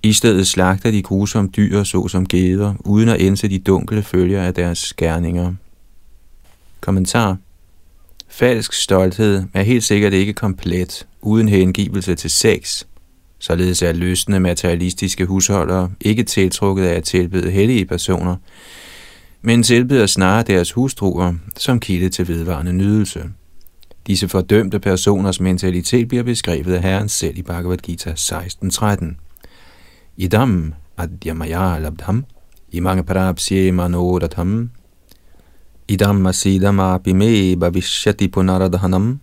I 0.03 0.13
stedet 0.13 0.47
slagter 0.47 0.91
de 0.91 1.03
grusomme 1.03 1.51
dyr 1.57 1.83
såsom 1.83 2.27
geder, 2.27 2.75
uden 2.85 3.09
at 3.09 3.21
indse 3.21 3.49
de 3.49 3.59
dunkle 3.59 4.03
følger 4.03 4.43
af 4.43 4.55
deres 4.55 4.79
skærninger. 4.79 5.55
Kommentar 6.81 7.37
Falsk 8.29 8.73
stolthed 8.73 9.43
er 9.55 9.63
helt 9.63 9.85
sikkert 9.85 10.13
ikke 10.13 10.33
komplet 10.33 11.07
uden 11.23 11.49
hengivelse 11.49 12.15
til 12.15 12.31
sex. 12.31 12.85
Således 13.47 13.83
er 13.83 13.93
løsende 13.93 14.41
materialistiske 14.41 15.25
husholdere 15.25 15.91
ikke 16.01 16.23
tiltrukket 16.23 16.85
af 16.85 16.95
at 16.95 17.05
tilbede 17.05 17.51
hellige 17.51 17.87
personer, 17.87 18.37
men 19.43 19.63
tilbeder 19.63 20.07
snarere 20.07 20.43
deres 20.43 20.73
hustruer 20.73 21.35
som 21.57 21.81
kilde 21.81 22.09
til 22.09 22.29
vedvarende 22.29 22.73
nydelse. 22.73 23.25
Disse 24.07 24.29
fordømte 24.29 24.81
personers 24.81 25.41
mentalitet 25.41 26.09
bliver 26.09 26.23
beskrevet 26.23 26.75
af 26.75 26.83
Herren 26.83 27.09
selv 27.09 27.39
i 27.39 27.43
Bhagavad 27.43 27.79
Gita 27.79 28.13
16.13. 28.13 29.05
Idam 30.17 30.75
adyamaya 30.97 31.79
labdham 31.79 32.25
imang 32.73 33.07
parapsye 33.07 33.73
manodatham 33.73 34.71
idam 35.89 36.27
asidam 36.27 36.81
abime 36.81 37.57
bhavishyati 37.57 38.29
punaradhanam 38.29 39.21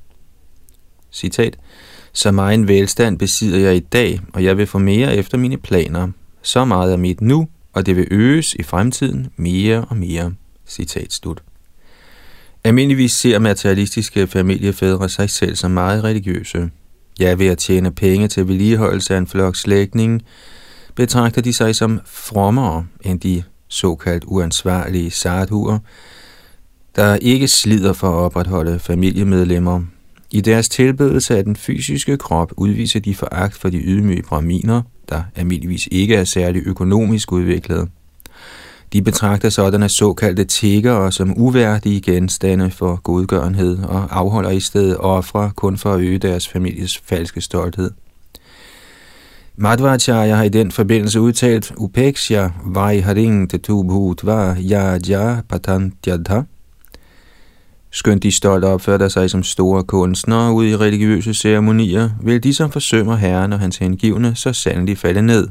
Citat 1.12 1.58
så 2.14 2.32
meget 2.32 2.68
velstand 2.68 3.20
besidder 3.20 3.60
jeg 3.60 3.76
i 3.76 3.80
dag, 3.80 4.20
og 4.34 4.44
jeg 4.44 4.58
vil 4.58 4.68
få 4.68 4.78
mere 4.78 5.16
efter 5.16 5.38
mine 5.38 5.58
planer. 5.58 6.08
Så 6.42 6.66
meget 6.66 6.94
er 6.94 6.98
mit 6.98 7.22
nu, 7.22 7.48
og 7.74 7.86
det 7.86 7.96
vil 7.96 8.08
øges 8.12 8.54
i 8.54 8.64
fremtiden 8.64 9.28
mere 9.38 9.86
og 9.90 9.98
mere. 9.98 10.34
Citat 10.68 11.14
slut. 11.14 11.44
Almindeligvis 12.64 13.12
ser 13.12 13.40
materialistiske 13.40 14.28
familiefædre 14.28 15.10
sig 15.10 15.30
selv 15.30 15.56
som 15.56 15.72
meget 15.72 16.04
religiøse. 16.04 16.70
Ja, 17.20 17.34
ved 17.34 17.48
at 17.48 17.58
tjene 17.58 17.92
penge 17.92 18.28
til 18.28 18.48
vedligeholdelse 18.48 19.14
af 19.14 19.18
en 19.18 19.28
flok 19.28 19.56
slægtning, 19.56 20.22
betragter 20.96 21.42
de 21.42 21.54
sig 21.54 21.76
som 21.76 22.00
frommere 22.06 22.86
end 23.02 23.20
de 23.20 23.44
såkaldt 23.68 24.24
uansvarlige 24.28 25.12
sadhuer, 25.12 25.80
der 26.96 27.16
ikke 27.16 27.48
slider 27.48 27.94
for 27.94 28.10
at 28.10 28.24
opretholde 28.24 28.80
familiemedlemmer. 28.80 29.82
I 30.32 30.42
deres 30.42 30.70
tilbedelse 30.70 31.38
af 31.38 31.44
den 31.44 31.56
fysiske 31.56 32.18
krop 32.18 32.52
udviser 32.58 33.00
de 33.00 33.16
foragt 33.16 33.58
for 33.58 33.70
de 33.70 33.78
ydmyge 33.78 34.24
braminer, 34.24 34.82
der 35.10 35.24
almindeligvis 35.36 35.88
ikke 35.92 36.16
er 36.16 36.24
særlig 36.24 36.62
økonomisk 36.66 37.32
udviklede. 37.32 37.88
De 38.94 39.02
betragter 39.02 39.50
sådanne 39.50 39.90
såkaldte 39.90 40.44
tiggere 40.44 41.12
som 41.12 41.34
uværdige 41.38 42.02
genstande 42.02 42.72
for 42.72 43.02
godgørenhed 43.04 43.84
og 43.84 44.18
afholder 44.20 44.50
i 44.50 44.60
stedet 44.60 44.98
ofre 44.98 45.52
kun 45.56 45.78
for 45.78 45.94
at 45.94 46.02
øge 46.02 46.18
deres 46.18 46.48
families 46.48 46.98
falske 46.98 47.42
stolthed. 47.42 47.92
Madhvacharya 49.56 50.36
har 50.36 50.44
i 50.44 50.50
den 50.50 50.72
forbindelse 50.72 51.22
udtalt 51.22 51.74
Upeksha 51.78 52.48
vajharing 52.66 53.50
tetubhut 53.50 54.26
var 54.26 54.56
ja 54.60 54.98
ja 55.08 55.42
Patantyadha. 55.50 56.42
Skønt 57.92 58.24
de 58.24 58.32
stolt 58.32 58.64
opfører 58.64 59.08
sig 59.08 59.30
som 59.30 59.44
store 59.44 59.84
kunstnere 59.84 60.54
ud 60.54 60.66
i 60.66 60.78
religiøse 60.78 61.34
ceremonier, 61.34 62.10
vil 62.22 62.44
de 62.44 62.54
som 62.54 62.72
forsømmer 62.72 63.16
Herren 63.16 63.54
og 63.54 63.60
hans 63.60 63.78
hengivne 63.78 64.36
så 64.36 64.54
sandelig 64.54 64.98
falde 64.98 65.22
ned. 65.22 65.48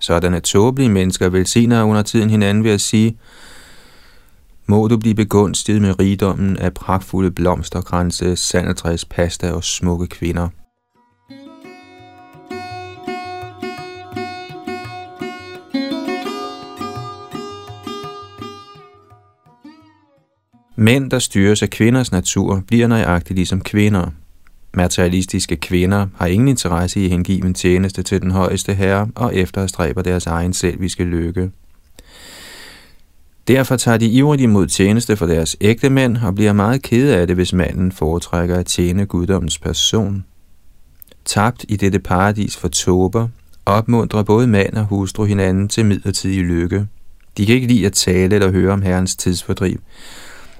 Sådanne 0.00 0.40
tåbelige 0.40 0.88
mennesker 0.88 1.28
velsigner 1.28 1.82
under 1.82 2.02
tiden 2.02 2.30
hinanden 2.30 2.64
ved 2.64 2.70
at 2.70 2.80
sige, 2.80 3.18
må 4.66 4.88
du 4.88 4.96
blive 4.96 5.14
begunstiget 5.14 5.82
med 5.82 6.00
rigdommen 6.00 6.56
af 6.56 6.74
pragtfulde 6.74 7.30
blomsterkranse, 7.30 8.36
sandeltræs, 8.36 9.04
pasta 9.04 9.52
og 9.52 9.64
smukke 9.64 10.06
kvinder. 10.06 10.48
Mænd, 20.80 21.10
der 21.10 21.18
styres 21.18 21.62
af 21.62 21.70
kvinders 21.70 22.12
natur, 22.12 22.62
bliver 22.66 22.86
nøjagtigt 22.86 23.36
ligesom 23.36 23.60
kvinder. 23.60 24.10
Materialistiske 24.74 25.56
kvinder 25.56 26.06
har 26.16 26.26
ingen 26.26 26.48
interesse 26.48 27.04
i 27.04 27.08
hengiven 27.08 27.54
tjeneste 27.54 28.02
til 28.02 28.22
den 28.22 28.30
højeste 28.30 28.74
herre 28.74 29.08
og 29.14 29.36
efterstræber 29.36 30.02
deres 30.02 30.26
egen 30.26 30.52
selviske 30.52 31.04
lykke. 31.04 31.50
Derfor 33.48 33.76
tager 33.76 33.96
de 33.96 34.06
ivrigt 34.06 34.42
imod 34.42 34.66
tjeneste 34.66 35.16
for 35.16 35.26
deres 35.26 35.56
ægte 35.60 35.90
mænd 35.90 36.16
og 36.16 36.34
bliver 36.34 36.52
meget 36.52 36.82
kede 36.82 37.16
af 37.16 37.26
det, 37.26 37.36
hvis 37.36 37.52
manden 37.52 37.92
foretrækker 37.92 38.56
at 38.56 38.66
tjene 38.66 39.06
guddommens 39.06 39.58
person. 39.58 40.24
Tabt 41.24 41.64
i 41.68 41.76
dette 41.76 41.98
paradis 41.98 42.56
for 42.56 42.68
tober, 42.68 43.28
opmuntrer 43.66 44.22
både 44.22 44.46
mand 44.46 44.74
og 44.74 44.84
hustru 44.84 45.24
hinanden 45.24 45.68
til 45.68 45.84
midlertidig 45.84 46.42
lykke. 46.42 46.86
De 47.36 47.46
kan 47.46 47.54
ikke 47.54 47.66
lide 47.66 47.86
at 47.86 47.92
tale 47.92 48.34
eller 48.34 48.50
høre 48.50 48.72
om 48.72 48.82
herrens 48.82 49.16
tidsfordriv, 49.16 49.80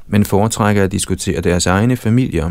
men 0.09 0.25
foretrækker 0.25 0.85
at 0.85 0.93
diskutere 0.93 1.41
deres 1.41 1.67
egne 1.67 1.97
familier. 1.97 2.51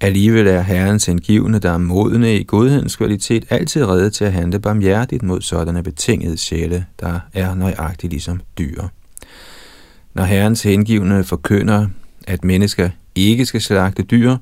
Alligevel 0.00 0.46
er 0.46 0.60
herrens 0.60 1.06
hengivne, 1.06 1.58
der 1.58 1.70
er 1.70 1.78
modne 1.78 2.36
i 2.36 2.44
godhedens 2.44 2.96
kvalitet, 2.96 3.44
altid 3.50 3.84
redde 3.84 4.10
til 4.10 4.24
at 4.24 4.32
handle 4.32 4.60
barmhjertigt 4.60 5.22
mod 5.22 5.40
sådanne 5.40 5.82
betingede 5.82 6.36
sjæle, 6.36 6.86
der 7.00 7.20
er 7.32 7.54
nøjagtigt 7.54 8.10
ligesom 8.10 8.40
dyr. 8.58 8.82
Når 10.14 10.24
herrens 10.24 10.62
hengivne 10.62 11.24
forkynder, 11.24 11.86
at 12.26 12.44
mennesker 12.44 12.90
ikke 13.14 13.46
skal 13.46 13.60
slagte 13.60 14.02
dyr, 14.02 14.36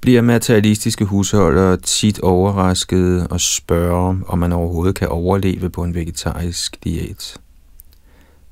bliver 0.00 0.22
materialistiske 0.22 1.04
husholdere 1.04 1.76
tit 1.76 2.20
overraskede 2.20 3.26
og 3.26 3.40
spørger, 3.40 4.16
om 4.26 4.38
man 4.38 4.52
overhovedet 4.52 4.94
kan 4.94 5.08
overleve 5.08 5.70
på 5.70 5.84
en 5.84 5.94
vegetarisk 5.94 6.84
diæt 6.84 7.36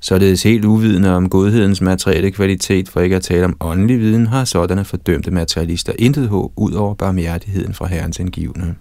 således 0.05 0.43
helt 0.43 0.65
uvidende 0.65 1.15
om 1.15 1.29
godhedens 1.29 1.81
materielle 1.81 2.31
kvalitet, 2.31 2.89
for 2.89 3.01
ikke 3.01 3.15
at 3.15 3.23
tale 3.23 3.45
om 3.45 3.57
åndelig 3.59 3.99
viden, 3.99 4.27
har 4.27 4.45
sådanne 4.45 4.85
fordømte 4.85 5.31
materialister 5.31 5.93
intet 5.99 6.27
håb 6.27 6.51
ud 6.55 6.73
over 6.73 6.93
barmhjertigheden 6.93 7.73
fra 7.73 7.87
Herrens 7.87 8.19
indgivende. 8.19 8.75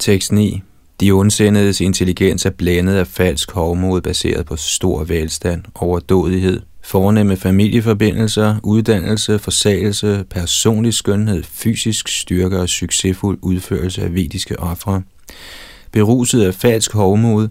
Tekst 0.00 0.32
9. 0.32 0.62
De 1.00 1.10
ondsendedes 1.10 1.80
intelligens 1.80 2.46
er 2.46 2.50
blandet 2.50 2.94
af 2.94 3.06
falsk 3.06 3.50
hovmod 3.50 4.00
baseret 4.00 4.46
på 4.46 4.56
stor 4.56 5.04
velstand, 5.04 5.62
overdådighed, 5.74 6.60
fornemme 6.86 7.36
familieforbindelser, 7.36 8.56
uddannelse, 8.62 9.38
forsagelse, 9.38 10.24
personlig 10.30 10.94
skønhed, 10.94 11.42
fysisk 11.42 12.08
styrke 12.08 12.60
og 12.60 12.68
succesfuld 12.68 13.38
udførelse 13.42 14.02
af 14.02 14.14
vediske 14.14 14.58
ofre. 14.60 15.02
Beruset 15.92 16.42
af 16.42 16.54
falsk 16.54 16.92
hovmod, 16.92 17.48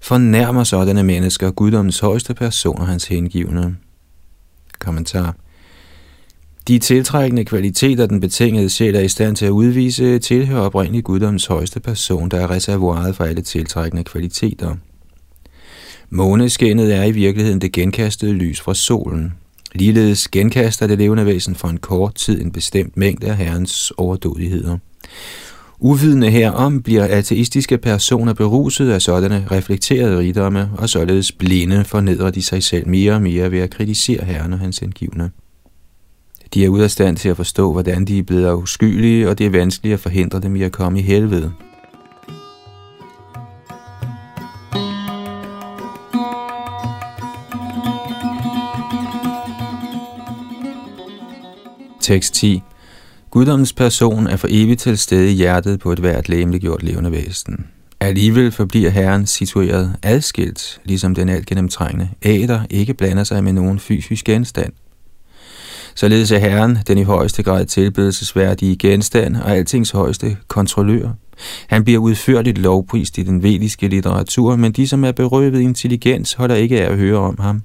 fornærmer 0.00 0.64
sådanne 0.64 1.02
mennesker 1.02 1.50
guddommens 1.50 1.98
højeste 1.98 2.34
person 2.34 2.78
og 2.78 2.86
hans 2.86 3.04
hengivne. 3.04 3.76
Kommentar 4.78 5.34
de 6.68 6.78
tiltrækkende 6.78 7.44
kvaliteter, 7.44 8.06
den 8.06 8.20
betingede 8.20 8.70
sjæl 8.70 8.94
er 8.94 9.00
i 9.00 9.08
stand 9.08 9.36
til 9.36 9.46
at 9.46 9.50
udvise, 9.50 10.18
tilhører 10.18 10.60
oprindeligt 10.60 11.04
guddommens 11.04 11.46
højeste 11.46 11.80
person, 11.80 12.28
der 12.28 12.40
er 12.40 12.50
reservoiret 12.50 13.16
for 13.16 13.24
alle 13.24 13.42
tiltrækkende 13.42 14.04
kvaliteter. 14.04 14.76
Måneskinnet 16.10 16.94
er 16.94 17.04
i 17.04 17.10
virkeligheden 17.10 17.60
det 17.60 17.72
genkastede 17.72 18.32
lys 18.32 18.60
fra 18.60 18.74
solen. 18.74 19.32
Ligeledes 19.74 20.28
genkaster 20.28 20.86
det 20.86 20.98
levende 20.98 21.26
væsen 21.26 21.54
for 21.54 21.68
en 21.68 21.76
kort 21.76 22.14
tid 22.14 22.40
en 22.40 22.52
bestemt 22.52 22.96
mængde 22.96 23.26
af 23.26 23.36
herrens 23.36 23.92
overdådigheder. 23.96 24.78
Uvidende 25.78 26.30
herom 26.30 26.82
bliver 26.82 27.04
ateistiske 27.04 27.78
personer 27.78 28.32
beruset 28.32 28.90
af 28.90 29.02
sådanne 29.02 29.46
reflekterede 29.50 30.18
rigdomme, 30.18 30.70
og 30.78 30.88
således 30.88 31.32
blinde 31.32 31.84
fornedrer 31.84 32.30
de 32.30 32.42
sig 32.42 32.62
selv 32.62 32.88
mere 32.88 33.12
og 33.12 33.22
mere 33.22 33.50
ved 33.50 33.58
at 33.58 33.70
kritisere 33.70 34.24
herren 34.24 34.52
og 34.52 34.58
hans 34.58 34.82
indgivende. 34.82 35.30
De 36.54 36.64
er 36.64 36.68
ude 36.68 36.84
af 36.84 36.90
stand 36.90 37.16
til 37.16 37.28
at 37.28 37.36
forstå, 37.36 37.72
hvordan 37.72 38.04
de 38.04 38.18
er 38.18 38.22
blevet 38.22 38.54
uskyldige, 38.54 39.28
og 39.28 39.38
det 39.38 39.46
er 39.46 39.50
vanskeligt 39.50 39.94
at 39.94 40.00
forhindre 40.00 40.40
dem 40.40 40.56
i 40.56 40.62
at 40.62 40.72
komme 40.72 40.98
i 40.98 41.02
helvede. 41.02 41.52
Tekst 52.06 52.34
10. 52.34 52.62
Guddommens 53.30 53.72
person 53.72 54.26
er 54.26 54.36
for 54.36 54.48
evigt 54.50 54.80
til 54.80 54.98
stede 54.98 55.30
i 55.30 55.34
hjertet 55.34 55.80
på 55.80 55.92
et 55.92 55.98
hvert 55.98 56.30
gjort 56.60 56.82
levende 56.82 57.12
væsen. 57.12 57.66
Alligevel 58.00 58.52
forbliver 58.52 58.90
Herren 58.90 59.26
situeret 59.26 59.96
adskilt, 60.02 60.80
ligesom 60.84 61.14
den 61.14 61.28
alt 61.28 61.46
gennemtrængende 61.46 62.08
æder 62.22 62.60
ikke 62.70 62.94
blander 62.94 63.24
sig 63.24 63.44
med 63.44 63.52
nogen 63.52 63.78
fysisk 63.78 64.24
genstand. 64.24 64.72
Således 65.94 66.32
er 66.32 66.38
Herren 66.38 66.78
den 66.86 66.98
i 66.98 67.02
højeste 67.02 67.42
grad 67.42 67.66
tilbedelsesværdige 67.66 68.76
genstand 68.76 69.36
og 69.36 69.56
altings 69.56 69.90
højeste 69.90 70.36
kontrollør. 70.48 71.08
Han 71.66 71.84
bliver 71.84 71.98
udførligt 71.98 72.58
lovprist 72.58 73.18
i 73.18 73.22
den 73.22 73.42
vediske 73.42 73.88
litteratur, 73.88 74.56
men 74.56 74.72
de, 74.72 74.88
som 74.88 75.04
er 75.04 75.12
berøvet 75.12 75.60
intelligens, 75.60 76.32
holder 76.32 76.54
ikke 76.54 76.80
af 76.82 76.90
at 76.90 76.98
høre 76.98 77.18
om 77.18 77.38
ham. 77.40 77.62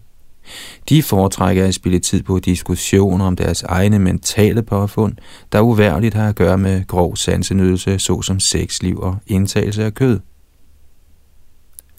De 0.89 1.03
foretrækker 1.03 1.65
at 1.65 1.73
spille 1.73 1.99
tid 1.99 2.23
på 2.23 2.39
diskussioner 2.39 3.25
om 3.25 3.35
deres 3.35 3.63
egne 3.63 3.99
mentale 3.99 4.63
påfund, 4.63 5.13
der 5.51 5.59
uværligt 5.59 6.13
har 6.13 6.29
at 6.29 6.35
gøre 6.35 6.57
med 6.57 6.87
grov 6.87 7.15
sansenydelse, 7.15 7.99
såsom 7.99 8.39
sexliv 8.39 8.99
og 8.99 9.17
indtagelse 9.27 9.83
af 9.85 9.93
kød. 9.93 10.19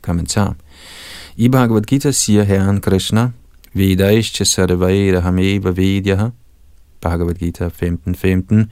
Kommentar. 0.03 0.55
I 1.37 1.49
Bhagavad 1.49 1.83
Gita 1.83 2.11
siger 2.11 2.43
Herren 2.43 2.81
Krishna, 2.81 3.31
Vedaishya 3.73 4.45
sarvaira 4.45 5.21
hameva 5.21 5.71
vedyaha, 5.71 6.29
Bhagavad 7.01 7.35
Gita 7.35 7.69
15.15, 7.69 8.15
15. 8.15 8.71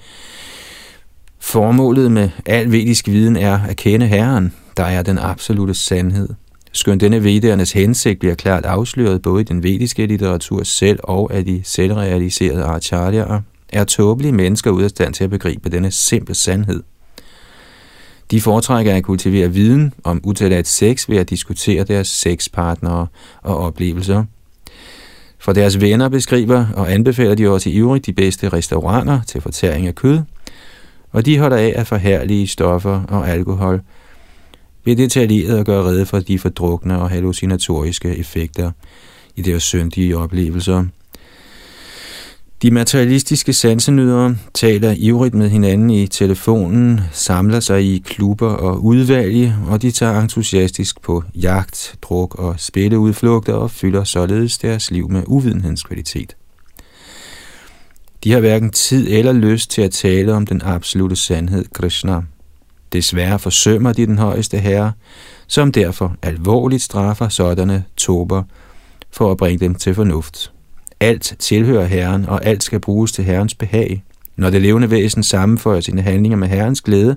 Formålet 1.39 2.13
med 2.13 2.31
al 2.47 2.73
vedisk 2.73 3.09
viden 3.09 3.37
er 3.37 3.59
at 3.59 3.77
kende 3.77 4.07
Herren, 4.07 4.53
der 4.77 4.85
er 4.85 5.03
den 5.03 5.19
absolute 5.19 5.75
sandhed. 5.75 6.29
Skønt 6.73 7.01
denne 7.01 7.25
vedernes 7.25 7.73
hensigt 7.73 8.19
bliver 8.19 8.35
klart 8.35 8.65
afsløret 8.65 9.23
både 9.23 9.41
i 9.41 9.45
den 9.45 9.63
vediske 9.63 10.07
litteratur 10.07 10.63
selv 10.63 10.99
og 11.03 11.35
af 11.35 11.45
de 11.45 11.61
selvrealiserede 11.65 12.65
acharyaer, 12.65 13.41
er 13.69 13.85
tåbelige 13.85 14.33
mennesker 14.33 14.71
ud 14.71 14.83
af 14.83 14.91
stand 14.91 15.15
til 15.15 15.25
at 15.25 15.31
begribe 15.31 15.69
denne 15.69 15.91
simple 15.91 16.35
sandhed. 16.35 16.83
De 18.31 18.41
foretrækker 18.41 18.95
at 18.95 19.03
kultivere 19.03 19.53
viden 19.53 19.93
om 20.05 20.21
utilladt 20.25 20.69
sex 20.69 21.09
ved 21.09 21.17
at 21.17 21.31
diskutere 21.31 21.85
deres 21.85 22.09
sexpartnere 22.09 23.07
og 23.43 23.57
oplevelser. 23.57 24.25
For 25.39 25.53
deres 25.53 25.81
venner 25.81 26.09
beskriver 26.09 26.67
og 26.77 26.93
anbefaler 26.93 27.35
de 27.35 27.49
også 27.49 27.71
ivrigt 27.71 28.07
de 28.07 28.13
bedste 28.13 28.49
restauranter 28.49 29.21
til 29.27 29.41
fortæring 29.41 29.87
af 29.87 29.95
kød, 29.95 30.21
og 31.13 31.27
de 31.27 31.39
holder 31.39 31.57
af 31.57 31.73
at 31.77 31.87
forhærlige 31.87 32.47
stoffer 32.47 33.03
og 33.09 33.29
alkohol, 33.29 33.81
ved 34.85 34.97
detaljeret 34.97 35.59
at 35.59 35.67
gøre 35.67 35.85
rede 35.85 36.07
for 36.07 36.21
de 36.21 36.39
fordrukne 36.39 37.01
og 37.01 37.11
hallucinatoriske 37.11 38.17
effekter 38.17 38.71
i 39.37 39.43
deres 39.43 39.63
syndige 39.63 40.17
oplevelser– 40.17 40.85
de 42.63 42.71
materialistiske 42.71 43.53
sansenydere 43.53 44.37
taler 44.55 44.95
ivrigt 44.99 45.35
med 45.35 45.49
hinanden 45.49 45.91
i 45.91 46.07
telefonen, 46.07 47.01
samler 47.13 47.61
sig 47.61 47.83
i 47.83 48.03
klubber 48.07 48.49
og 48.49 48.85
udvalg, 48.85 49.53
og 49.69 49.83
de 49.83 49.91
tager 49.91 50.21
entusiastisk 50.21 51.03
på 51.03 51.25
jagt, 51.35 51.95
druk 52.03 52.35
og 52.35 52.61
spilleudflugter 52.61 53.53
og 53.55 53.71
fylder 53.71 54.05
således 54.05 54.59
deres 54.59 54.91
liv 54.91 55.11
med 55.11 55.23
uvidenhedskvalitet. 55.27 56.37
De 58.25 58.33
har 58.33 58.41
hverken 58.41 58.71
tid 58.71 59.07
eller 59.09 59.33
lyst 59.33 59.71
til 59.71 59.83
at 59.83 59.91
tale 59.91 60.35
om 60.35 60.47
den 60.47 60.63
absolute 60.65 61.17
sandhed, 61.17 61.65
Krishna. 61.75 62.23
Desværre 62.93 63.39
forsømmer 63.39 63.93
de 63.93 64.07
den 64.07 64.19
højeste 64.19 64.59
herre, 64.59 64.93
som 65.47 65.73
derfor 65.73 66.17
alvorligt 66.23 66.83
straffer 66.83 67.29
sådanne 67.29 67.85
tober 67.97 68.43
for 69.11 69.31
at 69.31 69.37
bringe 69.37 69.59
dem 69.59 69.75
til 69.75 69.95
fornuft. 69.95 70.53
Alt 71.01 71.37
tilhører 71.39 71.87
Herren, 71.87 72.27
og 72.27 72.45
alt 72.45 72.63
skal 72.63 72.81
bruges 72.81 73.13
til 73.13 73.25
Herrens 73.25 73.55
behag. 73.55 74.03
Når 74.37 74.51
det 74.51 74.63
levende 74.63 74.91
væsen 74.91 75.23
sammenføjer 75.23 75.81
sine 75.81 76.03
handlinger 76.03 76.39
med 76.39 76.49
Herrens 76.49 76.81
glæde, 76.81 77.17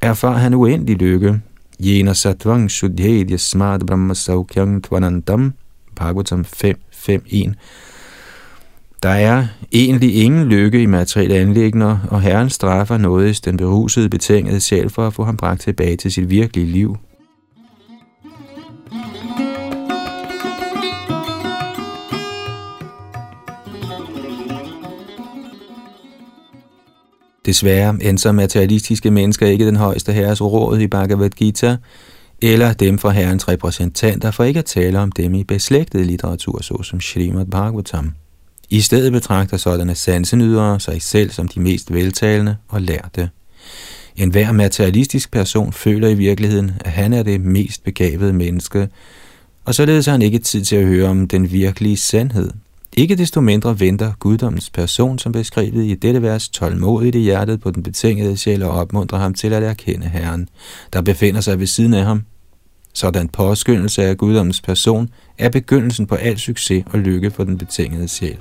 erfar 0.00 0.36
han 0.36 0.54
uendelig 0.54 0.96
lykke. 0.96 1.40
Jena 1.80 2.12
satvang 2.12 2.70
shuddhedya 2.70 3.36
smart 3.36 3.86
brahma 3.86 4.14
saukyang 4.14 4.84
tvanandam, 4.84 5.54
Bhagavatam 5.96 6.44
5, 6.44 6.80
5, 6.92 7.22
1. 7.26 7.54
Der 9.04 9.10
er 9.10 9.46
egentlig 9.72 10.14
ingen 10.14 10.48
lykke 10.48 10.82
i 10.82 10.86
materielle 10.86 11.34
anlægner, 11.34 11.98
og 12.10 12.20
Herren 12.20 12.50
straffer 12.50 12.98
nådes 12.98 13.40
den 13.40 13.56
berusede 13.56 14.08
betingede 14.08 14.60
sjæl 14.60 14.90
for 14.90 15.06
at 15.06 15.14
få 15.14 15.24
ham 15.24 15.36
bragt 15.36 15.60
tilbage 15.60 15.96
til 15.96 16.12
sit 16.12 16.30
virkelige 16.30 16.66
liv. 16.66 16.96
Desværre 27.46 27.98
ændrer 28.00 28.32
materialistiske 28.32 29.10
mennesker 29.10 29.46
ikke 29.46 29.66
den 29.66 29.76
højeste 29.76 30.12
herres 30.12 30.42
råd 30.42 30.78
i 30.78 30.86
Bhagavad 30.86 31.30
Gita, 31.30 31.76
eller 32.42 32.72
dem 32.72 32.98
fra 32.98 33.10
herrens 33.10 33.48
repræsentanter, 33.48 34.30
for 34.30 34.44
ikke 34.44 34.58
at 34.58 34.64
tale 34.64 34.98
om 35.00 35.12
dem 35.12 35.34
i 35.34 35.44
beslægtet 35.44 36.06
litteratur, 36.06 36.62
såsom 36.62 37.00
Srimad 37.00 37.46
Bhagavatam. 37.46 38.14
I 38.74 38.80
stedet 38.80 39.12
betragter 39.12 39.56
sådanne 39.56 39.94
sansenydere 39.94 40.80
sig 40.80 41.02
selv 41.02 41.30
som 41.30 41.48
de 41.48 41.60
mest 41.60 41.92
veltalende 41.92 42.56
og 42.68 42.82
lærte. 42.82 43.30
En 44.16 44.30
hver 44.30 44.52
materialistisk 44.52 45.32
person 45.32 45.72
føler 45.72 46.08
i 46.08 46.14
virkeligheden, 46.14 46.72
at 46.84 46.90
han 46.90 47.12
er 47.12 47.22
det 47.22 47.40
mest 47.40 47.84
begavede 47.84 48.32
menneske, 48.32 48.88
og 49.64 49.74
således 49.74 50.06
har 50.06 50.12
han 50.12 50.22
ikke 50.22 50.38
tid 50.38 50.64
til 50.64 50.76
at 50.76 50.86
høre 50.86 51.08
om 51.08 51.28
den 51.28 51.52
virkelige 51.52 51.96
sandhed– 51.96 52.50
ikke 52.96 53.16
desto 53.16 53.40
mindre 53.40 53.80
venter 53.80 54.12
guddommens 54.18 54.70
person, 54.70 55.18
som 55.18 55.32
beskrevet 55.32 55.84
i 55.84 55.94
dette 55.94 56.22
vers, 56.22 56.48
tålmodigt 56.48 57.14
i 57.14 57.18
hjertet 57.18 57.60
på 57.60 57.70
den 57.70 57.82
betingede 57.82 58.36
sjæl 58.36 58.62
og 58.62 58.70
opmuntrer 58.70 59.18
ham 59.18 59.34
til 59.34 59.52
at 59.52 59.62
erkende 59.62 60.08
Herren, 60.08 60.48
der 60.92 61.02
befinder 61.02 61.40
sig 61.40 61.58
ved 61.58 61.66
siden 61.66 61.94
af 61.94 62.04
ham. 62.04 62.22
Sådan 62.94 63.28
påskyndelse 63.28 64.02
af 64.02 64.16
guddommens 64.16 64.60
person 64.60 65.08
er 65.38 65.48
begyndelsen 65.48 66.06
på 66.06 66.14
al 66.14 66.38
succes 66.38 66.84
og 66.86 66.98
lykke 66.98 67.30
for 67.30 67.44
den 67.44 67.58
betingede 67.58 68.08
sjæl. 68.08 68.38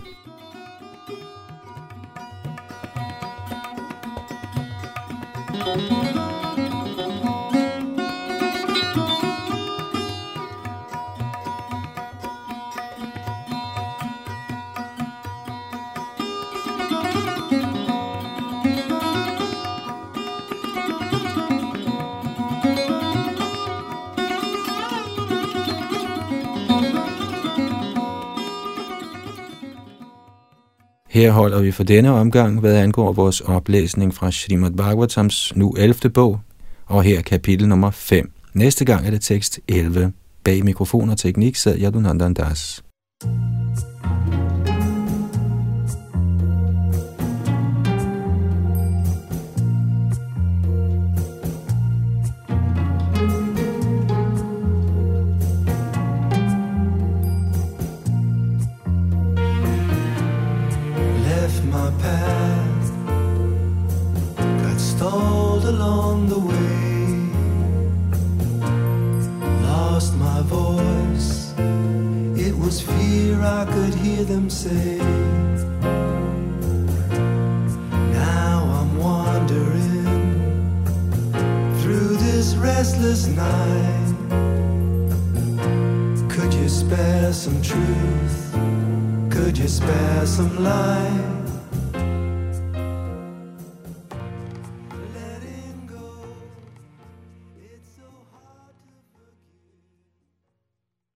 Her 31.24 31.32
holder 31.32 31.62
vi 31.62 31.72
for 31.72 31.84
denne 31.84 32.12
omgang, 32.12 32.60
hvad 32.60 32.78
angår 32.78 33.14
vores 33.14 33.42
oplæsning 33.42 34.14
fra 34.14 34.32
Srimad 34.32 34.72
Bhagavatams 34.72 35.56
nu 35.56 35.74
11. 35.78 36.10
bog, 36.10 36.40
og 36.86 37.04
her 37.04 37.22
kapitel 37.22 37.68
nummer 37.68 37.92
5. 37.92 38.32
Næste 38.54 38.86
gang 38.86 39.08
er 39.08 39.12
det 39.12 39.22
tekst 39.22 39.60
11. 39.68 40.14
Bag 40.44 40.64
mikrofon 40.66 41.10
og 41.10 41.18
teknik 41.18 41.56
sad 41.56 41.80
Yadunandan 41.82 42.34
Das. 42.34 42.84